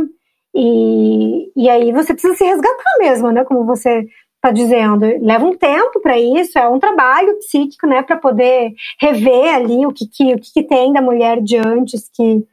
e, 0.55 1.51
e 1.55 1.69
aí 1.69 1.91
você 1.91 2.13
precisa 2.13 2.35
se 2.35 2.43
resgatar 2.43 2.97
mesmo, 2.99 3.31
né? 3.31 3.43
Como 3.43 3.65
você 3.65 4.07
está 4.35 4.51
dizendo, 4.51 5.05
leva 5.21 5.45
um 5.45 5.55
tempo 5.55 6.01
para 6.01 6.19
isso, 6.19 6.57
é 6.57 6.67
um 6.67 6.79
trabalho 6.79 7.37
psíquico, 7.37 7.85
né? 7.85 8.01
Para 8.01 8.17
poder 8.17 8.73
rever 8.99 9.53
ali 9.53 9.85
o 9.85 9.93
que, 9.93 10.07
que 10.07 10.33
o 10.33 10.39
que, 10.39 10.51
que 10.51 10.63
tem 10.63 10.91
da 10.91 11.01
mulher 11.01 11.39
de 11.41 11.57
antes 11.57 12.09
que 12.11 12.43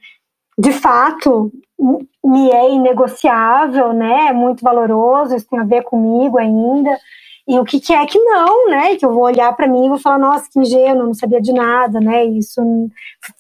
de 0.58 0.72
fato 0.72 1.52
me 2.24 2.50
é 2.50 2.70
inegociável, 2.70 3.92
né? 3.92 4.26
É 4.28 4.32
muito 4.32 4.62
valoroso, 4.62 5.36
isso 5.36 5.46
tem 5.48 5.60
a 5.60 5.64
ver 5.64 5.82
comigo 5.82 6.36
ainda. 6.36 6.98
E 7.46 7.58
o 7.58 7.64
que, 7.64 7.80
que 7.80 7.94
é 7.94 8.04
que 8.04 8.18
não, 8.18 8.68
né? 8.68 8.96
Que 8.96 9.06
eu 9.06 9.12
vou 9.12 9.22
olhar 9.22 9.54
para 9.56 9.68
mim 9.68 9.86
e 9.86 9.88
vou 9.88 9.98
falar, 9.98 10.18
nossa, 10.18 10.48
que 10.52 10.58
ingênuo, 10.58 11.06
não 11.06 11.14
sabia 11.14 11.40
de 11.40 11.52
nada, 11.52 12.00
né? 12.00 12.24
Isso 12.24 12.60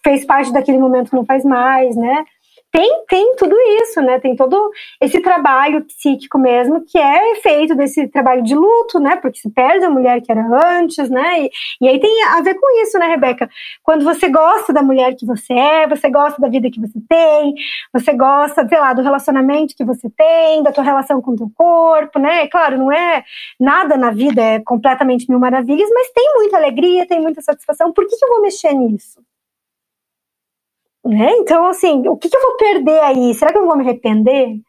fez 0.02 0.24
parte 0.24 0.52
daquele 0.52 0.78
momento, 0.78 1.14
não 1.14 1.26
faz 1.26 1.44
mais, 1.44 1.94
né? 1.96 2.24
Tem, 2.70 3.04
tem 3.08 3.34
tudo 3.36 3.56
isso, 3.82 4.00
né? 4.02 4.18
Tem 4.20 4.36
todo 4.36 4.70
esse 5.00 5.20
trabalho 5.20 5.84
psíquico 5.84 6.38
mesmo, 6.38 6.84
que 6.84 6.98
é 6.98 7.36
feito 7.36 7.74
desse 7.74 8.06
trabalho 8.08 8.42
de 8.42 8.54
luto, 8.54 9.00
né? 9.00 9.16
Porque 9.16 9.38
se 9.38 9.50
perde 9.50 9.84
a 9.86 9.90
mulher 9.90 10.20
que 10.20 10.30
era 10.30 10.46
antes, 10.78 11.08
né? 11.08 11.44
E, 11.44 11.50
e 11.80 11.88
aí 11.88 11.98
tem 11.98 12.22
a 12.24 12.42
ver 12.42 12.54
com 12.56 12.82
isso, 12.82 12.98
né, 12.98 13.06
Rebeca? 13.06 13.48
Quando 13.82 14.04
você 14.04 14.28
gosta 14.28 14.72
da 14.72 14.82
mulher 14.82 15.14
que 15.16 15.24
você 15.24 15.54
é, 15.54 15.88
você 15.88 16.10
gosta 16.10 16.40
da 16.40 16.48
vida 16.48 16.70
que 16.70 16.80
você 16.80 17.00
tem, 17.08 17.54
você 17.92 18.12
gosta, 18.12 18.68
sei 18.68 18.78
lá, 18.78 18.92
do 18.92 19.02
relacionamento 19.02 19.74
que 19.74 19.84
você 19.84 20.10
tem, 20.10 20.62
da 20.62 20.70
tua 20.70 20.84
relação 20.84 21.22
com 21.22 21.32
o 21.32 21.36
teu 21.36 21.50
corpo, 21.54 22.18
né? 22.18 22.48
Claro, 22.48 22.76
não 22.76 22.92
é 22.92 23.24
nada 23.58 23.96
na 23.96 24.10
vida 24.10 24.42
é 24.42 24.60
completamente 24.60 25.28
mil 25.28 25.38
maravilhas, 25.38 25.88
mas 25.92 26.10
tem 26.10 26.34
muita 26.36 26.56
alegria, 26.58 27.06
tem 27.06 27.20
muita 27.20 27.40
satisfação. 27.40 27.92
Por 27.92 28.06
que, 28.06 28.16
que 28.16 28.24
eu 28.24 28.28
vou 28.28 28.42
mexer 28.42 28.74
nisso? 28.74 29.27
Né? 31.04 31.30
Então, 31.38 31.66
assim, 31.66 32.06
o 32.08 32.16
que, 32.16 32.28
que, 32.28 32.36
eu 32.36 32.42
vou 32.42 32.56
perder 32.56 33.00
aí? 33.00 33.34
Será 33.34 33.52
que 33.52 33.58
eu 33.58 33.66
vou 33.66 33.76
me 33.76 33.82
arrepender? 33.82 34.60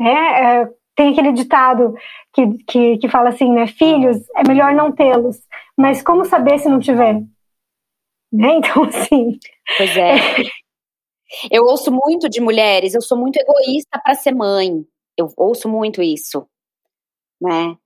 É, 0.00 0.60
é, 0.62 0.68
tem 0.96 1.12
aquele 1.12 1.32
ditado 1.32 1.94
que, 2.34 2.64
que, 2.64 2.98
que 2.98 3.08
fala 3.08 3.30
assim, 3.30 3.50
né? 3.52 3.66
Filhos, 3.66 4.18
é 4.36 4.46
melhor 4.46 4.74
não 4.74 4.92
tê-los, 4.92 5.38
mas 5.76 6.02
como 6.02 6.24
saber 6.24 6.58
se 6.58 6.68
não 6.68 6.80
tiver? 6.80 7.22
Né? 8.32 8.56
Então, 8.60 8.84
assim. 8.84 9.38
Pois 9.76 9.96
é. 9.96 10.14
Eu 11.50 11.64
ouço 11.64 11.92
muito 11.92 12.28
de 12.28 12.40
mulheres, 12.40 12.92
eu 12.92 13.00
sou 13.00 13.16
muito 13.16 13.36
egoísta 13.36 14.00
para 14.02 14.14
ser 14.14 14.34
mãe. 14.34 14.84
Eu 15.16 15.32
ouço 15.36 15.68
muito 15.68 16.02
isso, 16.02 16.44
né? 17.40 17.76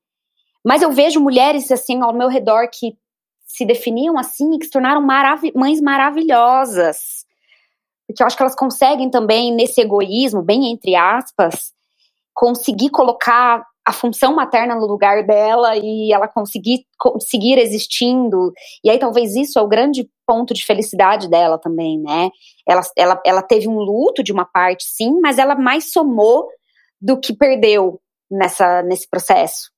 Mas 0.64 0.80
eu 0.80 0.90
vejo 0.90 1.20
mulheres 1.20 1.70
assim 1.70 2.00
ao 2.00 2.14
meu 2.14 2.28
redor 2.28 2.70
que 2.70 2.96
se 3.46 3.66
definiam 3.66 4.16
assim 4.16 4.54
e 4.54 4.58
que 4.58 4.64
se 4.64 4.70
tornaram 4.70 5.02
marav 5.02 5.42
mães 5.54 5.78
maravilhosas 5.78 7.23
porque 8.06 8.22
eu 8.22 8.26
acho 8.26 8.36
que 8.36 8.42
elas 8.42 8.54
conseguem 8.54 9.10
também, 9.10 9.52
nesse 9.52 9.80
egoísmo, 9.80 10.42
bem 10.42 10.70
entre 10.70 10.94
aspas, 10.94 11.72
conseguir 12.34 12.90
colocar 12.90 13.64
a 13.86 13.92
função 13.92 14.34
materna 14.34 14.74
no 14.74 14.86
lugar 14.86 15.26
dela 15.26 15.76
e 15.76 16.10
ela 16.12 16.26
conseguir 16.26 16.86
seguir 17.20 17.58
existindo. 17.58 18.52
E 18.82 18.88
aí 18.88 18.98
talvez 18.98 19.36
isso 19.36 19.58
é 19.58 19.62
o 19.62 19.68
grande 19.68 20.08
ponto 20.26 20.54
de 20.54 20.64
felicidade 20.64 21.28
dela 21.28 21.58
também, 21.58 22.00
né? 22.00 22.30
Ela, 22.66 22.80
ela, 22.96 23.20
ela 23.26 23.42
teve 23.42 23.68
um 23.68 23.78
luto 23.78 24.22
de 24.22 24.32
uma 24.32 24.46
parte, 24.46 24.84
sim, 24.84 25.20
mas 25.20 25.38
ela 25.38 25.54
mais 25.54 25.92
somou 25.92 26.48
do 26.98 27.20
que 27.20 27.36
perdeu 27.36 28.00
nessa, 28.30 28.82
nesse 28.82 29.08
processo. 29.08 29.70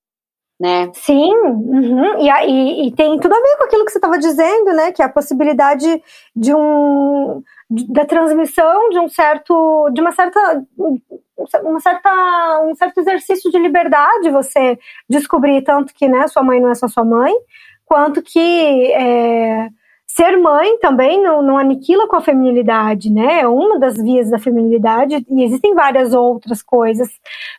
Né? 0.59 0.91
Sim, 0.95 1.35
uhum. 1.35 2.19
e, 2.19 2.31
e, 2.31 2.89
e, 2.89 2.93
tem 2.93 3.19
tudo 3.19 3.35
a 3.35 3.41
ver 3.41 3.57
com 3.59 3.65
aquilo 3.65 3.85
que 3.85 3.91
você 3.91 3.99
estava 3.99 4.19
dizendo, 4.19 4.73
né? 4.73 4.91
Que 4.91 5.03
é 5.03 5.05
a 5.05 5.13
possibilidade 5.13 6.03
de 6.35 6.55
um 6.55 7.43
da 7.69 8.05
transmissão 8.05 8.91
de 8.91 8.99
um 8.99 9.09
certo, 9.09 9.91
de 9.93 10.01
uma 10.01 10.13
certa, 10.13 10.65
uma 11.63 11.81
certa, 11.81 12.61
um 12.65 12.75
certo 12.75 12.99
exercício 12.99 13.51
de 13.51 13.59
liberdade, 13.59 14.31
você 14.31 14.79
descobrir 15.09 15.63
tanto 15.63 15.93
que, 15.93 16.09
né, 16.09 16.29
sua 16.29 16.43
mãe 16.43 16.61
não 16.61 16.71
é 16.71 16.75
só 16.75 16.87
sua 16.87 17.05
mãe, 17.05 17.33
quanto 17.85 18.23
que 18.23 18.93
é, 18.93 19.69
ser 20.07 20.37
mãe 20.39 20.79
também 20.79 21.23
não, 21.23 21.43
não 21.43 21.59
aniquila 21.59 22.09
com 22.09 22.17
a 22.17 22.21
feminilidade, 22.21 23.13
né? 23.13 23.41
É 23.41 23.49
uma 23.49 23.79
das 23.79 23.97
vias 23.97 24.31
da 24.31 24.39
feminilidade 24.39 25.25
e 25.29 25.45
existem 25.45 25.75
várias 25.75 26.15
outras 26.15 26.63
coisas 26.63 27.09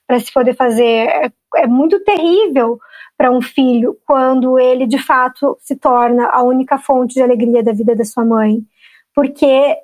para 0.08 0.20
se 0.20 0.32
poder 0.34 0.56
fazer. 0.56 1.08
É, 1.08 1.32
é 1.58 1.67
muito 1.67 2.00
terrível 2.04 2.80
para 3.17 3.32
um 3.32 3.41
filho 3.41 3.98
quando 4.06 4.60
ele 4.60 4.88
de 4.88 4.98
fato 4.98 5.58
se 5.62 5.76
torna 5.76 6.28
a 6.28 6.41
única 6.43 6.78
fonte 6.78 7.15
de 7.15 7.22
alegria 7.22 7.63
da 7.63 7.74
vida 7.74 7.96
da 7.96 8.06
sua 8.06 8.26
mãe, 8.26 8.62
porque 9.13 9.76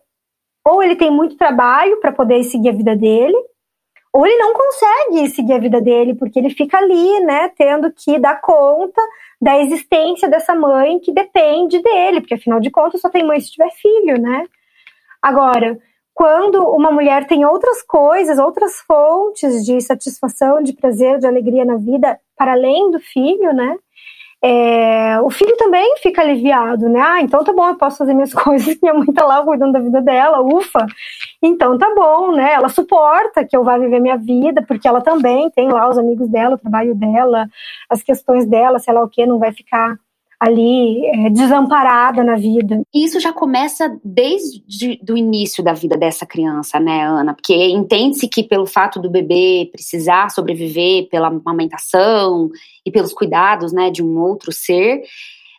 ou 0.65 0.82
ele 0.82 0.95
tem 0.95 1.12
muito 1.12 1.38
trabalho 1.38 1.99
para 1.99 2.12
poder 2.12 2.43
seguir 2.43 2.69
a 2.69 2.73
vida 2.73 2.95
dele, 2.95 3.36
ou 4.13 4.26
ele 4.26 4.38
não 4.38 4.54
consegue 4.54 5.28
seguir 5.30 5.54
a 5.54 5.60
vida 5.60 5.82
dele, 5.82 6.13
porque 6.13 6.38
ele 6.38 6.52
fica 6.52 6.78
ali, 6.78 7.19
né, 7.21 7.49
tendo 7.58 7.91
que 7.91 8.19
dar 8.19 8.39
conta 8.39 9.02
da 9.41 9.60
existência 9.60 10.30
dessa 10.30 10.54
mãe 10.54 10.99
que 10.99 11.12
depende 11.12 11.82
dele, 11.82 12.21
porque 12.21 12.36
afinal 12.36 12.60
de 12.60 12.69
contas 12.69 13.02
só 13.02 13.10
tem 13.10 13.26
mãe 13.26 13.39
se 13.39 13.52
tiver 13.52 13.71
filho, 13.71 14.21
né? 14.21 14.45
Agora, 15.21 15.80
quando 16.13 16.63
uma 16.63 16.91
mulher 16.91 17.26
tem 17.26 17.43
outras 17.43 17.82
coisas, 17.82 18.38
outras 18.38 18.80
fontes 18.82 19.65
de 19.65 19.82
satisfação, 19.82 20.62
de 20.62 20.73
prazer, 20.73 21.17
de 21.17 21.26
alegria 21.26 21.65
na 21.65 21.78
vida, 21.78 22.19
para 22.38 22.54
além 22.54 22.91
do 22.91 22.99
filho, 22.99 23.52
né? 23.52 23.76
É, 24.45 25.21
o 25.21 25.29
filho 25.29 25.56
também 25.56 25.95
fica 25.99 26.21
aliviado, 26.21 26.89
né? 26.89 26.99
Ah, 26.99 27.21
então 27.21 27.45
tá 27.45 27.53
bom, 27.53 27.65
eu 27.65 27.77
posso 27.77 27.97
fazer 27.97 28.13
minhas 28.13 28.34
coisas, 28.36 28.77
minha 28.82 28.93
mãe 28.93 29.06
tá 29.13 29.25
lá 29.25 29.41
cuidando 29.41 29.71
da 29.71 29.79
vida 29.79 30.01
dela, 30.01 30.41
ufa. 30.41 30.86
Então 31.41 31.77
tá 31.77 31.93
bom, 31.95 32.34
né? 32.34 32.53
Ela 32.53 32.67
suporta 32.67 33.45
que 33.45 33.56
eu 33.56 33.63
vá 33.63 33.77
viver 33.77 34.01
minha 34.01 34.17
vida, 34.17 34.62
porque 34.67 34.86
ela 34.86 34.99
também 34.99 35.49
tem 35.51 35.71
lá 35.71 35.89
os 35.89 35.97
amigos 35.97 36.27
dela, 36.27 36.56
o 36.56 36.58
trabalho 36.58 36.93
dela, 36.93 37.47
as 37.89 38.03
questões 38.03 38.45
dela, 38.45 38.79
sei 38.79 38.93
lá 38.93 39.01
o 39.01 39.10
que, 39.10 39.25
não 39.25 39.39
vai 39.39 39.53
ficar 39.53 39.97
ali 40.43 41.06
é, 41.06 41.29
desamparada 41.29 42.21
na 42.21 42.36
vida. 42.36 42.82
Isso 42.93 43.17
já 43.17 43.32
começa 43.32 43.97
desde 44.03 44.99
o 45.10 45.15
início 45.15 45.63
da 45.63 45.71
vida 45.71 45.95
dessa 45.95 46.25
criança, 46.25 46.82
né, 46.82 47.01
Ana? 47.06 47.34
Porque 47.34 47.56
entende-se 47.56 48.27
que 48.27 48.43
pelo 48.43 48.65
fato 48.65 48.99
do 48.99 49.10
bebê 49.10 49.69
precisar 49.71 50.29
sobreviver 50.29 51.08
pela 51.08 51.27
amamentação 51.27 52.49
e 52.86 52.91
pelos 52.91 53.13
cuidados, 53.13 53.71
né, 53.71 53.89
de 53.89 54.03
um 54.03 54.19
outro 54.19 54.51
ser, 54.51 55.03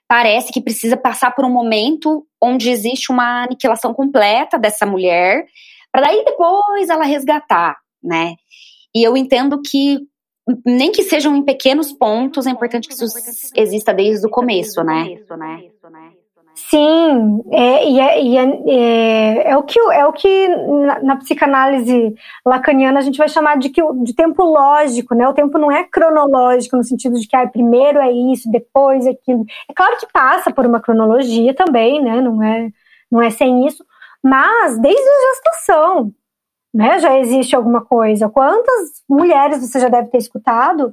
parece 0.07 0.53
que 0.53 0.61
precisa 0.61 0.99
passar 0.99 1.35
por 1.35 1.47
um 1.47 1.51
momento 1.51 2.27
onde 2.39 2.69
existe 2.69 3.11
uma 3.11 3.45
aniquilação 3.45 3.95
completa 3.95 4.59
dessa 4.59 4.85
mulher, 4.85 5.47
para 5.91 6.03
daí 6.03 6.23
depois 6.27 6.91
ela 6.91 7.05
resgatar, 7.05 7.79
né? 8.03 8.35
E 8.95 9.03
eu 9.03 9.17
entendo 9.17 9.63
que 9.63 9.99
nem 10.65 10.93
que 10.93 11.03
sejam 11.03 11.35
em 11.35 11.43
pequenos 11.43 11.93
pontos, 11.93 12.47
é 12.47 12.51
importante 12.51 12.89
que 12.89 12.95
isso 12.95 13.07
exista 13.55 13.95
desde 13.95 14.27
o 14.27 14.31
começo, 14.31 14.83
né? 14.85 15.17
Sim, 16.55 17.43
é, 17.51 17.89
e, 17.89 18.01
é, 18.01 18.23
e 18.23 18.37
é, 18.37 18.45
é, 18.69 19.51
é, 19.51 19.57
o 19.57 19.65
que, 19.65 19.79
é 19.79 20.07
o 20.07 20.13
que 20.13 20.49
na, 20.49 21.03
na, 21.03 21.17
psicanálise 21.17 22.15
lacaniana 22.47 23.01
a 23.01 23.03
gente 23.03 23.19
vai 23.19 23.29
chamar 23.29 23.59
de, 23.59 23.71
que, 23.71 23.83
de 24.05 24.15
tempo 24.15 24.45
lógico, 24.45 25.17
né? 25.17 25.27
O 25.29 25.35
tempo 25.35 25.59
não 25.59 25.71
é 25.71 25.83
cronológico 25.83 26.77
no 26.77 26.85
sentido 26.85 27.19
de 27.19 27.27
que 27.27 27.37
ah, 27.37 27.47
primeiro 27.49 27.99
é 27.99 28.13
isso, 28.13 28.49
depois 28.51 29.05
é 29.05 29.11
aquilo. 29.11 29.45
É 29.69 29.75
claro 29.75 29.97
que 29.99 30.07
passa 30.13 30.53
por 30.53 30.65
uma 30.65 30.81
cronologia 30.81 31.53
também, 31.53 32.01
né? 32.01 32.21
Não 32.21 32.41
é, 32.41 32.71
não 33.11 33.21
é 33.21 33.31
sem 33.31 33.67
isso, 33.67 33.85
mas 34.23 34.79
desde 34.79 35.03
a 35.03 35.35
gestação, 35.35 36.13
né, 36.75 36.99
já 36.99 37.17
existe 37.21 37.55
alguma 37.55 37.85
coisa. 37.85 38.29
Quantas 38.29 39.03
mulheres 39.09 39.61
você 39.61 39.79
já 39.79 39.89
deve 39.89 40.09
ter 40.09 40.19
escutado 40.19 40.93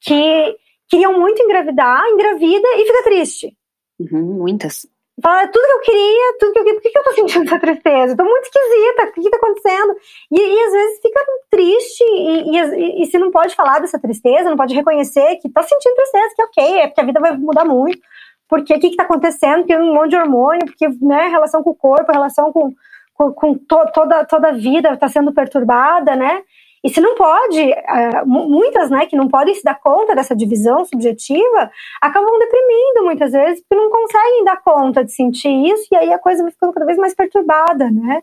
que, 0.00 0.56
queriam 0.88 1.18
muito 1.18 1.40
engravidar, 1.40 2.04
engravida 2.08 2.68
e 2.76 2.84
fica 2.84 3.04
triste. 3.04 3.56
Uhum, 4.00 4.38
muitas. 4.38 4.88
Fala 5.22 5.46
tudo 5.48 5.66
que 5.66 5.72
eu 5.72 5.80
queria, 5.80 6.36
tudo 6.40 6.52
que 6.52 6.58
eu 6.58 6.64
queria. 6.64 6.74
Por 6.74 6.82
que, 6.82 6.90
que 6.90 6.98
eu 6.98 7.04
tô 7.04 7.12
sentindo 7.12 7.44
essa 7.44 7.60
tristeza? 7.60 8.12
Eu 8.12 8.16
tô 8.16 8.24
muito 8.24 8.44
esquisita. 8.44 9.04
O 9.04 9.12
que, 9.12 9.20
que 9.22 9.30
tá 9.30 9.36
acontecendo? 9.36 9.96
E, 10.32 10.40
e 10.40 10.62
às 10.62 10.72
vezes 10.72 11.00
fica 11.00 11.20
triste 11.50 12.04
e, 12.04 12.56
e, 12.56 13.02
e, 13.02 13.06
se 13.06 13.18
não 13.18 13.30
pode 13.30 13.54
falar 13.54 13.80
dessa 13.80 13.98
tristeza, 13.98 14.48
não 14.48 14.56
pode 14.56 14.74
reconhecer 14.74 15.36
que 15.36 15.50
tá 15.50 15.62
sentindo 15.62 15.94
tristeza, 15.94 16.34
que 16.34 16.42
ok, 16.42 16.80
é 16.80 16.86
porque 16.88 17.00
a 17.02 17.04
vida 17.04 17.20
vai 17.20 17.36
mudar 17.36 17.64
muito. 17.64 18.00
Porque 18.48 18.74
o 18.74 18.80
que, 18.80 18.90
que 18.90 18.96
tá 18.96 19.04
acontecendo? 19.04 19.58
Porque 19.58 19.76
um 19.76 19.94
monte 19.94 20.10
de 20.10 20.16
hormônio, 20.16 20.66
porque, 20.66 20.88
né, 21.00 21.28
relação 21.28 21.62
com 21.62 21.70
o 21.70 21.76
corpo, 21.76 22.10
relação 22.10 22.52
com, 22.52 22.72
com, 23.20 23.32
com 23.34 23.54
to, 23.54 23.76
toda, 23.92 24.24
toda 24.24 24.48
a 24.48 24.52
vida 24.52 24.96
tá 24.96 25.08
sendo 25.08 25.32
perturbada, 25.32 26.16
né? 26.16 26.42
E 26.82 26.88
se 26.88 26.98
não 26.98 27.14
pode, 27.14 27.60
uh, 27.60 28.26
muitas, 28.26 28.88
né, 28.88 29.04
que 29.04 29.14
não 29.14 29.28
podem 29.28 29.54
se 29.54 29.62
dar 29.62 29.78
conta 29.78 30.14
dessa 30.14 30.34
divisão 30.34 30.82
subjetiva, 30.86 31.70
acabam 32.00 32.38
deprimindo 32.38 33.04
muitas 33.04 33.32
vezes, 33.32 33.60
porque 33.60 33.74
não 33.74 33.90
conseguem 33.90 34.44
dar 34.44 34.62
conta 34.62 35.04
de 35.04 35.12
sentir 35.12 35.50
isso, 35.70 35.88
e 35.92 35.96
aí 35.96 36.10
a 36.10 36.18
coisa 36.18 36.42
vai 36.42 36.50
ficando 36.50 36.72
cada 36.72 36.86
vez 36.86 36.96
mais 36.96 37.14
perturbada, 37.14 37.90
né? 37.90 38.22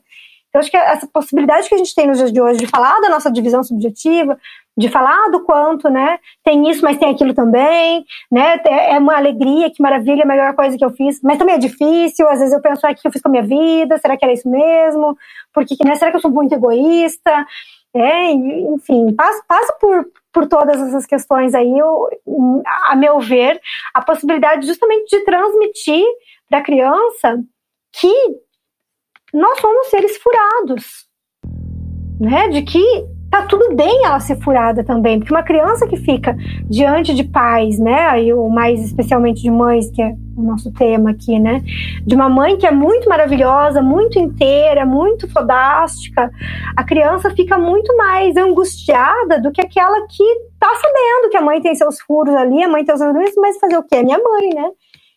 Então, 0.57 0.61
acho 0.61 0.71
que 0.71 0.77
essa 0.77 1.07
possibilidade 1.07 1.69
que 1.69 1.75
a 1.75 1.77
gente 1.77 1.93
tem 1.93 2.07
nos 2.07 2.17
dias 2.17 2.33
de 2.33 2.41
hoje 2.41 2.59
de 2.59 2.67
falar 2.67 2.99
da 2.99 3.09
nossa 3.09 3.31
divisão 3.31 3.63
subjetiva, 3.63 4.37
de 4.75 4.89
falar 4.89 5.29
do 5.29 5.43
quanto, 5.43 5.89
né, 5.89 6.19
tem 6.43 6.69
isso, 6.69 6.83
mas 6.83 6.97
tem 6.97 7.09
aquilo 7.09 7.33
também, 7.33 8.03
né, 8.31 8.59
é 8.65 8.97
uma 8.97 9.15
alegria, 9.15 9.69
que 9.69 9.81
maravilha, 9.81 10.23
a 10.23 10.27
melhor 10.27 10.55
coisa 10.55 10.77
que 10.77 10.83
eu 10.83 10.89
fiz, 10.89 11.19
mas 11.21 11.37
também 11.37 11.55
é 11.55 11.59
difícil, 11.59 12.27
às 12.27 12.39
vezes 12.39 12.53
eu 12.53 12.61
penso, 12.61 12.85
ah, 12.85 12.91
o 12.91 12.95
que 12.95 13.07
eu 13.07 13.11
fiz 13.11 13.21
com 13.21 13.29
a 13.29 13.31
minha 13.31 13.43
vida, 13.43 13.97
será 13.99 14.17
que 14.17 14.25
era 14.25 14.33
isso 14.33 14.49
mesmo? 14.49 15.15
Porque, 15.53 15.75
né, 15.85 15.95
será 15.95 16.09
que 16.09 16.17
eu 16.17 16.21
sou 16.21 16.31
muito 16.31 16.53
egoísta? 16.53 17.45
É, 17.95 18.31
enfim, 18.31 19.13
passa, 19.15 19.43
passa 19.47 19.73
por, 19.79 20.05
por 20.33 20.47
todas 20.47 20.79
essas 20.81 21.05
questões 21.05 21.53
aí, 21.53 21.77
eu, 21.77 22.09
a 22.87 22.95
meu 22.95 23.19
ver, 23.19 23.59
a 23.93 24.01
possibilidade 24.01 24.65
justamente 24.65 25.17
de 25.17 25.23
transmitir 25.23 26.03
para 26.49 26.59
a 26.59 26.63
criança 26.63 27.39
que 27.99 28.46
nós 29.33 29.59
somos 29.59 29.87
seres 29.87 30.17
furados, 30.17 31.05
né? 32.19 32.47
De 32.49 32.61
que 32.61 32.83
tá 33.29 33.45
tudo 33.45 33.75
bem 33.75 34.05
ela 34.05 34.19
ser 34.19 34.37
furada 34.41 34.83
também, 34.83 35.19
porque 35.19 35.33
uma 35.33 35.43
criança 35.43 35.85
que 35.85 35.97
fica 35.97 36.35
diante 36.69 37.13
de 37.13 37.23
pais, 37.23 37.77
né, 37.77 38.07
aí 38.07 38.33
o 38.33 38.47
mais 38.49 38.81
especialmente 38.83 39.41
de 39.41 39.51
mães, 39.51 39.89
que 39.91 40.01
é 40.01 40.13
o 40.35 40.41
nosso 40.41 40.71
tema 40.71 41.11
aqui, 41.11 41.37
né, 41.39 41.61
de 42.05 42.15
uma 42.15 42.29
mãe 42.29 42.57
que 42.57 42.65
é 42.65 42.71
muito 42.71 43.09
maravilhosa, 43.09 43.81
muito 43.81 44.17
inteira, 44.17 44.85
muito 44.85 45.29
fodástica, 45.29 46.31
a 46.75 46.83
criança 46.83 47.29
fica 47.31 47.57
muito 47.57 47.95
mais 47.97 48.37
angustiada 48.37 49.41
do 49.41 49.51
que 49.51 49.61
aquela 49.61 50.07
que 50.07 50.23
tá 50.59 50.69
sabendo 50.75 51.29
que 51.29 51.37
a 51.37 51.41
mãe 51.41 51.61
tem 51.61 51.75
seus 51.75 51.99
furos 51.99 52.33
ali, 52.33 52.63
a 52.63 52.69
mãe 52.69 52.85
tem 52.85 52.95
os 52.95 53.01
furos, 53.01 53.35
mas 53.37 53.59
fazer 53.59 53.77
o 53.77 53.83
quê? 53.83 53.97
É 53.97 54.03
minha 54.03 54.19
mãe, 54.19 54.49
né? 54.55 54.69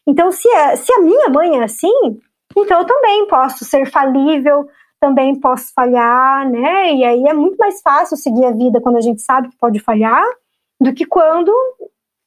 Então, 0.06 0.32
se, 0.32 0.48
é, 0.48 0.74
se 0.76 0.92
a 0.92 1.00
minha 1.00 1.28
mãe 1.28 1.58
é 1.58 1.62
assim, 1.62 2.18
então 2.56 2.80
eu 2.80 2.86
também 2.86 3.26
posso 3.26 3.64
ser 3.64 3.90
falível, 3.90 4.68
também 5.00 5.38
posso 5.40 5.72
falhar, 5.74 6.48
né? 6.48 6.94
E 6.94 7.04
aí 7.04 7.24
é 7.26 7.32
muito 7.32 7.56
mais 7.56 7.80
fácil 7.80 8.16
seguir 8.16 8.44
a 8.44 8.52
vida 8.52 8.80
quando 8.80 8.96
a 8.96 9.00
gente 9.00 9.22
sabe 9.22 9.48
que 9.48 9.56
pode 9.56 9.80
falhar 9.80 10.24
do 10.80 10.92
que 10.92 11.06
quando 11.06 11.52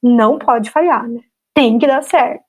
não 0.02 0.38
pode 0.38 0.70
falhar, 0.70 1.08
né? 1.08 1.20
Tem 1.54 1.78
que 1.78 1.86
dar 1.86 2.02
certo. 2.02 2.44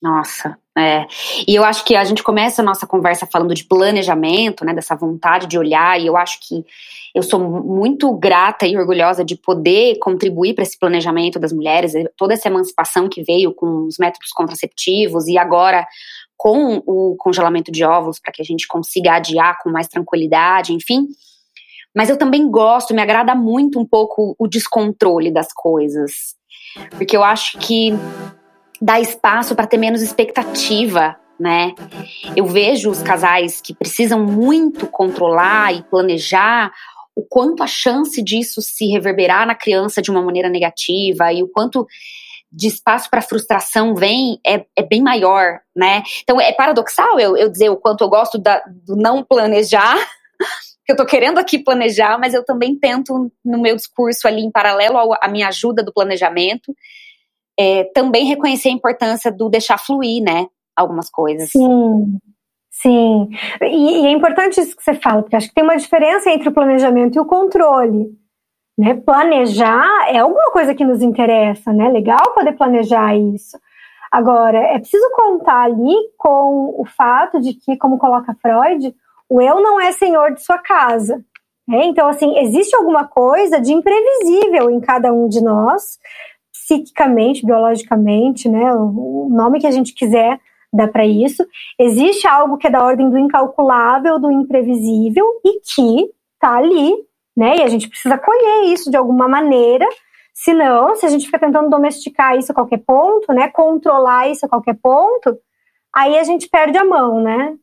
Nossa, 0.00 0.58
é. 0.76 1.06
E 1.48 1.54
eu 1.54 1.64
acho 1.64 1.84
que 1.84 1.96
a 1.96 2.04
gente 2.04 2.22
começa 2.22 2.60
a 2.60 2.64
nossa 2.64 2.86
conversa 2.86 3.26
falando 3.26 3.54
de 3.54 3.64
planejamento, 3.64 4.64
né? 4.64 4.74
Dessa 4.74 4.94
vontade 4.94 5.46
de 5.46 5.58
olhar, 5.58 5.98
e 6.00 6.06
eu 6.06 6.16
acho 6.16 6.38
que 6.40 6.64
eu 7.14 7.22
sou 7.22 7.38
muito 7.38 8.12
grata 8.14 8.66
e 8.66 8.76
orgulhosa 8.76 9.24
de 9.24 9.36
poder 9.36 9.98
contribuir 10.00 10.54
para 10.54 10.64
esse 10.64 10.76
planejamento 10.76 11.38
das 11.38 11.52
mulheres, 11.52 11.92
toda 12.16 12.34
essa 12.34 12.48
emancipação 12.48 13.08
que 13.08 13.22
veio 13.22 13.54
com 13.54 13.86
os 13.86 13.98
métodos 13.98 14.30
contraceptivos 14.32 15.28
e 15.28 15.38
agora 15.38 15.86
com 16.36 16.82
o 16.84 17.14
congelamento 17.16 17.70
de 17.70 17.84
óvulos 17.84 18.18
para 18.18 18.32
que 18.32 18.42
a 18.42 18.44
gente 18.44 18.66
consiga 18.66 19.14
adiar 19.14 19.56
com 19.62 19.70
mais 19.70 19.86
tranquilidade, 19.86 20.72
enfim. 20.72 21.06
Mas 21.94 22.10
eu 22.10 22.18
também 22.18 22.50
gosto, 22.50 22.92
me 22.92 23.00
agrada 23.00 23.36
muito 23.36 23.78
um 23.78 23.86
pouco 23.86 24.34
o 24.36 24.48
descontrole 24.48 25.30
das 25.30 25.52
coisas. 25.52 26.34
Porque 26.98 27.16
eu 27.16 27.22
acho 27.22 27.56
que 27.58 27.92
dá 28.82 28.98
espaço 28.98 29.54
para 29.54 29.68
ter 29.68 29.78
menos 29.78 30.02
expectativa, 30.02 31.16
né? 31.38 31.72
Eu 32.36 32.46
vejo 32.46 32.90
os 32.90 33.00
casais 33.00 33.60
que 33.60 33.72
precisam 33.72 34.24
muito 34.24 34.88
controlar 34.88 35.72
e 35.72 35.82
planejar 35.84 36.72
o 37.16 37.22
quanto 37.22 37.62
a 37.62 37.66
chance 37.66 38.22
disso 38.22 38.60
se 38.60 38.86
reverberar 38.86 39.46
na 39.46 39.54
criança 39.54 40.02
de 40.02 40.10
uma 40.10 40.22
maneira 40.22 40.48
negativa 40.48 41.32
e 41.32 41.42
o 41.42 41.48
quanto 41.48 41.86
de 42.50 42.68
espaço 42.68 43.10
para 43.10 43.20
frustração 43.20 43.94
vem 43.94 44.38
é, 44.46 44.64
é 44.76 44.82
bem 44.82 45.02
maior, 45.02 45.60
né? 45.74 46.02
Então 46.22 46.40
é 46.40 46.52
paradoxal 46.52 47.18
eu, 47.18 47.36
eu 47.36 47.48
dizer 47.48 47.68
o 47.68 47.76
quanto 47.76 48.04
eu 48.04 48.08
gosto 48.08 48.38
da, 48.38 48.62
do 48.68 48.94
não 48.94 49.24
planejar, 49.24 49.96
que 50.86 50.92
eu 50.92 50.96
tô 50.96 51.04
querendo 51.04 51.38
aqui 51.38 51.58
planejar, 51.58 52.18
mas 52.18 52.34
eu 52.34 52.44
também 52.44 52.78
tento 52.78 53.30
no 53.44 53.60
meu 53.60 53.74
discurso 53.74 54.28
ali 54.28 54.42
em 54.42 54.50
paralelo 54.50 54.98
à 55.20 55.28
minha 55.28 55.48
ajuda 55.48 55.82
do 55.82 55.92
planejamento, 55.92 56.74
é, 57.58 57.84
também 57.94 58.24
reconhecer 58.26 58.68
a 58.68 58.72
importância 58.72 59.32
do 59.32 59.48
deixar 59.48 59.78
fluir, 59.78 60.22
né? 60.22 60.46
Algumas 60.76 61.10
coisas. 61.10 61.50
Sim. 61.50 62.18
Sim, 62.82 63.28
e, 63.62 64.02
e 64.02 64.06
é 64.06 64.10
importante 64.10 64.60
isso 64.60 64.76
que 64.76 64.82
você 64.82 64.94
fala, 64.94 65.22
porque 65.22 65.36
acho 65.36 65.48
que 65.48 65.54
tem 65.54 65.64
uma 65.64 65.76
diferença 65.76 66.30
entre 66.30 66.48
o 66.48 66.52
planejamento 66.52 67.16
e 67.16 67.20
o 67.20 67.24
controle. 67.24 68.10
Né? 68.76 68.94
Planejar 68.94 70.08
é 70.08 70.18
alguma 70.18 70.50
coisa 70.50 70.74
que 70.74 70.84
nos 70.84 71.00
interessa, 71.00 71.72
né? 71.72 71.88
Legal 71.88 72.34
poder 72.34 72.52
planejar 72.52 73.16
isso. 73.16 73.56
Agora, 74.10 74.58
é 74.58 74.78
preciso 74.78 75.08
contar 75.12 75.62
ali 75.62 75.94
com 76.18 76.74
o 76.76 76.84
fato 76.84 77.40
de 77.40 77.54
que, 77.54 77.76
como 77.76 77.98
coloca 77.98 78.36
Freud, 78.42 78.94
o 79.28 79.40
eu 79.40 79.60
não 79.62 79.80
é 79.80 79.92
senhor 79.92 80.34
de 80.34 80.44
sua 80.44 80.58
casa. 80.58 81.24
Né? 81.66 81.86
Então, 81.86 82.08
assim, 82.08 82.38
existe 82.38 82.76
alguma 82.76 83.06
coisa 83.06 83.60
de 83.60 83.72
imprevisível 83.72 84.70
em 84.70 84.80
cada 84.80 85.12
um 85.12 85.28
de 85.28 85.42
nós, 85.42 85.98
psiquicamente, 86.52 87.46
biologicamente, 87.46 88.48
né? 88.48 88.72
O 88.74 89.28
nome 89.30 89.60
que 89.60 89.66
a 89.66 89.70
gente 89.70 89.94
quiser 89.94 90.40
dar 90.76 90.88
para 90.88 91.06
isso. 91.06 91.46
Existe 91.78 92.26
algo 92.26 92.56
que 92.56 92.66
é 92.66 92.70
da 92.70 92.84
ordem 92.84 93.08
do 93.08 93.18
incalculável, 93.18 94.18
do 94.18 94.30
imprevisível 94.30 95.26
e 95.44 95.60
que 95.60 96.10
está 96.36 96.56
ali 96.56 96.94
né? 97.36 97.56
E 97.56 97.62
a 97.62 97.68
gente 97.68 97.88
precisa 97.88 98.16
colher 98.16 98.72
isso 98.72 98.90
de 98.90 98.96
alguma 98.96 99.28
maneira, 99.28 99.86
senão, 100.32 100.94
se 100.94 101.04
a 101.04 101.08
gente 101.08 101.26
fica 101.26 101.38
tentando 101.38 101.68
domesticar 101.68 102.36
isso 102.36 102.52
a 102.52 102.54
qualquer 102.54 102.78
ponto, 102.78 103.32
né? 103.32 103.48
Controlar 103.48 104.28
isso 104.28 104.46
a 104.46 104.48
qualquer 104.48 104.78
ponto, 104.80 105.36
aí 105.94 106.16
a 106.18 106.24
gente 106.24 106.48
perde 106.48 106.78
a 106.78 106.84
mão, 106.84 107.20
né? 107.20 107.54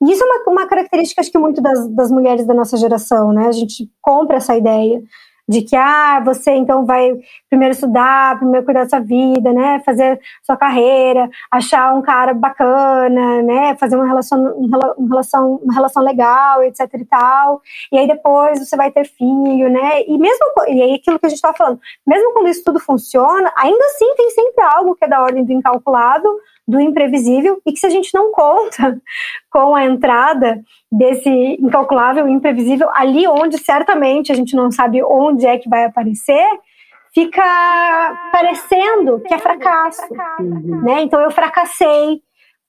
E 0.00 0.12
isso 0.12 0.22
é 0.22 0.26
uma, 0.26 0.52
uma 0.52 0.66
característica, 0.68 1.20
acho 1.20 1.30
que 1.30 1.38
muito 1.38 1.60
das, 1.60 1.88
das 1.88 2.10
mulheres 2.10 2.46
da 2.46 2.54
nossa 2.54 2.76
geração, 2.76 3.32
né? 3.32 3.46
A 3.48 3.52
gente 3.52 3.90
compra 4.00 4.36
essa 4.36 4.56
ideia 4.56 5.00
de 5.48 5.62
que 5.62 5.74
ah, 5.74 6.20
você 6.24 6.52
então 6.52 6.84
vai 6.84 7.16
primeiro 7.48 7.72
estudar, 7.72 8.38
primeiro 8.38 8.64
cuidar 8.64 8.82
da 8.84 8.90
sua 8.90 9.00
vida, 9.00 9.52
né, 9.52 9.80
fazer 9.84 10.20
sua 10.42 10.56
carreira, 10.56 11.30
achar 11.50 11.94
um 11.94 12.02
cara 12.02 12.34
bacana, 12.34 13.42
né, 13.42 13.74
fazer 13.76 13.96
uma 13.96 14.06
relação, 14.06 14.38
uma 14.58 15.08
relação, 15.08 15.60
uma 15.62 15.72
relação 15.72 16.02
legal, 16.02 16.62
etc 16.62 16.80
e 16.94 17.04
tal, 17.06 17.62
e 17.90 17.98
aí 17.98 18.06
depois 18.06 18.58
você 18.58 18.76
vai 18.76 18.90
ter 18.90 19.04
filho, 19.06 19.70
né, 19.70 20.02
e 20.06 20.18
mesmo 20.18 20.44
e 20.68 20.82
aí 20.82 20.94
aquilo 20.94 21.18
que 21.18 21.26
a 21.26 21.28
gente 21.30 21.38
está 21.38 21.54
falando, 21.54 21.80
mesmo 22.06 22.32
quando 22.32 22.48
isso 22.48 22.62
tudo 22.62 22.78
funciona, 22.78 23.50
ainda 23.56 23.84
assim 23.86 24.14
tem 24.16 24.30
sempre 24.30 24.62
algo 24.64 24.94
que 24.94 25.04
é 25.04 25.08
da 25.08 25.22
ordem 25.22 25.44
do 25.44 25.52
incalculável, 25.52 26.38
do 26.68 26.78
imprevisível 26.78 27.62
e 27.64 27.72
que 27.72 27.78
se 27.78 27.86
a 27.86 27.90
gente 27.90 28.10
não 28.12 28.30
conta 28.30 29.00
com 29.50 29.74
a 29.74 29.86
entrada 29.86 30.62
desse 30.92 31.30
incalculável, 31.30 32.28
imprevisível, 32.28 32.90
ali 32.92 33.26
onde 33.26 33.56
certamente 33.56 34.30
a 34.30 34.34
gente 34.34 34.54
não 34.54 34.70
sabe 34.70 35.02
onde 35.02 35.46
é 35.46 35.56
que 35.56 35.68
vai 35.68 35.84
aparecer, 35.84 36.46
fica 37.14 37.42
parecendo 38.30 39.20
que 39.20 39.32
é 39.32 39.38
fracasso, 39.38 40.02
uhum. 40.38 40.82
né? 40.82 41.00
Então 41.00 41.20
eu 41.22 41.30
fracassei 41.30 42.20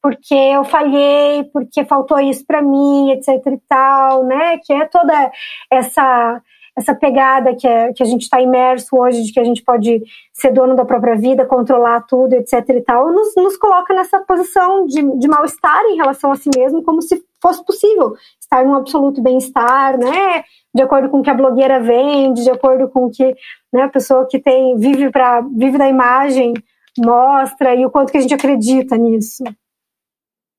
porque 0.02 0.34
eu 0.34 0.64
falhei, 0.64 1.44
porque 1.52 1.84
faltou 1.84 2.22
isso 2.22 2.46
para 2.48 2.62
mim, 2.62 3.12
etc 3.12 3.46
e 3.48 3.62
tal, 3.68 4.24
né? 4.24 4.58
Que 4.64 4.72
é 4.72 4.86
toda 4.86 5.30
essa 5.70 6.42
essa 6.80 6.96
pegada 6.96 7.54
que, 7.54 7.68
é, 7.68 7.92
que 7.92 8.02
a 8.02 8.06
gente 8.06 8.24
está 8.24 8.42
imerso 8.42 8.96
hoje, 8.96 9.24
de 9.24 9.34
que 9.34 9.40
a 9.40 9.44
gente 9.44 9.62
pode 9.62 10.02
ser 10.34 10.52
dono 10.52 10.76
da 10.76 10.86
própria 10.86 11.16
vida, 11.16 11.46
controlar 11.46 12.02
tudo, 12.02 12.34
etc 12.34 12.54
e 12.70 12.82
tal, 12.82 13.12
nos, 13.12 13.36
nos 13.36 13.58
coloca 13.58 13.94
nessa 13.94 14.20
posição 14.22 14.86
de, 14.86 15.02
de 15.20 15.28
mal-estar 15.28 15.84
em 15.86 15.98
relação 15.98 16.32
a 16.32 16.36
si 16.36 16.50
mesmo, 16.56 16.82
como 16.84 17.02
se 17.02 17.22
fosse 17.42 17.64
possível 17.66 18.14
estar 18.40 18.66
num 18.66 18.76
absoluto 18.76 19.22
bem-estar, 19.22 19.98
né? 19.98 20.44
De 20.74 20.82
acordo 20.82 21.10
com 21.10 21.20
o 21.20 21.22
que 21.22 21.30
a 21.30 21.34
blogueira 21.34 21.80
vende, 21.80 22.44
de 22.44 22.50
acordo 22.50 22.88
com 22.88 23.06
o 23.06 23.12
que 23.12 23.36
né, 23.74 23.84
a 23.84 23.90
pessoa 23.90 24.26
que 24.26 24.40
tem 24.40 24.78
vive 24.78 25.12
para 25.12 25.42
vive 25.42 25.78
da 25.78 25.90
imagem 25.90 26.54
mostra 26.98 27.76
e 27.76 27.86
o 27.86 27.90
quanto 27.90 28.12
que 28.12 28.18
a 28.18 28.22
gente 28.22 28.34
acredita 28.34 28.98
nisso. 28.98 29.44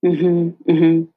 Uhum, 0.03 0.53
uhum. 0.67 1.09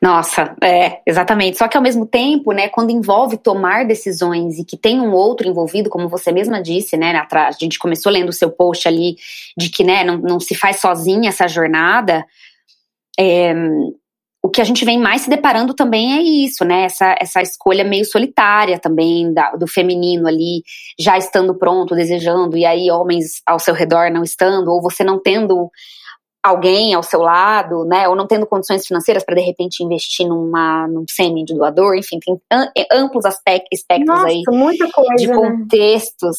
Nossa, 0.00 0.54
é, 0.62 1.00
exatamente. 1.06 1.58
Só 1.58 1.68
que 1.68 1.76
ao 1.76 1.82
mesmo 1.82 2.06
tempo, 2.06 2.52
né, 2.52 2.68
quando 2.68 2.90
envolve 2.90 3.36
tomar 3.36 3.86
decisões 3.86 4.58
e 4.58 4.64
que 4.64 4.76
tem 4.76 5.00
um 5.00 5.12
outro 5.12 5.48
envolvido, 5.48 5.90
como 5.90 6.08
você 6.08 6.30
mesma 6.32 6.62
disse, 6.62 6.96
né, 6.96 7.16
atrás, 7.16 7.56
a 7.56 7.58
gente 7.58 7.78
começou 7.78 8.12
lendo 8.12 8.28
o 8.28 8.32
seu 8.32 8.50
post 8.50 8.86
ali 8.86 9.16
de 9.56 9.70
que, 9.70 9.82
né, 9.84 10.04
não, 10.04 10.18
não 10.18 10.40
se 10.40 10.54
faz 10.54 10.80
sozinha 10.80 11.28
essa 11.28 11.48
jornada. 11.48 12.24
É, 13.18 13.54
o 14.42 14.48
que 14.48 14.60
a 14.60 14.64
gente 14.64 14.84
vem 14.84 14.98
mais 14.98 15.22
se 15.22 15.30
deparando 15.30 15.74
também 15.74 16.16
é 16.16 16.22
isso, 16.22 16.64
né? 16.64 16.84
Essa, 16.84 17.16
essa 17.20 17.42
escolha 17.42 17.84
meio 17.84 18.04
solitária 18.04 18.78
também 18.78 19.32
da, 19.32 19.50
do 19.52 19.66
feminino 19.66 20.28
ali, 20.28 20.62
já 20.98 21.18
estando 21.18 21.54
pronto, 21.58 21.94
desejando, 21.94 22.56
e 22.56 22.64
aí 22.64 22.90
homens 22.90 23.42
ao 23.44 23.58
seu 23.58 23.74
redor 23.74 24.10
não 24.10 24.22
estando, 24.22 24.68
ou 24.68 24.80
você 24.80 25.02
não 25.02 25.20
tendo 25.20 25.68
alguém 26.48 26.94
ao 26.94 27.02
seu 27.02 27.20
lado, 27.20 27.84
né, 27.84 28.08
ou 28.08 28.16
não 28.16 28.26
tendo 28.26 28.46
condições 28.46 28.86
financeiras 28.86 29.24
para 29.24 29.34
de 29.34 29.42
repente 29.42 29.82
investir 29.82 30.26
numa, 30.26 30.86
num 30.88 31.04
de 31.44 31.54
doador, 31.54 31.96
enfim, 31.96 32.18
tem 32.18 32.40
é, 32.76 32.86
amplos 32.92 33.24
aspectos, 33.24 33.84
Nossa, 34.06 34.26
aí 34.26 34.42
coisa, 34.44 35.14
de 35.16 35.26
né? 35.26 35.34
contextos, 35.34 36.36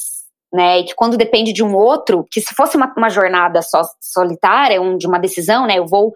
né? 0.51 0.64
né, 0.64 0.80
e 0.80 0.84
que 0.84 0.95
quando 0.95 1.18
depende 1.18 1.53
de 1.53 1.64
um 1.64 1.76
outro, 1.76 2.26
que 2.32 2.41
se 2.41 2.53
fosse 2.55 2.76
uma, 2.76 2.91
uma 2.97 3.10
jornada 3.10 3.62
só 3.62 3.82
solitária, 4.01 4.82
um, 4.82 4.97
de 4.97 5.07
uma 5.07 5.20
decisão, 5.20 5.68
né, 5.68 5.78
eu 5.78 5.86
vou 5.86 6.14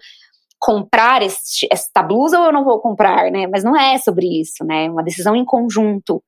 comprar 0.64 1.22
este, 1.22 1.68
esta 1.70 2.02
blusa 2.02 2.40
ou 2.40 2.46
eu 2.46 2.54
não 2.54 2.64
vou 2.64 2.80
comprar, 2.80 3.30
né? 3.30 3.48
Mas 3.48 3.66
não 3.66 3.78
é 3.78 3.98
sobre 3.98 4.40
isso, 4.40 4.64
né? 4.64 4.90
Uma 4.90 5.04
decisão 5.04 5.36
em 5.36 5.44
conjunto, 5.44 6.24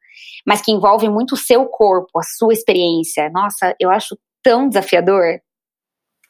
mas 0.45 0.61
que 0.61 0.73
envolve 0.73 1.07
muito 1.07 1.35
o 1.35 1.37
seu 1.37 1.65
corpo, 1.67 2.19
a 2.19 2.23
sua 2.37 2.51
experiência. 2.51 3.29
Nossa, 3.29 3.73
eu 3.79 3.89
acho 3.89 4.17
tão 4.43 4.67
desafiador 4.67 5.39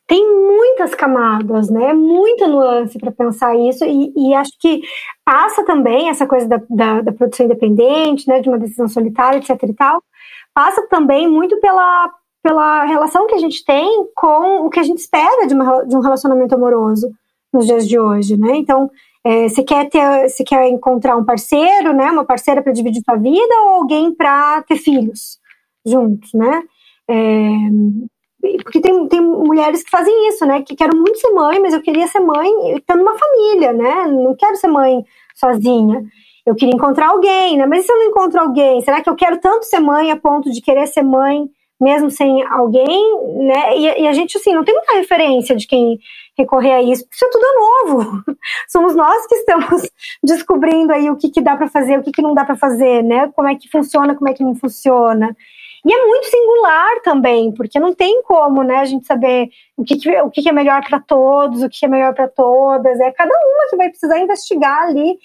tem 0.07 0.23
muitas 0.23 0.93
camadas, 0.93 1.69
né? 1.69 1.93
Muita 1.93 2.47
nuance 2.47 2.97
para 2.99 3.11
pensar 3.11 3.55
isso, 3.55 3.83
e, 3.85 4.13
e, 4.15 4.33
acho 4.35 4.51
que 4.59 4.81
passa 5.23 5.63
também 5.65 6.09
essa 6.09 6.27
coisa 6.27 6.47
da, 6.47 6.61
da, 6.69 7.01
da, 7.01 7.11
produção 7.11 7.45
independente, 7.45 8.27
né? 8.27 8.39
De 8.39 8.49
uma 8.49 8.59
decisão 8.59 8.87
solitária, 8.87 9.37
etc. 9.37 9.51
e 9.63 9.73
tal. 9.73 10.03
Passa 10.53 10.87
também 10.89 11.27
muito 11.27 11.59
pela, 11.59 12.11
pela 12.43 12.85
relação 12.85 13.25
que 13.27 13.35
a 13.35 13.39
gente 13.39 13.65
tem 13.65 14.07
com 14.15 14.65
o 14.65 14.69
que 14.69 14.79
a 14.79 14.83
gente 14.83 14.99
espera 14.99 15.47
de, 15.47 15.55
uma, 15.55 15.83
de 15.83 15.95
um 15.97 16.01
relacionamento 16.01 16.53
amoroso 16.53 17.09
nos 17.51 17.65
dias 17.65 17.87
de 17.87 17.99
hoje, 17.99 18.37
né? 18.37 18.55
Então, 18.57 18.89
é, 19.23 19.47
quer 19.63 19.89
ter, 19.89 20.29
você 20.29 20.43
quer 20.43 20.67
encontrar 20.69 21.17
um 21.17 21.25
parceiro, 21.25 21.93
né? 21.93 22.11
Uma 22.11 22.25
parceira 22.25 22.61
para 22.61 22.71
dividir 22.71 23.01
sua 23.03 23.15
vida 23.15 23.55
ou 23.63 23.69
alguém 23.81 24.13
para 24.13 24.61
ter 24.63 24.75
filhos 24.75 25.39
juntos, 25.83 26.31
né? 26.33 26.63
É, 27.07 27.15
porque 28.63 28.81
tem, 28.81 29.07
tem 29.07 29.21
mulheres 29.21 29.83
que 29.83 29.89
fazem 29.89 30.27
isso, 30.29 30.45
né? 30.45 30.61
Que 30.61 30.75
quero 30.75 30.95
muito 30.95 31.19
ser 31.19 31.31
mãe, 31.31 31.59
mas 31.59 31.73
eu 31.73 31.81
queria 31.81 32.07
ser 32.07 32.19
mãe 32.19 32.49
tendo 32.85 33.01
uma 33.01 33.17
família, 33.17 33.73
né? 33.73 34.07
Não 34.07 34.35
quero 34.35 34.55
ser 34.55 34.67
mãe 34.67 35.03
sozinha. 35.35 36.03
Eu 36.45 36.55
queria 36.55 36.75
encontrar 36.75 37.09
alguém, 37.09 37.57
né? 37.57 37.65
Mas 37.65 37.83
e 37.83 37.87
se 37.87 37.91
eu 37.91 37.97
não 37.97 38.05
encontro 38.05 38.39
alguém? 38.39 38.81
Será 38.81 39.01
que 39.01 39.09
eu 39.09 39.15
quero 39.15 39.39
tanto 39.39 39.65
ser 39.65 39.79
mãe 39.79 40.11
a 40.11 40.15
ponto 40.15 40.51
de 40.51 40.61
querer 40.61 40.87
ser 40.87 41.01
mãe 41.01 41.49
mesmo 41.79 42.09
sem 42.09 42.43
alguém, 42.47 43.45
né? 43.47 43.77
E, 43.77 44.03
e 44.03 44.07
a 44.07 44.13
gente, 44.13 44.37
assim, 44.37 44.53
não 44.53 44.63
tem 44.63 44.73
muita 44.73 44.93
referência 44.93 45.55
de 45.55 45.67
quem 45.67 45.99
recorrer 46.37 46.71
a 46.71 46.81
isso, 46.81 47.03
porque 47.03 47.15
isso 47.15 47.25
é 47.25 47.29
tudo 47.29 47.45
novo. 47.59 48.23
Somos 48.69 48.95
nós 48.95 49.25
que 49.27 49.35
estamos 49.35 49.81
descobrindo 50.23 50.93
aí 50.93 51.09
o 51.09 51.17
que, 51.17 51.29
que 51.29 51.41
dá 51.41 51.55
para 51.57 51.67
fazer, 51.67 51.99
o 51.99 52.03
que, 52.03 52.11
que 52.11 52.21
não 52.21 52.33
dá 52.33 52.45
para 52.45 52.55
fazer, 52.55 53.03
né? 53.03 53.31
Como 53.35 53.47
é 53.47 53.55
que 53.55 53.69
funciona, 53.69 54.15
como 54.15 54.29
é 54.29 54.33
que 54.33 54.43
não 54.43 54.55
funciona. 54.55 55.35
E 55.85 55.93
é 55.93 56.07
muito 56.07 56.25
singular 56.25 56.99
também, 57.03 57.51
porque 57.51 57.79
não 57.79 57.93
tem 57.93 58.23
como, 58.23 58.63
né, 58.63 58.77
a 58.77 58.85
gente 58.85 59.05
saber 59.05 59.49
o 59.77 59.83
que, 59.83 59.95
que 59.97 60.19
o 60.19 60.31
que, 60.31 60.41
que 60.41 60.49
é 60.49 60.51
melhor 60.51 60.83
para 60.83 60.99
todos, 60.99 61.61
o 61.61 61.69
que 61.69 61.85
é 61.85 61.87
melhor 61.87 62.11
para 62.15 62.27
todas. 62.27 62.99
É 62.99 63.11
cada 63.11 63.31
uma 63.31 63.69
que 63.69 63.77
vai 63.77 63.89
precisar 63.89 64.17
investigar 64.17 64.87
ali, 64.87 65.19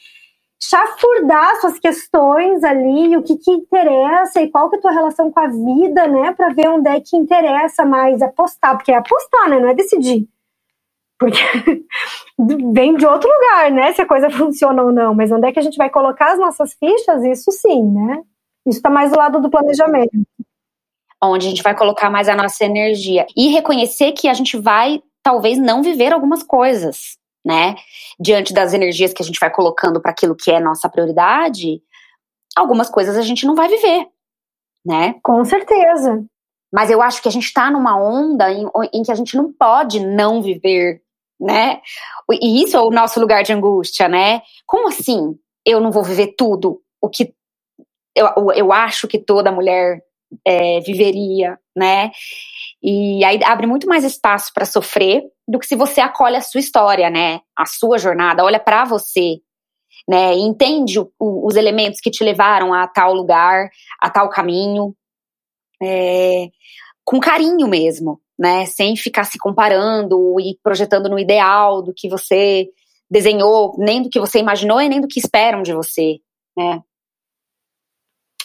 chafurdar 0.62 1.58
suas 1.62 1.78
questões 1.78 2.62
ali, 2.62 3.16
o 3.16 3.22
que, 3.22 3.38
que 3.38 3.50
interessa 3.50 4.42
e 4.42 4.50
qual 4.50 4.68
que 4.68 4.76
é 4.76 4.78
a 4.78 4.82
tua 4.82 4.92
relação 4.92 5.30
com 5.32 5.40
a 5.40 5.46
vida, 5.46 6.06
né, 6.06 6.32
para 6.32 6.50
ver 6.50 6.68
onde 6.68 6.90
é 6.90 7.00
que 7.00 7.16
interessa 7.16 7.86
mais 7.86 8.20
apostar, 8.20 8.76
porque 8.76 8.92
é 8.92 8.96
apostar, 8.96 9.48
né, 9.48 9.58
não 9.58 9.70
é 9.70 9.74
decidir. 9.74 10.28
Porque 11.18 11.38
vem 12.74 12.96
de 12.96 13.06
outro 13.06 13.30
lugar, 13.30 13.70
né, 13.70 13.94
se 13.94 14.02
a 14.02 14.06
coisa 14.06 14.28
funciona 14.30 14.82
ou 14.82 14.92
não, 14.92 15.14
mas 15.14 15.32
onde 15.32 15.46
é 15.48 15.52
que 15.52 15.58
a 15.58 15.62
gente 15.62 15.78
vai 15.78 15.88
colocar 15.88 16.32
as 16.32 16.38
nossas 16.38 16.74
fichas, 16.74 17.24
isso 17.24 17.50
sim, 17.50 17.82
né? 17.82 18.22
Isso 18.66 18.76
está 18.76 18.90
mais 18.90 19.10
do 19.10 19.16
lado 19.16 19.40
do 19.40 19.48
planejamento 19.48 20.10
onde 21.22 21.46
a 21.46 21.50
gente 21.50 21.62
vai 21.62 21.76
colocar 21.76 22.10
mais 22.10 22.28
a 22.28 22.34
nossa 22.34 22.64
energia 22.64 23.26
e 23.36 23.48
reconhecer 23.48 24.12
que 24.12 24.28
a 24.28 24.34
gente 24.34 24.56
vai 24.56 25.02
talvez 25.22 25.58
não 25.58 25.82
viver 25.82 26.12
algumas 26.12 26.42
coisas, 26.42 27.18
né? 27.44 27.76
Diante 28.18 28.52
das 28.52 28.72
energias 28.72 29.12
que 29.12 29.22
a 29.22 29.24
gente 29.24 29.38
vai 29.38 29.50
colocando 29.50 30.00
para 30.00 30.10
aquilo 30.10 30.36
que 30.36 30.50
é 30.50 30.60
nossa 30.60 30.88
prioridade, 30.88 31.82
algumas 32.56 32.88
coisas 32.88 33.16
a 33.16 33.22
gente 33.22 33.46
não 33.46 33.54
vai 33.54 33.68
viver, 33.68 34.06
né? 34.84 35.14
Com 35.22 35.44
certeza. 35.44 36.24
Mas 36.72 36.90
eu 36.90 37.02
acho 37.02 37.20
que 37.20 37.28
a 37.28 37.32
gente 37.32 37.46
está 37.46 37.70
numa 37.70 38.00
onda 38.00 38.50
em, 38.50 38.66
em 38.92 39.02
que 39.02 39.10
a 39.10 39.14
gente 39.14 39.36
não 39.36 39.52
pode 39.52 40.00
não 40.00 40.40
viver, 40.40 41.02
né? 41.38 41.80
E 42.30 42.62
isso 42.62 42.76
é 42.76 42.80
o 42.80 42.90
nosso 42.90 43.20
lugar 43.20 43.42
de 43.42 43.52
angústia, 43.52 44.08
né? 44.08 44.42
Como 44.66 44.88
assim 44.88 45.36
eu 45.66 45.80
não 45.80 45.90
vou 45.90 46.02
viver 46.02 46.34
tudo 46.38 46.80
o 47.02 47.08
que 47.08 47.34
eu, 48.14 48.52
eu 48.54 48.72
acho 48.72 49.06
que 49.06 49.18
toda 49.18 49.52
mulher 49.52 50.02
é, 50.46 50.80
viveria, 50.80 51.58
né? 51.76 52.10
E 52.82 53.24
aí 53.24 53.40
abre 53.44 53.66
muito 53.66 53.86
mais 53.86 54.04
espaço 54.04 54.50
para 54.54 54.64
sofrer 54.64 55.22
do 55.46 55.58
que 55.58 55.66
se 55.66 55.76
você 55.76 56.00
acolhe 56.00 56.36
a 56.36 56.40
sua 56.40 56.60
história, 56.60 57.10
né? 57.10 57.40
A 57.56 57.66
sua 57.66 57.98
jornada, 57.98 58.44
olha 58.44 58.60
para 58.60 58.84
você, 58.84 59.36
né? 60.08 60.34
E 60.34 60.40
entende 60.40 60.98
o, 60.98 61.10
o, 61.18 61.46
os 61.46 61.56
elementos 61.56 62.00
que 62.00 62.10
te 62.10 62.24
levaram 62.24 62.72
a 62.72 62.86
tal 62.86 63.12
lugar, 63.12 63.68
a 64.00 64.10
tal 64.10 64.28
caminho, 64.30 64.94
é, 65.82 66.48
com 67.04 67.18
carinho 67.18 67.68
mesmo, 67.68 68.20
né? 68.38 68.66
Sem 68.66 68.96
ficar 68.96 69.24
se 69.24 69.38
comparando 69.38 70.38
e 70.40 70.58
projetando 70.62 71.08
no 71.08 71.18
ideal 71.18 71.82
do 71.82 71.92
que 71.94 72.08
você 72.08 72.68
desenhou, 73.10 73.74
nem 73.78 74.02
do 74.02 74.08
que 74.08 74.20
você 74.20 74.38
imaginou 74.38 74.80
e 74.80 74.88
nem 74.88 75.00
do 75.00 75.08
que 75.08 75.18
esperam 75.18 75.62
de 75.62 75.72
você, 75.72 76.18
né? 76.56 76.80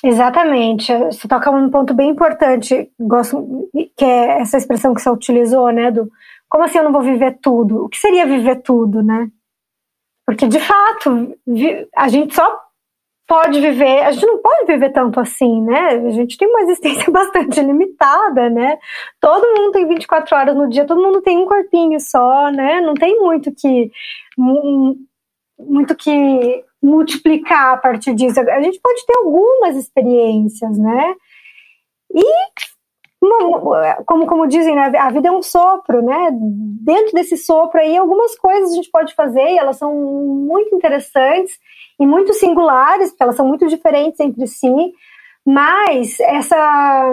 Exatamente. 0.03 0.93
Você 1.05 1.27
toca 1.27 1.49
um 1.51 1.69
ponto 1.69 1.93
bem 1.93 2.09
importante, 2.09 2.91
gosto 2.99 3.69
que 3.97 4.05
é 4.05 4.41
essa 4.41 4.57
expressão 4.57 4.93
que 4.93 5.01
você 5.01 5.09
utilizou, 5.09 5.71
né? 5.71 5.91
Do 5.91 6.11
como 6.49 6.63
assim 6.63 6.77
eu 6.77 6.83
não 6.83 6.91
vou 6.91 7.01
viver 7.01 7.39
tudo? 7.41 7.83
O 7.85 7.89
que 7.89 7.97
seria 7.97 8.25
viver 8.25 8.61
tudo, 8.61 9.01
né? 9.03 9.29
Porque 10.25 10.47
de 10.47 10.59
fato 10.59 11.35
a 11.95 12.07
gente 12.07 12.33
só 12.35 12.65
pode 13.27 13.59
viver, 13.59 14.03
a 14.03 14.11
gente 14.11 14.25
não 14.25 14.39
pode 14.39 14.67
viver 14.67 14.91
tanto 14.91 15.19
assim, 15.19 15.61
né? 15.61 15.89
A 15.89 16.11
gente 16.11 16.37
tem 16.37 16.47
uma 16.47 16.61
existência 16.61 17.09
bastante 17.11 17.59
limitada, 17.61 18.49
né? 18.49 18.77
Todo 19.19 19.59
mundo 19.59 19.71
tem 19.71 19.87
24 19.87 20.35
horas 20.35 20.55
no 20.55 20.69
dia, 20.69 20.85
todo 20.85 21.01
mundo 21.01 21.21
tem 21.21 21.37
um 21.37 21.45
corpinho 21.45 21.99
só, 21.99 22.51
né? 22.51 22.81
Não 22.81 22.93
tem 22.93 23.19
muito 23.19 23.51
que 23.53 23.91
muito 25.57 25.95
que 25.95 26.63
multiplicar 26.86 27.73
a 27.73 27.77
partir 27.77 28.13
disso. 28.13 28.39
A 28.39 28.61
gente 28.61 28.79
pode 28.79 29.05
ter 29.05 29.17
algumas 29.17 29.75
experiências, 29.75 30.77
né? 30.77 31.15
E 32.13 32.23
como, 34.05 34.27
como 34.27 34.47
dizem, 34.47 34.75
né, 34.75 34.91
a 34.99 35.09
vida 35.09 35.29
é 35.29 35.31
um 35.31 35.41
sopro, 35.41 36.01
né? 36.01 36.29
Dentro 36.31 37.13
desse 37.13 37.38
sopro 37.38 37.79
aí, 37.79 37.97
algumas 37.97 38.38
coisas 38.38 38.71
a 38.71 38.75
gente 38.75 38.91
pode 38.91 39.15
fazer 39.15 39.53
e 39.53 39.57
elas 39.57 39.77
são 39.77 39.93
muito 39.93 40.75
interessantes 40.75 41.57
e 41.99 42.05
muito 42.05 42.33
singulares, 42.33 43.09
porque 43.09 43.23
elas 43.23 43.36
são 43.36 43.47
muito 43.47 43.67
diferentes 43.67 44.19
entre 44.19 44.45
si, 44.45 44.93
mas 45.45 46.19
essa, 46.19 47.11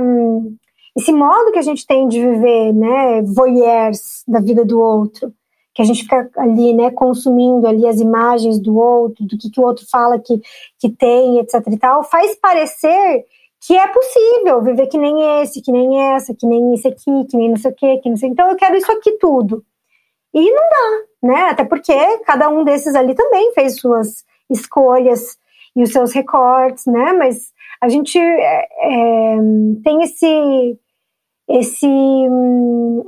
esse 0.96 1.12
modo 1.12 1.52
que 1.52 1.58
a 1.58 1.62
gente 1.62 1.86
tem 1.86 2.06
de 2.08 2.20
viver, 2.20 2.72
né, 2.74 3.22
voyeurs 3.22 4.22
da 4.28 4.40
vida 4.40 4.64
do 4.64 4.78
outro, 4.78 5.32
que 5.74 5.82
a 5.82 5.84
gente 5.84 6.02
fica 6.02 6.30
ali, 6.36 6.74
né, 6.74 6.90
consumindo 6.90 7.66
ali 7.66 7.86
as 7.86 7.98
imagens 7.98 8.60
do 8.60 8.76
outro, 8.76 9.24
do 9.24 9.38
que, 9.38 9.50
que 9.50 9.60
o 9.60 9.64
outro 9.64 9.86
fala 9.90 10.18
que, 10.18 10.40
que 10.78 10.90
tem, 10.90 11.38
etc 11.38 11.66
e 11.66 11.78
tal, 11.78 12.04
faz 12.04 12.34
parecer 12.36 13.24
que 13.64 13.76
é 13.76 13.86
possível 13.86 14.60
viver 14.60 14.88
que 14.88 14.98
nem 14.98 15.40
esse, 15.40 15.62
que 15.62 15.70
nem 15.70 16.14
essa, 16.14 16.34
que 16.34 16.46
nem 16.46 16.74
esse 16.74 16.88
aqui, 16.88 17.24
que 17.30 17.36
nem 17.36 17.50
não 17.50 17.56
sei 17.56 17.70
o 17.70 17.74
quê, 17.74 18.00
que 18.02 18.10
não 18.10 18.16
sei. 18.16 18.28
Então 18.28 18.48
eu 18.50 18.56
quero 18.56 18.76
isso 18.76 18.90
aqui 18.90 19.12
tudo. 19.18 19.64
E 20.34 20.50
não 20.50 20.62
dá, 20.68 21.28
né? 21.28 21.42
Até 21.50 21.64
porque 21.64 21.94
cada 22.24 22.48
um 22.48 22.64
desses 22.64 22.94
ali 22.94 23.14
também 23.14 23.52
fez 23.54 23.76
suas 23.78 24.24
escolhas 24.50 25.38
e 25.76 25.82
os 25.82 25.92
seus 25.92 26.12
recortes, 26.12 26.86
né? 26.86 27.12
Mas 27.12 27.52
a 27.80 27.88
gente 27.88 28.18
é, 28.18 28.68
é 28.80 29.36
tem 29.84 30.02
esse 30.02 30.78
esse 31.48 31.88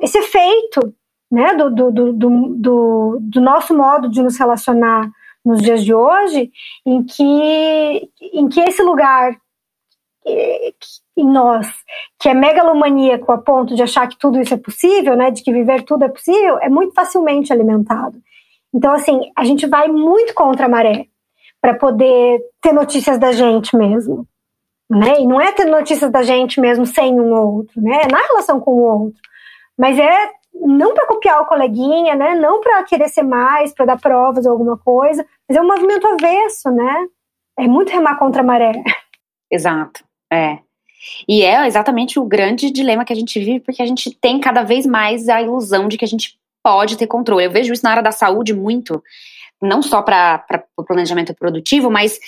esse 0.03 0.19
efeito 0.19 0.95
né, 1.31 1.55
do, 1.55 1.71
do, 1.71 2.13
do, 2.13 3.19
do, 3.21 3.41
nosso 3.41 3.77
modo 3.77 4.09
de 4.09 4.23
nos 4.23 4.39
relacionar 4.39 5.11
nos 5.45 5.61
dias 5.61 5.85
de 5.85 5.93
hoje, 5.93 6.51
em 6.87 7.03
que, 7.03 8.11
em 8.33 8.49
que 8.49 8.61
esse 8.61 8.83
lugar 8.83 9.37
em 10.27 11.27
nós, 11.27 11.69
que 12.19 12.29
é 12.29 12.35
megalomaníaco 12.35 13.31
a 13.31 13.39
ponto 13.39 13.75
de 13.75 13.83
achar 13.83 14.09
que 14.09 14.19
tudo 14.19 14.41
isso 14.41 14.55
é 14.55 14.57
possível, 14.57 15.17
né, 15.17 15.31
de 15.31 15.43
que 15.43 15.53
viver 15.53 15.83
tudo 15.83 16.05
é 16.05 16.09
possível, 16.09 16.59
é 16.61 16.69
muito 16.69 16.95
facilmente 16.95 17.53
alimentado. 17.53 18.19
Então, 18.73 18.93
assim, 18.93 19.31
a 19.37 19.45
gente 19.45 19.67
vai 19.67 19.89
muito 19.89 20.35
contra 20.35 20.67
a 20.67 20.69
maré 20.69 21.07
para 21.61 21.75
poder 21.75 22.41
ter 22.61 22.73
notícias 22.73 23.19
da 23.19 23.33
gente 23.33 23.77
mesmo. 23.77 24.27
Né? 24.91 25.21
E 25.21 25.27
não 25.27 25.41
é 25.41 25.53
ter 25.53 25.65
notícias 25.65 26.11
da 26.11 26.23
gente 26.23 26.61
mesmo 26.61 26.85
sem 26.85 27.19
um 27.19 27.33
outro, 27.33 27.81
né? 27.81 28.03
É 28.05 28.07
na 28.07 28.19
relação 28.19 28.61
com 28.61 28.73
o 28.73 28.83
outro. 28.83 29.21
Mas 29.79 29.99
é 29.99 30.31
não 30.55 30.95
para 30.95 31.07
copiar 31.07 31.43
o 31.43 31.47
coleguinha, 31.47 32.15
né? 32.15 32.35
Não 32.35 32.61
para 32.61 32.83
querer 32.85 33.09
ser 33.09 33.23
mais, 33.23 33.73
para 33.75 33.87
dar 33.87 34.01
provas 34.01 34.47
ou 34.47 34.53
alguma 34.53 34.79
coisa, 34.79 35.27
mas 35.49 35.59
é 35.59 35.61
um 35.61 35.67
movimento 35.67 36.07
avesso, 36.07 36.71
né? 36.71 37.07
É 37.59 37.67
muito 37.67 37.93
remar 37.93 38.19
contra 38.19 38.43
a 38.43 38.45
maré. 38.45 38.73
Exato, 39.51 40.05
é. 40.33 40.59
E 41.29 41.43
é 41.43 41.67
exatamente 41.67 42.19
o 42.19 42.25
grande 42.25 42.71
dilema 42.71 43.05
que 43.05 43.13
a 43.13 43.17
gente 43.17 43.39
vive, 43.39 43.61
porque 43.61 43.83
a 43.83 43.87
gente 43.87 44.11
tem 44.11 44.41
cada 44.41 44.63
vez 44.63 44.87
mais 44.87 45.29
a 45.29 45.43
ilusão 45.43 45.87
de 45.89 45.99
que 45.99 46.05
a 46.05 46.09
gente 46.09 46.39
pode 46.63 46.97
ter 46.97 47.07
controle. 47.07 47.45
Eu 47.45 47.51
vejo 47.51 47.73
isso 47.73 47.85
na 47.85 47.91
área 47.91 48.03
da 48.03 48.11
saúde 48.11 48.55
muito, 48.55 49.03
não 49.61 49.83
só 49.83 50.01
para 50.01 50.65
o 50.77 50.83
planejamento 50.83 51.35
produtivo, 51.35 51.91
mas 51.91 52.19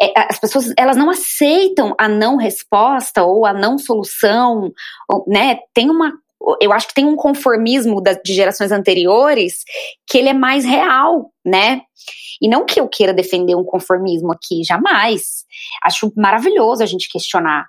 é, 0.00 0.12
as 0.16 0.38
pessoas 0.38 0.72
elas 0.76 0.96
não 0.96 1.10
aceitam 1.10 1.94
a 1.96 2.08
não 2.08 2.36
resposta 2.36 3.22
ou 3.22 3.46
a 3.46 3.52
não 3.52 3.78
solução, 3.78 4.72
ou, 5.08 5.24
né? 5.28 5.60
Tem 5.72 5.88
uma 5.88 6.12
eu 6.60 6.72
acho 6.72 6.88
que 6.88 6.94
tem 6.94 7.04
um 7.04 7.16
conformismo 7.16 8.00
da, 8.00 8.12
de 8.12 8.34
gerações 8.34 8.72
anteriores 8.72 9.64
que 10.06 10.18
ele 10.18 10.28
é 10.28 10.34
mais 10.34 10.64
real, 10.64 11.32
né? 11.44 11.82
E 12.40 12.48
não 12.48 12.64
que 12.64 12.80
eu 12.80 12.88
queira 12.88 13.14
defender 13.14 13.54
um 13.54 13.64
conformismo 13.64 14.32
aqui, 14.32 14.62
jamais. 14.64 15.44
Acho 15.82 16.12
maravilhoso 16.16 16.82
a 16.82 16.86
gente 16.86 17.08
questionar, 17.10 17.66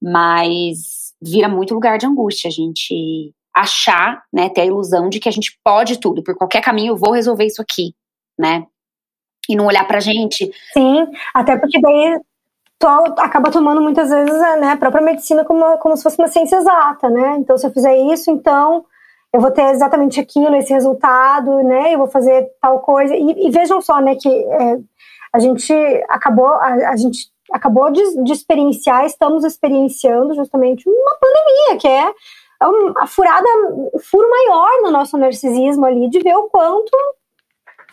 mas 0.00 1.12
vira 1.20 1.48
muito 1.48 1.74
lugar 1.74 1.98
de 1.98 2.06
angústia 2.06 2.48
a 2.48 2.50
gente 2.50 3.34
achar, 3.54 4.22
né, 4.32 4.48
ter 4.48 4.62
a 4.62 4.66
ilusão 4.66 5.08
de 5.08 5.20
que 5.20 5.28
a 5.28 5.32
gente 5.32 5.56
pode 5.64 6.00
tudo, 6.00 6.24
por 6.24 6.36
qualquer 6.36 6.60
caminho 6.60 6.92
eu 6.92 6.96
vou 6.96 7.12
resolver 7.12 7.46
isso 7.46 7.62
aqui, 7.62 7.94
né? 8.38 8.66
E 9.48 9.54
não 9.54 9.66
olhar 9.66 9.86
pra 9.86 10.00
gente. 10.00 10.50
Sim, 10.72 11.06
até 11.32 11.56
porque 11.56 11.80
daí 11.80 12.18
acaba 13.18 13.50
tomando 13.50 13.80
muitas 13.80 14.10
vezes 14.10 14.38
né, 14.60 14.72
a 14.72 14.76
própria 14.76 15.02
medicina 15.02 15.44
como, 15.44 15.78
como 15.78 15.96
se 15.96 16.02
fosse 16.02 16.18
uma 16.18 16.28
ciência 16.28 16.56
exata, 16.56 17.08
né? 17.08 17.36
Então, 17.38 17.56
se 17.56 17.66
eu 17.66 17.72
fizer 17.72 17.96
isso, 18.12 18.30
então 18.30 18.84
eu 19.32 19.40
vou 19.40 19.50
ter 19.50 19.62
exatamente 19.70 20.20
aquilo, 20.20 20.54
esse 20.54 20.72
resultado, 20.72 21.62
né? 21.62 21.94
Eu 21.94 21.98
vou 21.98 22.06
fazer 22.06 22.46
tal 22.60 22.80
coisa. 22.80 23.14
E, 23.16 23.46
e 23.46 23.50
vejam 23.50 23.80
só, 23.80 24.00
né, 24.00 24.14
que 24.14 24.28
é, 24.28 24.78
a 25.32 25.38
gente 25.38 25.72
acabou, 26.08 26.46
a, 26.46 26.90
a 26.90 26.96
gente 26.96 27.28
acabou 27.52 27.90
de, 27.90 28.22
de, 28.22 28.32
experienciar, 28.32 29.04
estamos 29.04 29.44
experienciando 29.44 30.34
justamente 30.34 30.88
uma 30.88 31.18
pandemia, 31.20 31.78
que 31.80 31.88
é 31.88 32.12
a 32.96 33.06
furada, 33.06 33.46
o 33.92 33.98
furo 33.98 34.28
maior 34.30 34.82
no 34.82 34.90
nosso 34.90 35.18
narcisismo 35.18 35.84
ali, 35.84 36.08
de 36.08 36.20
ver 36.20 36.36
o 36.36 36.48
quanto 36.48 36.96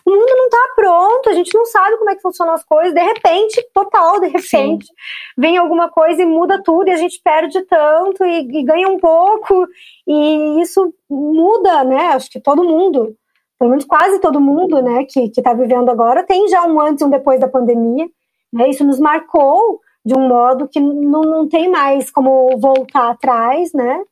o 0.04 0.10
mundo 0.10 0.34
não 0.36 0.44
está 0.46 0.72
pronto, 0.74 1.28
a 1.28 1.32
gente 1.32 1.54
não 1.54 1.64
sabe 1.66 1.96
como 1.96 2.10
é 2.10 2.16
que 2.16 2.22
funcionam 2.22 2.54
as 2.54 2.64
coisas, 2.64 2.92
de 2.92 3.00
repente, 3.00 3.64
total, 3.72 4.20
de 4.20 4.26
repente, 4.28 4.86
Sim. 4.86 4.92
vem 5.36 5.56
alguma 5.56 5.88
coisa 5.88 6.22
e 6.22 6.26
muda 6.26 6.62
tudo, 6.62 6.88
e 6.88 6.92
a 6.92 6.96
gente 6.96 7.20
perde 7.22 7.62
tanto 7.62 8.24
e, 8.24 8.40
e, 8.40 8.64
ganha 8.64 8.88
um 8.88 8.98
pouco, 8.98 9.66
e 10.06 10.60
isso 10.60 10.92
muda, 11.08 11.84
né? 11.84 12.08
Acho 12.08 12.30
que 12.30 12.40
todo 12.40 12.64
mundo, 12.64 13.16
pelo 13.58 13.70
menos 13.70 13.84
quase 13.84 14.20
todo 14.20 14.40
mundo, 14.40 14.82
né, 14.82 15.04
que 15.04 15.30
está 15.36 15.54
vivendo 15.54 15.90
agora, 15.90 16.24
tem 16.24 16.48
já 16.48 16.64
um 16.64 16.80
antes 16.80 17.02
e 17.02 17.04
um 17.04 17.10
depois 17.10 17.40
da 17.40 17.48
pandemia, 17.48 18.06
né? 18.52 18.68
Isso 18.68 18.84
nos 18.84 18.98
marcou 18.98 19.80
de 20.04 20.14
um 20.14 20.26
modo 20.26 20.68
que 20.68 20.80
não, 20.80 21.20
não 21.20 21.48
tem 21.48 21.70
mais 21.70 22.10
como 22.10 22.58
voltar 22.58 23.10
atrás, 23.10 23.72
né? 23.72 24.02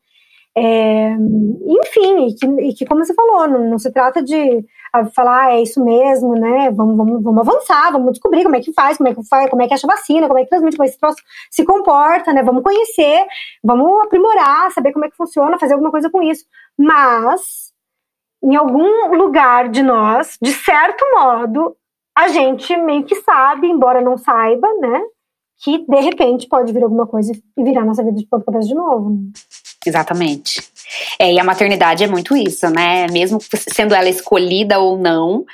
É, 0.57 1.12
enfim, 1.12 2.26
e 2.26 2.34
que, 2.34 2.47
e 2.47 2.74
que, 2.74 2.86
como 2.86 3.05
você 3.05 3.14
falou, 3.14 3.49
não, 3.49 3.70
não 3.70 3.78
se 3.78 3.91
trata 3.93 4.22
de 4.22 4.64
ah, 4.93 5.05
falar 5.07 5.47
ah, 5.47 5.53
é 5.53 5.62
isso 5.62 5.82
mesmo, 5.82 6.34
né? 6.34 6.70
Vamos, 6.70 6.97
vamos, 6.97 7.22
vamos 7.22 7.49
avançar, 7.49 7.93
vamos 7.93 8.12
descobrir 8.12 8.43
como 8.43 8.57
é 8.57 8.61
que 8.61 8.72
faz, 8.72 8.97
como 8.97 9.09
é 9.09 9.14
que 9.14 9.22
faz, 9.24 9.49
como 9.49 9.62
é 9.62 9.68
que 9.68 9.74
acha 9.74 9.86
vacina, 9.86 10.26
como 10.26 10.38
é 10.38 10.45
que 10.45 10.51
transmite, 10.51 10.76
como 10.76 10.88
esse 10.88 10.99
troço 10.99 11.18
se 11.51 11.64
comporta, 11.64 12.32
né? 12.32 12.43
Vamos 12.43 12.62
conhecer, 12.62 13.24
vamos 13.62 14.05
aprimorar, 14.05 14.70
saber 14.72 14.93
como 14.93 15.05
é 15.05 15.11
que 15.11 15.16
funciona, 15.16 15.59
fazer 15.59 15.74
alguma 15.74 15.91
coisa 15.91 16.11
com 16.11 16.22
isso. 16.22 16.45
Mas, 16.76 17.72
em 18.43 18.57
algum 18.57 19.14
lugar 19.14 19.68
de 19.68 19.82
nós, 19.82 20.36
de 20.43 20.53
certo 20.53 21.05
modo, 21.14 21.76
a 22.16 22.28
gente 22.28 22.76
meio 22.76 23.05
que 23.05 23.14
sabe, 23.16 23.68
embora 23.68 24.01
não 24.01 24.18
saiba, 24.18 24.68
né? 24.80 25.01
Que 25.62 25.84
de 25.86 26.01
repente 26.01 26.49
pode 26.49 26.72
vir 26.72 26.82
alguma 26.82 27.07
coisa 27.07 27.32
e 27.32 27.62
virar 27.62 27.84
nossa 27.84 28.03
vida 28.03 28.16
de 28.16 28.26
ponta 28.26 28.45
cabeça 28.45 28.68
de 28.68 28.74
novo. 28.74 29.11
Né? 29.11 29.30
Exatamente. 29.86 30.61
É, 31.18 31.32
e 31.32 31.38
a 31.38 31.45
maternidade 31.45 32.05
é 32.05 32.07
muito 32.07 32.36
isso, 32.36 32.68
né? 32.70 33.07
Mesmo 33.11 33.38
sendo 33.41 33.95
ela 33.95 34.09
escolhida 34.09 34.78
ou 34.78 34.99
não, 34.99 35.45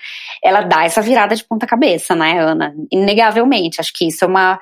ela 0.43 0.63
dá 0.63 0.85
essa 0.85 1.03
virada 1.03 1.35
de 1.35 1.45
ponta 1.45 1.67
cabeça, 1.67 2.15
né, 2.15 2.39
Ana? 2.39 2.75
Inegavelmente. 2.91 3.81
Acho 3.81 3.93
que 3.95 4.09
isso 4.09 4.25
é 4.25 4.29
uma. 4.29 4.59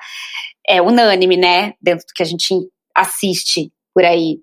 É 0.67 0.81
unânime, 0.81 1.37
né? 1.37 1.73
Dentro 1.81 2.05
do 2.07 2.13
que 2.13 2.23
a 2.23 2.25
gente 2.25 2.53
assiste 2.95 3.71
por 3.93 4.03
aí. 4.03 4.39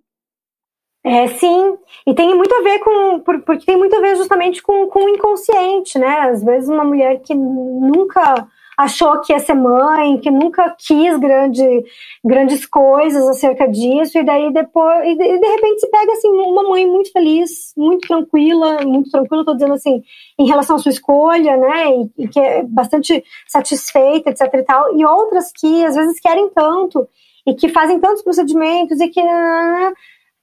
É, 1.05 1.27
sim, 1.27 1.77
e 2.07 2.15
tem 2.15 2.33
muito 2.33 2.55
a 2.55 2.63
ver 2.63 2.79
com, 2.79 3.19
porque 3.21 3.67
tem 3.67 3.77
muito 3.77 3.97
a 3.97 4.01
ver 4.01 4.15
justamente 4.15 4.63
com, 4.63 4.87
com 4.87 5.05
o 5.05 5.09
inconsciente, 5.09 5.99
né? 5.99 6.21
Às 6.31 6.45
vezes 6.45 6.69
uma 6.69 6.85
mulher 6.85 7.21
que 7.23 7.35
nunca 7.35 8.47
achou 8.77 9.21
que 9.21 9.33
ia 9.33 9.39
ser 9.39 9.55
mãe, 9.55 10.19
que 10.19 10.31
nunca 10.31 10.75
quis 10.79 11.19
grande, 11.19 11.85
grandes 12.25 12.67
coisas 12.67 13.29
acerca 13.29 13.69
disso, 13.69 14.19
e 14.19 14.25
daí 14.25 14.53
depois, 14.53 15.07
e 15.07 15.17
de, 15.17 15.47
repente 15.47 15.81
se 15.81 15.91
pega 15.91 16.13
assim, 16.13 16.29
uma 16.29 16.63
mãe 16.63 16.87
muito 16.87 17.13
feliz, 17.13 17.73
muito 17.77 18.09
tranquila, 18.09 18.83
muito 18.85 19.11
tranquila, 19.11 19.43
estou 19.43 19.55
dizendo 19.55 19.75
assim, 19.75 20.03
em 20.39 20.47
relação 20.47 20.77
à 20.77 20.79
sua 20.79 20.91
escolha, 20.91 21.57
né, 21.57 21.97
e, 21.97 22.25
e, 22.25 22.29
que 22.29 22.41
é 22.41 22.63
bastante 22.63 23.23
satisfeita, 23.47 24.31
etc 24.31 24.49
e 24.55 24.63
tal, 24.63 24.97
e 24.97 25.05
outras 25.05 25.53
que 25.53 25.85
às 25.85 25.95
vezes 25.95 26.21
querem 26.21 26.49
tanto, 26.51 27.07
e 27.47 27.55
que 27.55 27.69
fazem 27.69 28.01
tantos 28.01 28.23
procedimentos, 28.23 29.01
e 29.01 29.09
que 29.09 29.21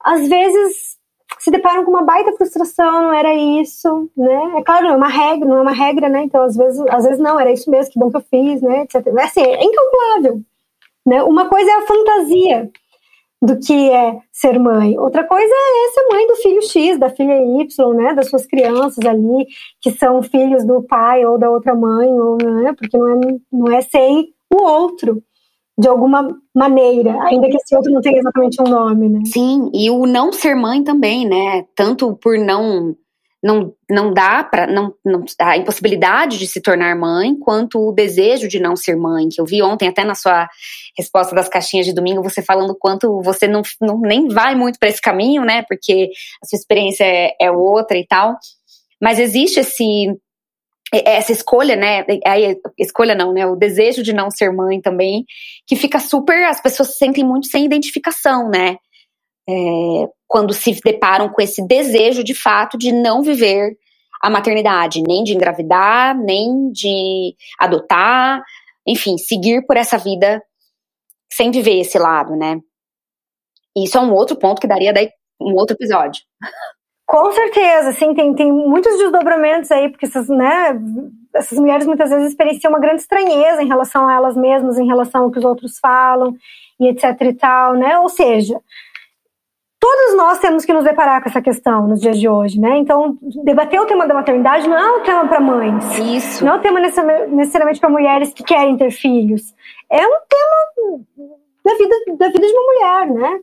às 0.04 0.28
vezes 0.28 0.99
se 1.40 1.50
deparam 1.50 1.86
com 1.86 1.92
uma 1.92 2.04
baita 2.04 2.34
frustração, 2.34 3.04
não 3.04 3.14
era 3.14 3.34
isso, 3.34 4.10
né? 4.16 4.58
É 4.58 4.64
claro, 4.64 4.86
não 4.86 4.94
é 4.94 4.98
uma 4.98 5.08
regra, 5.08 5.48
não 5.48 5.58
é 5.58 5.62
uma 5.62 5.72
regra, 5.72 6.10
né? 6.10 6.24
Então, 6.24 6.44
às 6.44 6.56
vezes, 6.56 6.80
às 6.90 7.06
vezes 7.06 7.20
não, 7.20 7.40
era 7.40 7.52
isso 7.52 7.72
mesmo, 7.72 7.92
que 7.94 8.00
bom 8.00 8.12
que 8.12 8.18
eu 8.18 8.26
fiz, 8.30 8.62
né? 8.62 8.82
Etc. 8.82 8.96
É 8.96 9.24
assim, 9.24 9.42
é 9.42 9.64
incalculável. 9.64 10.42
Né? 11.06 11.24
Uma 11.24 11.48
coisa 11.48 11.70
é 11.72 11.76
a 11.76 11.88
fantasia 11.88 12.70
do 13.42 13.58
que 13.58 13.90
é 13.90 14.20
ser 14.32 14.60
mãe. 14.60 15.00
Outra 15.00 15.24
coisa 15.24 15.54
é 15.54 15.92
ser 15.92 16.08
mãe 16.12 16.28
do 16.28 16.36
filho 16.36 16.62
X, 16.62 17.00
da 17.00 17.10
filha 17.10 17.42
Y, 17.62 17.94
né, 17.94 18.14
das 18.14 18.30
suas 18.30 18.46
crianças 18.46 19.06
ali, 19.06 19.48
que 19.82 19.92
são 19.92 20.22
filhos 20.22 20.66
do 20.66 20.84
pai 20.84 21.26
ou 21.26 21.38
da 21.38 21.50
outra 21.50 21.74
mãe, 21.74 22.10
ou, 22.10 22.38
né, 22.38 22.74
porque 22.78 22.98
não 22.98 23.08
é, 23.08 23.20
não 23.52 23.72
é 23.72 23.82
sem 23.82 24.34
o 24.54 24.62
outro 24.62 25.24
de 25.80 25.88
alguma 25.88 26.28
maneira, 26.54 27.18
ainda 27.24 27.48
que 27.48 27.56
esse 27.56 27.74
outro 27.74 27.90
não 27.90 28.02
tenha 28.02 28.20
exatamente 28.20 28.62
um 28.62 28.66
nome, 28.66 29.08
né? 29.08 29.22
Sim, 29.26 29.72
e 29.74 29.90
o 29.90 30.06
não 30.06 30.34
ser 30.34 30.54
mãe 30.54 30.84
também, 30.84 31.26
né? 31.26 31.66
Tanto 31.74 32.18
por 32.18 32.38
não 32.38 32.96
não, 33.42 33.74
não 33.90 34.14
dá 34.14 34.44
para 34.44 34.68
não, 34.68 34.94
não 35.06 35.24
a 35.40 35.56
impossibilidade 35.56 36.38
de 36.38 36.46
se 36.46 36.60
tornar 36.60 36.94
mãe, 36.98 37.34
quanto 37.40 37.80
o 37.80 37.94
desejo 37.94 38.50
de 38.50 38.60
não 38.60 38.76
ser 38.76 38.98
mãe, 38.98 39.30
que 39.30 39.40
eu 39.40 39.46
vi 39.46 39.64
ontem 39.64 39.88
até 39.88 40.04
na 40.04 40.14
sua 40.14 40.50
resposta 40.98 41.34
das 41.34 41.48
caixinhas 41.48 41.86
de 41.86 41.94
domingo, 41.94 42.22
você 42.22 42.42
falando 42.42 42.76
quanto 42.78 43.22
você 43.22 43.48
não, 43.48 43.62
não 43.80 44.02
nem 44.02 44.28
vai 44.28 44.56
muito 44.56 44.78
para 44.78 44.90
esse 44.90 45.02
caminho, 45.02 45.46
né? 45.46 45.64
Porque 45.70 46.10
a 46.44 46.46
sua 46.46 46.58
experiência 46.58 47.06
é, 47.06 47.34
é 47.40 47.50
outra 47.50 47.98
e 47.98 48.06
tal. 48.06 48.38
Mas 49.02 49.18
existe 49.18 49.62
esse 49.62 50.14
essa 50.92 51.32
escolha, 51.32 51.76
né? 51.76 52.06
A 52.26 52.38
escolha 52.78 53.16
não, 53.16 53.34
né? 53.34 53.46
O 53.46 53.56
desejo 53.56 54.02
de 54.02 54.14
não 54.14 54.32
ser 54.32 54.52
mãe 54.52 54.82
também, 54.82 55.26
que 55.68 55.76
fica 55.76 56.00
super. 56.00 56.46
As 56.46 56.62
pessoas 56.62 56.90
se 56.90 56.98
sentem 56.98 57.24
muito 57.24 57.48
sem 57.48 57.66
identificação, 57.66 58.50
né? 58.50 58.78
É, 59.48 59.54
quando 60.28 60.54
se 60.54 60.80
deparam 60.84 61.30
com 61.30 61.42
esse 61.42 61.66
desejo 61.66 62.24
de 62.24 62.36
fato 62.36 62.78
de 62.78 62.92
não 62.92 63.22
viver 63.22 63.76
a 64.22 64.30
maternidade, 64.30 65.02
nem 65.02 65.24
de 65.24 65.34
engravidar, 65.34 66.16
nem 66.18 66.72
de 66.72 67.36
adotar, 67.60 68.44
enfim, 68.86 69.18
seguir 69.18 69.66
por 69.66 69.78
essa 69.78 69.98
vida 69.98 70.42
sem 71.32 71.52
viver 71.52 71.80
esse 71.80 71.98
lado, 71.98 72.36
né? 72.36 72.60
Isso 73.78 73.98
é 73.98 74.02
um 74.02 74.14
outro 74.14 74.38
ponto 74.38 74.60
que 74.60 74.68
daria 74.68 74.94
um 75.40 75.54
outro 75.54 75.76
episódio. 75.76 76.22
Com 77.10 77.32
certeza, 77.32 77.92
sim, 77.94 78.14
tem, 78.14 78.36
tem 78.36 78.54
muitos 78.54 78.96
desdobramentos 79.00 79.72
aí, 79.72 79.90
porque 79.90 80.06
essas, 80.06 80.30
né, 80.30 80.80
essas 81.34 81.58
mulheres 81.58 81.88
muitas 81.88 82.12
vezes 82.12 82.28
experienciam 82.28 82.72
uma 82.72 82.80
grande 82.80 83.02
estranheza 83.02 83.64
em 83.64 83.68
relação 83.68 84.08
a 84.08 84.14
elas 84.14 84.38
mesmas, 84.38 84.78
em 84.78 84.86
relação 84.86 85.24
ao 85.24 85.32
que 85.32 85.40
os 85.40 85.44
outros 85.44 85.80
falam, 85.80 86.36
e 86.80 86.88
etc 86.88 87.20
e 87.22 87.34
tal, 87.34 87.74
né? 87.74 87.98
Ou 87.98 88.10
seja, 88.10 88.62
todos 89.80 90.16
nós 90.18 90.38
temos 90.38 90.64
que 90.66 90.72
nos 90.72 90.84
deparar 90.84 91.24
com 91.24 91.30
essa 91.30 91.42
questão 91.42 91.88
nos 91.88 92.00
dias 92.00 92.20
de 92.20 92.30
hoje, 92.30 92.60
né? 92.60 92.78
Então, 92.78 93.18
debater 93.44 93.82
o 93.82 93.88
tema 93.88 94.06
da 94.06 94.14
maternidade 94.14 94.70
não 94.70 94.78
é 94.78 94.92
um 94.98 95.02
tema 95.02 95.28
para 95.28 95.40
mães. 95.40 95.98
Isso. 95.98 96.46
Não 96.46 96.54
é 96.54 96.56
um 96.58 96.62
tema 96.62 96.80
necessariamente 96.80 97.80
para 97.80 97.90
mulheres 97.90 98.32
que 98.32 98.44
querem 98.44 98.78
ter 98.78 98.92
filhos. 98.92 99.52
É 99.90 100.06
um 100.06 100.20
tema 100.30 101.02
da 101.66 101.74
vida, 101.74 101.96
da 102.20 102.28
vida 102.28 102.46
de 102.46 102.54
uma 102.54 102.74
mulher, 102.74 103.08
né? 103.16 103.40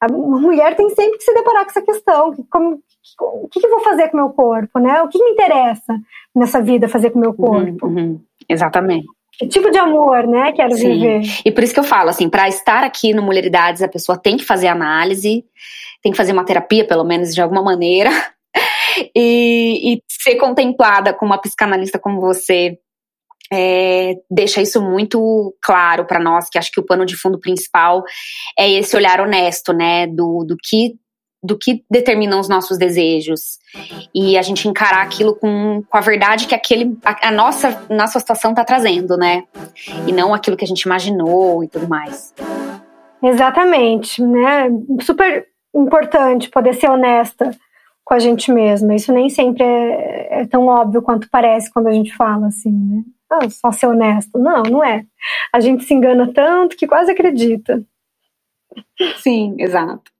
A 0.00 0.06
mulher 0.08 0.76
tem 0.76 0.88
sempre 0.90 1.18
que 1.18 1.24
se 1.24 1.34
deparar 1.34 1.64
com 1.64 1.70
essa 1.70 1.82
questão. 1.82 2.34
Como, 2.48 2.80
o 3.18 3.48
que, 3.48 3.64
eu 3.64 3.70
vou 3.70 3.80
fazer 3.80 4.08
com 4.08 4.16
o 4.16 4.20
meu 4.20 4.30
corpo, 4.30 4.78
né? 4.78 5.02
O 5.02 5.08
que 5.08 5.22
me 5.22 5.30
interessa 5.30 5.98
nessa 6.34 6.60
vida 6.60 6.88
fazer 6.88 7.10
com 7.10 7.18
o 7.18 7.22
meu 7.22 7.30
uhum, 7.30 7.36
corpo? 7.36 7.86
Uhum, 7.86 7.96
uhum. 7.96 8.20
Exatamente. 8.48 9.06
Que 9.38 9.46
tipo 9.46 9.70
de 9.70 9.78
amor, 9.78 10.26
né, 10.26 10.52
quero 10.52 10.74
Sim. 10.76 10.98
viver. 10.98 11.22
E 11.44 11.50
por 11.50 11.64
isso 11.64 11.72
que 11.72 11.80
eu 11.80 11.84
falo, 11.84 12.10
assim, 12.10 12.28
para 12.28 12.48
estar 12.48 12.84
aqui 12.84 13.14
no 13.14 13.22
Mulheridades, 13.22 13.80
a 13.80 13.88
pessoa 13.88 14.18
tem 14.18 14.36
que 14.36 14.44
fazer 14.44 14.66
análise, 14.66 15.44
tem 16.02 16.12
que 16.12 16.18
fazer 16.18 16.32
uma 16.32 16.44
terapia, 16.44 16.86
pelo 16.86 17.04
menos, 17.04 17.34
de 17.34 17.40
alguma 17.40 17.62
maneira, 17.62 18.10
e, 19.16 19.94
e 19.94 20.02
ser 20.08 20.36
contemplada 20.36 21.14
com 21.14 21.24
uma 21.24 21.40
psicanalista 21.40 21.98
como 21.98 22.20
você 22.20 22.78
é, 23.52 24.14
deixa 24.30 24.62
isso 24.62 24.80
muito 24.80 25.54
claro 25.62 26.04
para 26.04 26.20
nós, 26.20 26.48
que 26.48 26.58
acho 26.58 26.70
que 26.70 26.80
o 26.80 26.86
pano 26.86 27.04
de 27.04 27.16
fundo 27.16 27.40
principal 27.40 28.02
é 28.58 28.70
esse 28.70 28.96
olhar 28.96 29.20
honesto, 29.20 29.72
né, 29.72 30.06
do, 30.06 30.44
do 30.44 30.56
que 30.62 30.94
do 31.42 31.56
que 31.56 31.84
determinam 31.90 32.38
os 32.38 32.48
nossos 32.48 32.76
desejos 32.76 33.58
e 34.14 34.36
a 34.36 34.42
gente 34.42 34.68
encarar 34.68 35.02
aquilo 35.02 35.34
com, 35.34 35.82
com 35.88 35.96
a 35.96 36.00
verdade 36.00 36.46
que 36.46 36.54
aquele 36.54 36.98
a, 37.04 37.28
a 37.28 37.30
nossa 37.30 37.86
nossa 37.88 38.20
situação 38.20 38.50
está 38.50 38.64
trazendo, 38.64 39.16
né? 39.16 39.44
E 40.06 40.12
não 40.12 40.34
aquilo 40.34 40.56
que 40.56 40.64
a 40.64 40.68
gente 40.68 40.82
imaginou 40.82 41.64
e 41.64 41.68
tudo 41.68 41.88
mais. 41.88 42.34
Exatamente, 43.22 44.22
né? 44.22 44.68
Super 45.00 45.46
importante 45.74 46.50
poder 46.50 46.74
ser 46.74 46.90
honesta 46.90 47.50
com 48.04 48.14
a 48.14 48.18
gente 48.18 48.52
mesma. 48.52 48.94
Isso 48.94 49.12
nem 49.12 49.30
sempre 49.30 49.62
é, 49.64 50.42
é 50.42 50.46
tão 50.46 50.66
óbvio 50.66 51.00
quanto 51.00 51.30
parece 51.30 51.72
quando 51.72 51.86
a 51.86 51.92
gente 51.92 52.14
fala 52.14 52.48
assim, 52.48 52.72
né? 52.72 53.02
Ah, 53.30 53.48
só 53.48 53.70
ser 53.70 53.86
honesto. 53.86 54.38
Não, 54.38 54.62
não 54.64 54.84
é. 54.84 55.04
A 55.52 55.60
gente 55.60 55.84
se 55.84 55.94
engana 55.94 56.32
tanto 56.34 56.76
que 56.76 56.86
quase 56.86 57.12
acredita. 57.12 57.82
Sim, 59.18 59.54
exato. 59.58 60.10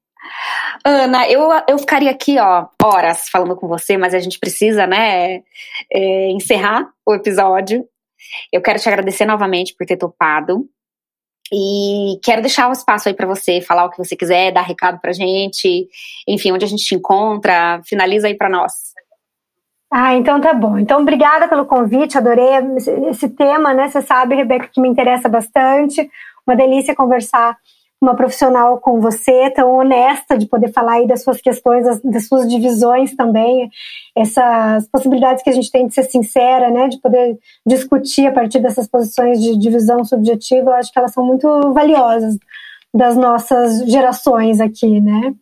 Ana, 0.84 1.28
eu, 1.28 1.48
eu 1.68 1.78
ficaria 1.78 2.10
aqui, 2.10 2.38
ó, 2.38 2.66
horas 2.82 3.28
falando 3.28 3.56
com 3.56 3.68
você, 3.68 3.96
mas 3.96 4.14
a 4.14 4.18
gente 4.18 4.38
precisa, 4.38 4.86
né, 4.86 5.42
é, 5.92 6.30
encerrar 6.30 6.88
o 7.06 7.14
episódio. 7.14 7.86
Eu 8.52 8.62
quero 8.62 8.78
te 8.78 8.88
agradecer 8.88 9.24
novamente 9.24 9.74
por 9.74 9.86
ter 9.86 9.96
topado. 9.96 10.68
E 11.52 12.20
quero 12.22 12.42
deixar 12.42 12.66
o 12.66 12.70
um 12.70 12.72
espaço 12.72 13.08
aí 13.08 13.14
para 13.14 13.26
você 13.26 13.60
falar 13.60 13.84
o 13.84 13.90
que 13.90 13.98
você 13.98 14.14
quiser, 14.14 14.52
dar 14.52 14.62
recado 14.62 15.00
pra 15.00 15.12
gente, 15.12 15.88
enfim, 16.26 16.52
onde 16.52 16.64
a 16.64 16.68
gente 16.68 16.84
te 16.84 16.94
encontra, 16.94 17.80
finaliza 17.84 18.28
aí 18.28 18.34
para 18.34 18.48
nós. 18.48 18.72
Ah, 19.92 20.14
então 20.14 20.40
tá 20.40 20.54
bom. 20.54 20.78
Então, 20.78 21.00
obrigada 21.00 21.48
pelo 21.48 21.66
convite, 21.66 22.16
adorei 22.16 22.46
esse 23.10 23.28
tema, 23.30 23.74
né? 23.74 23.88
Você 23.88 24.00
sabe, 24.00 24.36
Rebeca, 24.36 24.68
que 24.68 24.80
me 24.80 24.88
interessa 24.88 25.28
bastante. 25.28 26.08
Uma 26.46 26.54
delícia 26.54 26.94
conversar 26.94 27.56
uma 28.00 28.14
profissional 28.14 28.78
com 28.78 28.98
você, 28.98 29.50
tão 29.50 29.76
honesta 29.76 30.38
de 30.38 30.46
poder 30.46 30.72
falar 30.72 30.94
aí 30.94 31.06
das 31.06 31.22
suas 31.22 31.40
questões, 31.40 31.84
das, 31.84 32.00
das, 32.00 32.26
suas 32.26 32.48
divisões 32.48 33.14
também, 33.14 33.70
essas 34.16 34.88
possibilidades 34.88 35.42
que 35.44 35.50
a 35.50 35.52
gente 35.52 35.70
tem 35.70 35.86
de 35.86 35.94
ser 35.94 36.04
sincera, 36.04 36.70
né, 36.70 36.88
de 36.88 36.98
poder 36.98 37.38
discutir 37.66 38.26
a 38.26 38.32
partir 38.32 38.60
dessas 38.60 38.88
posições 38.88 39.40
de 39.40 39.58
divisão 39.58 40.02
subjetiva, 40.04 40.70
eu 40.70 40.74
acho 40.74 40.90
que 40.90 40.98
elas 40.98 41.12
são 41.12 41.24
muito 41.24 41.46
valiosas 41.72 42.38
das 42.92 43.16
nossas 43.16 43.84
gerações 43.90 44.60
aqui, 44.60 45.00
né. 45.00 45.34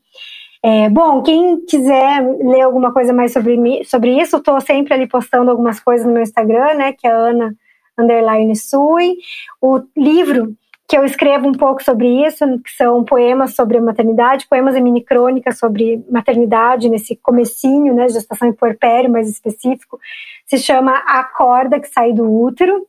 É, 0.61 0.89
bom, 0.91 1.23
quem 1.23 1.65
quiser 1.65 2.21
ler 2.41 2.63
alguma 2.63 2.93
coisa 2.93 3.13
mais 3.13 3.33
sobre, 3.33 3.57
mim, 3.57 3.85
sobre 3.85 4.21
isso, 4.21 4.39
estou 4.39 4.61
sempre 4.61 4.93
ali 4.93 5.07
postando 5.07 5.53
algumas 5.53 5.79
coisas 5.79 6.05
no 6.05 6.13
meu 6.13 6.23
Instagram, 6.23 6.75
né, 6.75 6.93
que 6.93 7.07
é 7.07 7.13
Ana 7.13 7.55
Underline 7.97 8.57
Sui. 8.57 9.17
O 9.61 9.81
livro 9.97 10.57
que 10.89 10.97
eu 10.97 11.05
escrevo 11.05 11.47
um 11.47 11.53
pouco 11.53 11.85
sobre 11.85 12.09
isso, 12.27 12.47
que 12.61 12.71
são 12.71 13.05
poemas 13.05 13.55
sobre 13.55 13.77
a 13.77 13.83
maternidade, 13.83 14.49
poemas 14.49 14.75
e 14.75 14.81
mini 14.81 15.05
crônicas 15.05 15.59
sobre 15.59 16.03
maternidade, 16.11 16.89
nesse 16.89 17.15
comecinho, 17.15 17.95
né, 17.95 18.09
gestação 18.09 18.49
e 18.49 18.55
puerpério 18.55 19.11
mais 19.11 19.29
específico, 19.29 20.01
se 20.47 20.57
chama 20.57 20.93
A 21.07 21.23
Corda 21.25 21.79
que 21.79 21.89
Sai 21.89 22.15
do 22.15 22.25
Útero, 22.25 22.87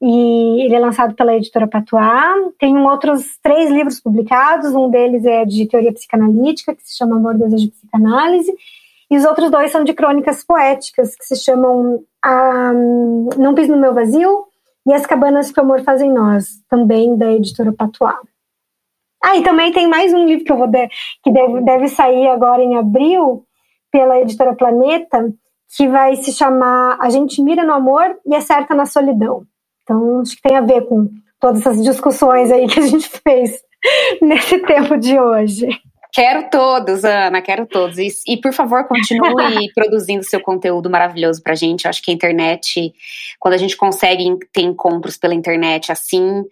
e 0.00 0.62
ele 0.62 0.74
é 0.74 0.78
lançado 0.78 1.14
pela 1.14 1.34
editora 1.34 1.66
Patois. 1.66 2.52
Tem 2.58 2.76
outros 2.76 3.38
três 3.42 3.70
livros 3.70 3.98
publicados, 3.98 4.74
um 4.74 4.90
deles 4.90 5.24
é 5.24 5.46
de 5.46 5.66
teoria 5.66 5.92
psicanalítica, 5.92 6.74
que 6.74 6.82
se 6.82 6.98
chama 6.98 7.16
Amor, 7.16 7.34
Desejo 7.34 7.64
e 7.64 7.70
Psicanálise, 7.70 8.52
e 9.10 9.16
os 9.16 9.24
outros 9.24 9.50
dois 9.50 9.72
são 9.72 9.84
de 9.84 9.94
crônicas 9.94 10.44
poéticas, 10.44 11.16
que 11.16 11.24
se 11.24 11.36
chamam 11.36 12.04
a, 12.22 12.72
Não 13.38 13.54
Pis 13.54 13.68
no 13.68 13.78
Meu 13.78 13.94
Vazio 13.94 14.47
e 14.88 14.94
As 14.94 15.04
Cabanas 15.04 15.52
que 15.52 15.60
o 15.60 15.62
Amor 15.62 15.82
Faz 15.82 16.00
em 16.00 16.10
Nós, 16.10 16.64
também 16.66 17.14
da 17.14 17.30
editora 17.30 17.74
Patois. 17.74 18.16
Ah, 19.22 19.36
e 19.36 19.42
também 19.42 19.70
tem 19.70 19.86
mais 19.86 20.14
um 20.14 20.24
livro 20.24 20.46
que 20.46 20.50
eu 20.50 20.56
vou 20.56 20.66
de, 20.66 20.88
que 21.22 21.30
deve, 21.30 21.60
deve 21.60 21.88
sair 21.88 22.26
agora 22.28 22.62
em 22.62 22.74
abril 22.74 23.44
pela 23.92 24.18
editora 24.18 24.56
Planeta, 24.56 25.30
que 25.76 25.86
vai 25.86 26.16
se 26.16 26.32
chamar 26.32 26.96
A 27.02 27.10
gente 27.10 27.42
mira 27.42 27.64
no 27.64 27.74
amor 27.74 28.18
e 28.24 28.34
acerta 28.34 28.74
na 28.74 28.86
solidão. 28.86 29.42
Então, 29.82 30.20
acho 30.20 30.36
que 30.36 30.42
tem 30.48 30.56
a 30.56 30.62
ver 30.62 30.86
com 30.86 31.10
todas 31.38 31.60
essas 31.60 31.82
discussões 31.84 32.50
aí 32.50 32.66
que 32.66 32.80
a 32.80 32.86
gente 32.86 33.10
fez 33.10 33.60
nesse 34.22 34.58
tempo 34.60 34.96
de 34.96 35.20
hoje. 35.20 35.68
Quero 36.12 36.48
todos, 36.50 37.04
Ana, 37.04 37.42
quero 37.42 37.66
todos. 37.66 37.98
E, 37.98 38.08
e 38.26 38.40
por 38.40 38.52
favor, 38.52 38.86
continue 38.88 39.70
produzindo 39.74 40.24
seu 40.24 40.40
conteúdo 40.40 40.88
maravilhoso 40.88 41.42
pra 41.42 41.54
gente. 41.54 41.84
Eu 41.84 41.90
acho 41.90 42.02
que 42.02 42.10
a 42.10 42.14
internet, 42.14 42.92
quando 43.38 43.54
a 43.54 43.58
gente 43.58 43.76
consegue 43.76 44.24
ter 44.52 44.62
encontros 44.62 45.16
pela 45.16 45.34
internet 45.34 45.92
assim, 45.92 46.44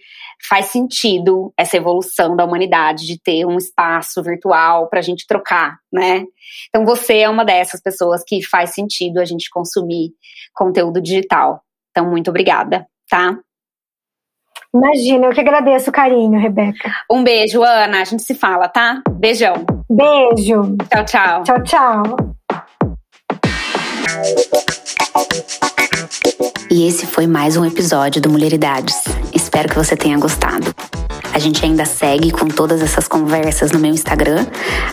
faz 0.49 0.67
sentido 0.67 1.53
essa 1.57 1.77
evolução 1.77 2.37
da 2.37 2.45
humanidade 2.45 3.07
de 3.07 3.19
ter 3.19 3.47
um 3.47 3.57
espaço 3.57 4.23
virtual 4.23 4.89
pra 4.89 5.01
gente 5.01 5.27
trocar, 5.27 5.79
né? 5.91 6.25
Então 6.69 6.85
você 6.85 7.19
é 7.19 7.29
uma 7.29 7.45
dessas 7.45 7.81
pessoas 7.81 8.23
que 8.27 8.43
faz 8.43 8.71
sentido 8.75 9.19
a 9.19 9.25
gente 9.25 9.49
consumir 9.51 10.11
conteúdo 10.55 11.01
digital. 11.01 11.63
Então, 11.91 12.11
muito 12.11 12.29
obrigada, 12.29 12.87
tá? 13.09 13.39
Imagina, 14.77 15.27
eu 15.27 15.33
que 15.33 15.41
agradeço 15.41 15.89
o 15.89 15.93
carinho, 15.93 16.39
Rebeca. 16.39 16.93
Um 17.11 17.25
beijo, 17.25 17.63
Ana. 17.63 18.03
A 18.03 18.05
gente 18.05 18.23
se 18.23 18.35
fala, 18.35 18.69
tá? 18.69 19.01
Beijão. 19.11 19.65
Beijo. 19.89 20.77
Tchau, 20.91 21.05
tchau. 21.05 21.43
Tchau, 21.45 21.63
tchau. 21.63 22.37
E 26.71 26.87
esse 26.87 27.07
foi 27.07 27.27
mais 27.27 27.57
um 27.57 27.65
episódio 27.65 28.21
do 28.21 28.29
Mulheridades. 28.29 28.97
Espero 29.33 29.69
que 29.69 29.77
você 29.77 29.97
tenha 29.97 30.19
gostado. 30.19 30.75
A 31.33 31.39
gente 31.39 31.65
ainda 31.65 31.85
segue 31.85 32.31
com 32.31 32.49
todas 32.49 32.83
essas 32.83 33.07
conversas 33.07 33.71
no 33.71 33.79
meu 33.79 33.93
Instagram, 33.93 34.45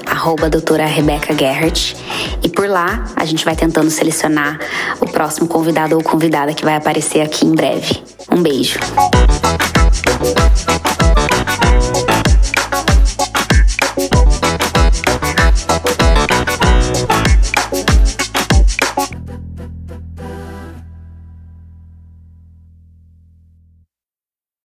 arroba 0.06 0.50
doutora 0.50 0.86
Rebeca 0.86 1.36
Gerhardt. 1.36 1.96
E 2.44 2.50
por 2.50 2.68
lá 2.68 3.04
a 3.16 3.26
gente 3.26 3.44
vai 3.44 3.56
tentando 3.56 3.90
selecionar 3.90 4.60
o 5.00 5.08
próximo 5.08 5.48
convidado 5.48 5.96
ou 5.96 6.04
convidada 6.04 6.54
que 6.54 6.64
vai 6.64 6.76
aparecer 6.76 7.22
aqui 7.22 7.46
em 7.46 7.56
breve. 7.56 8.04
Um 8.32 8.44
beijo. 8.44 8.78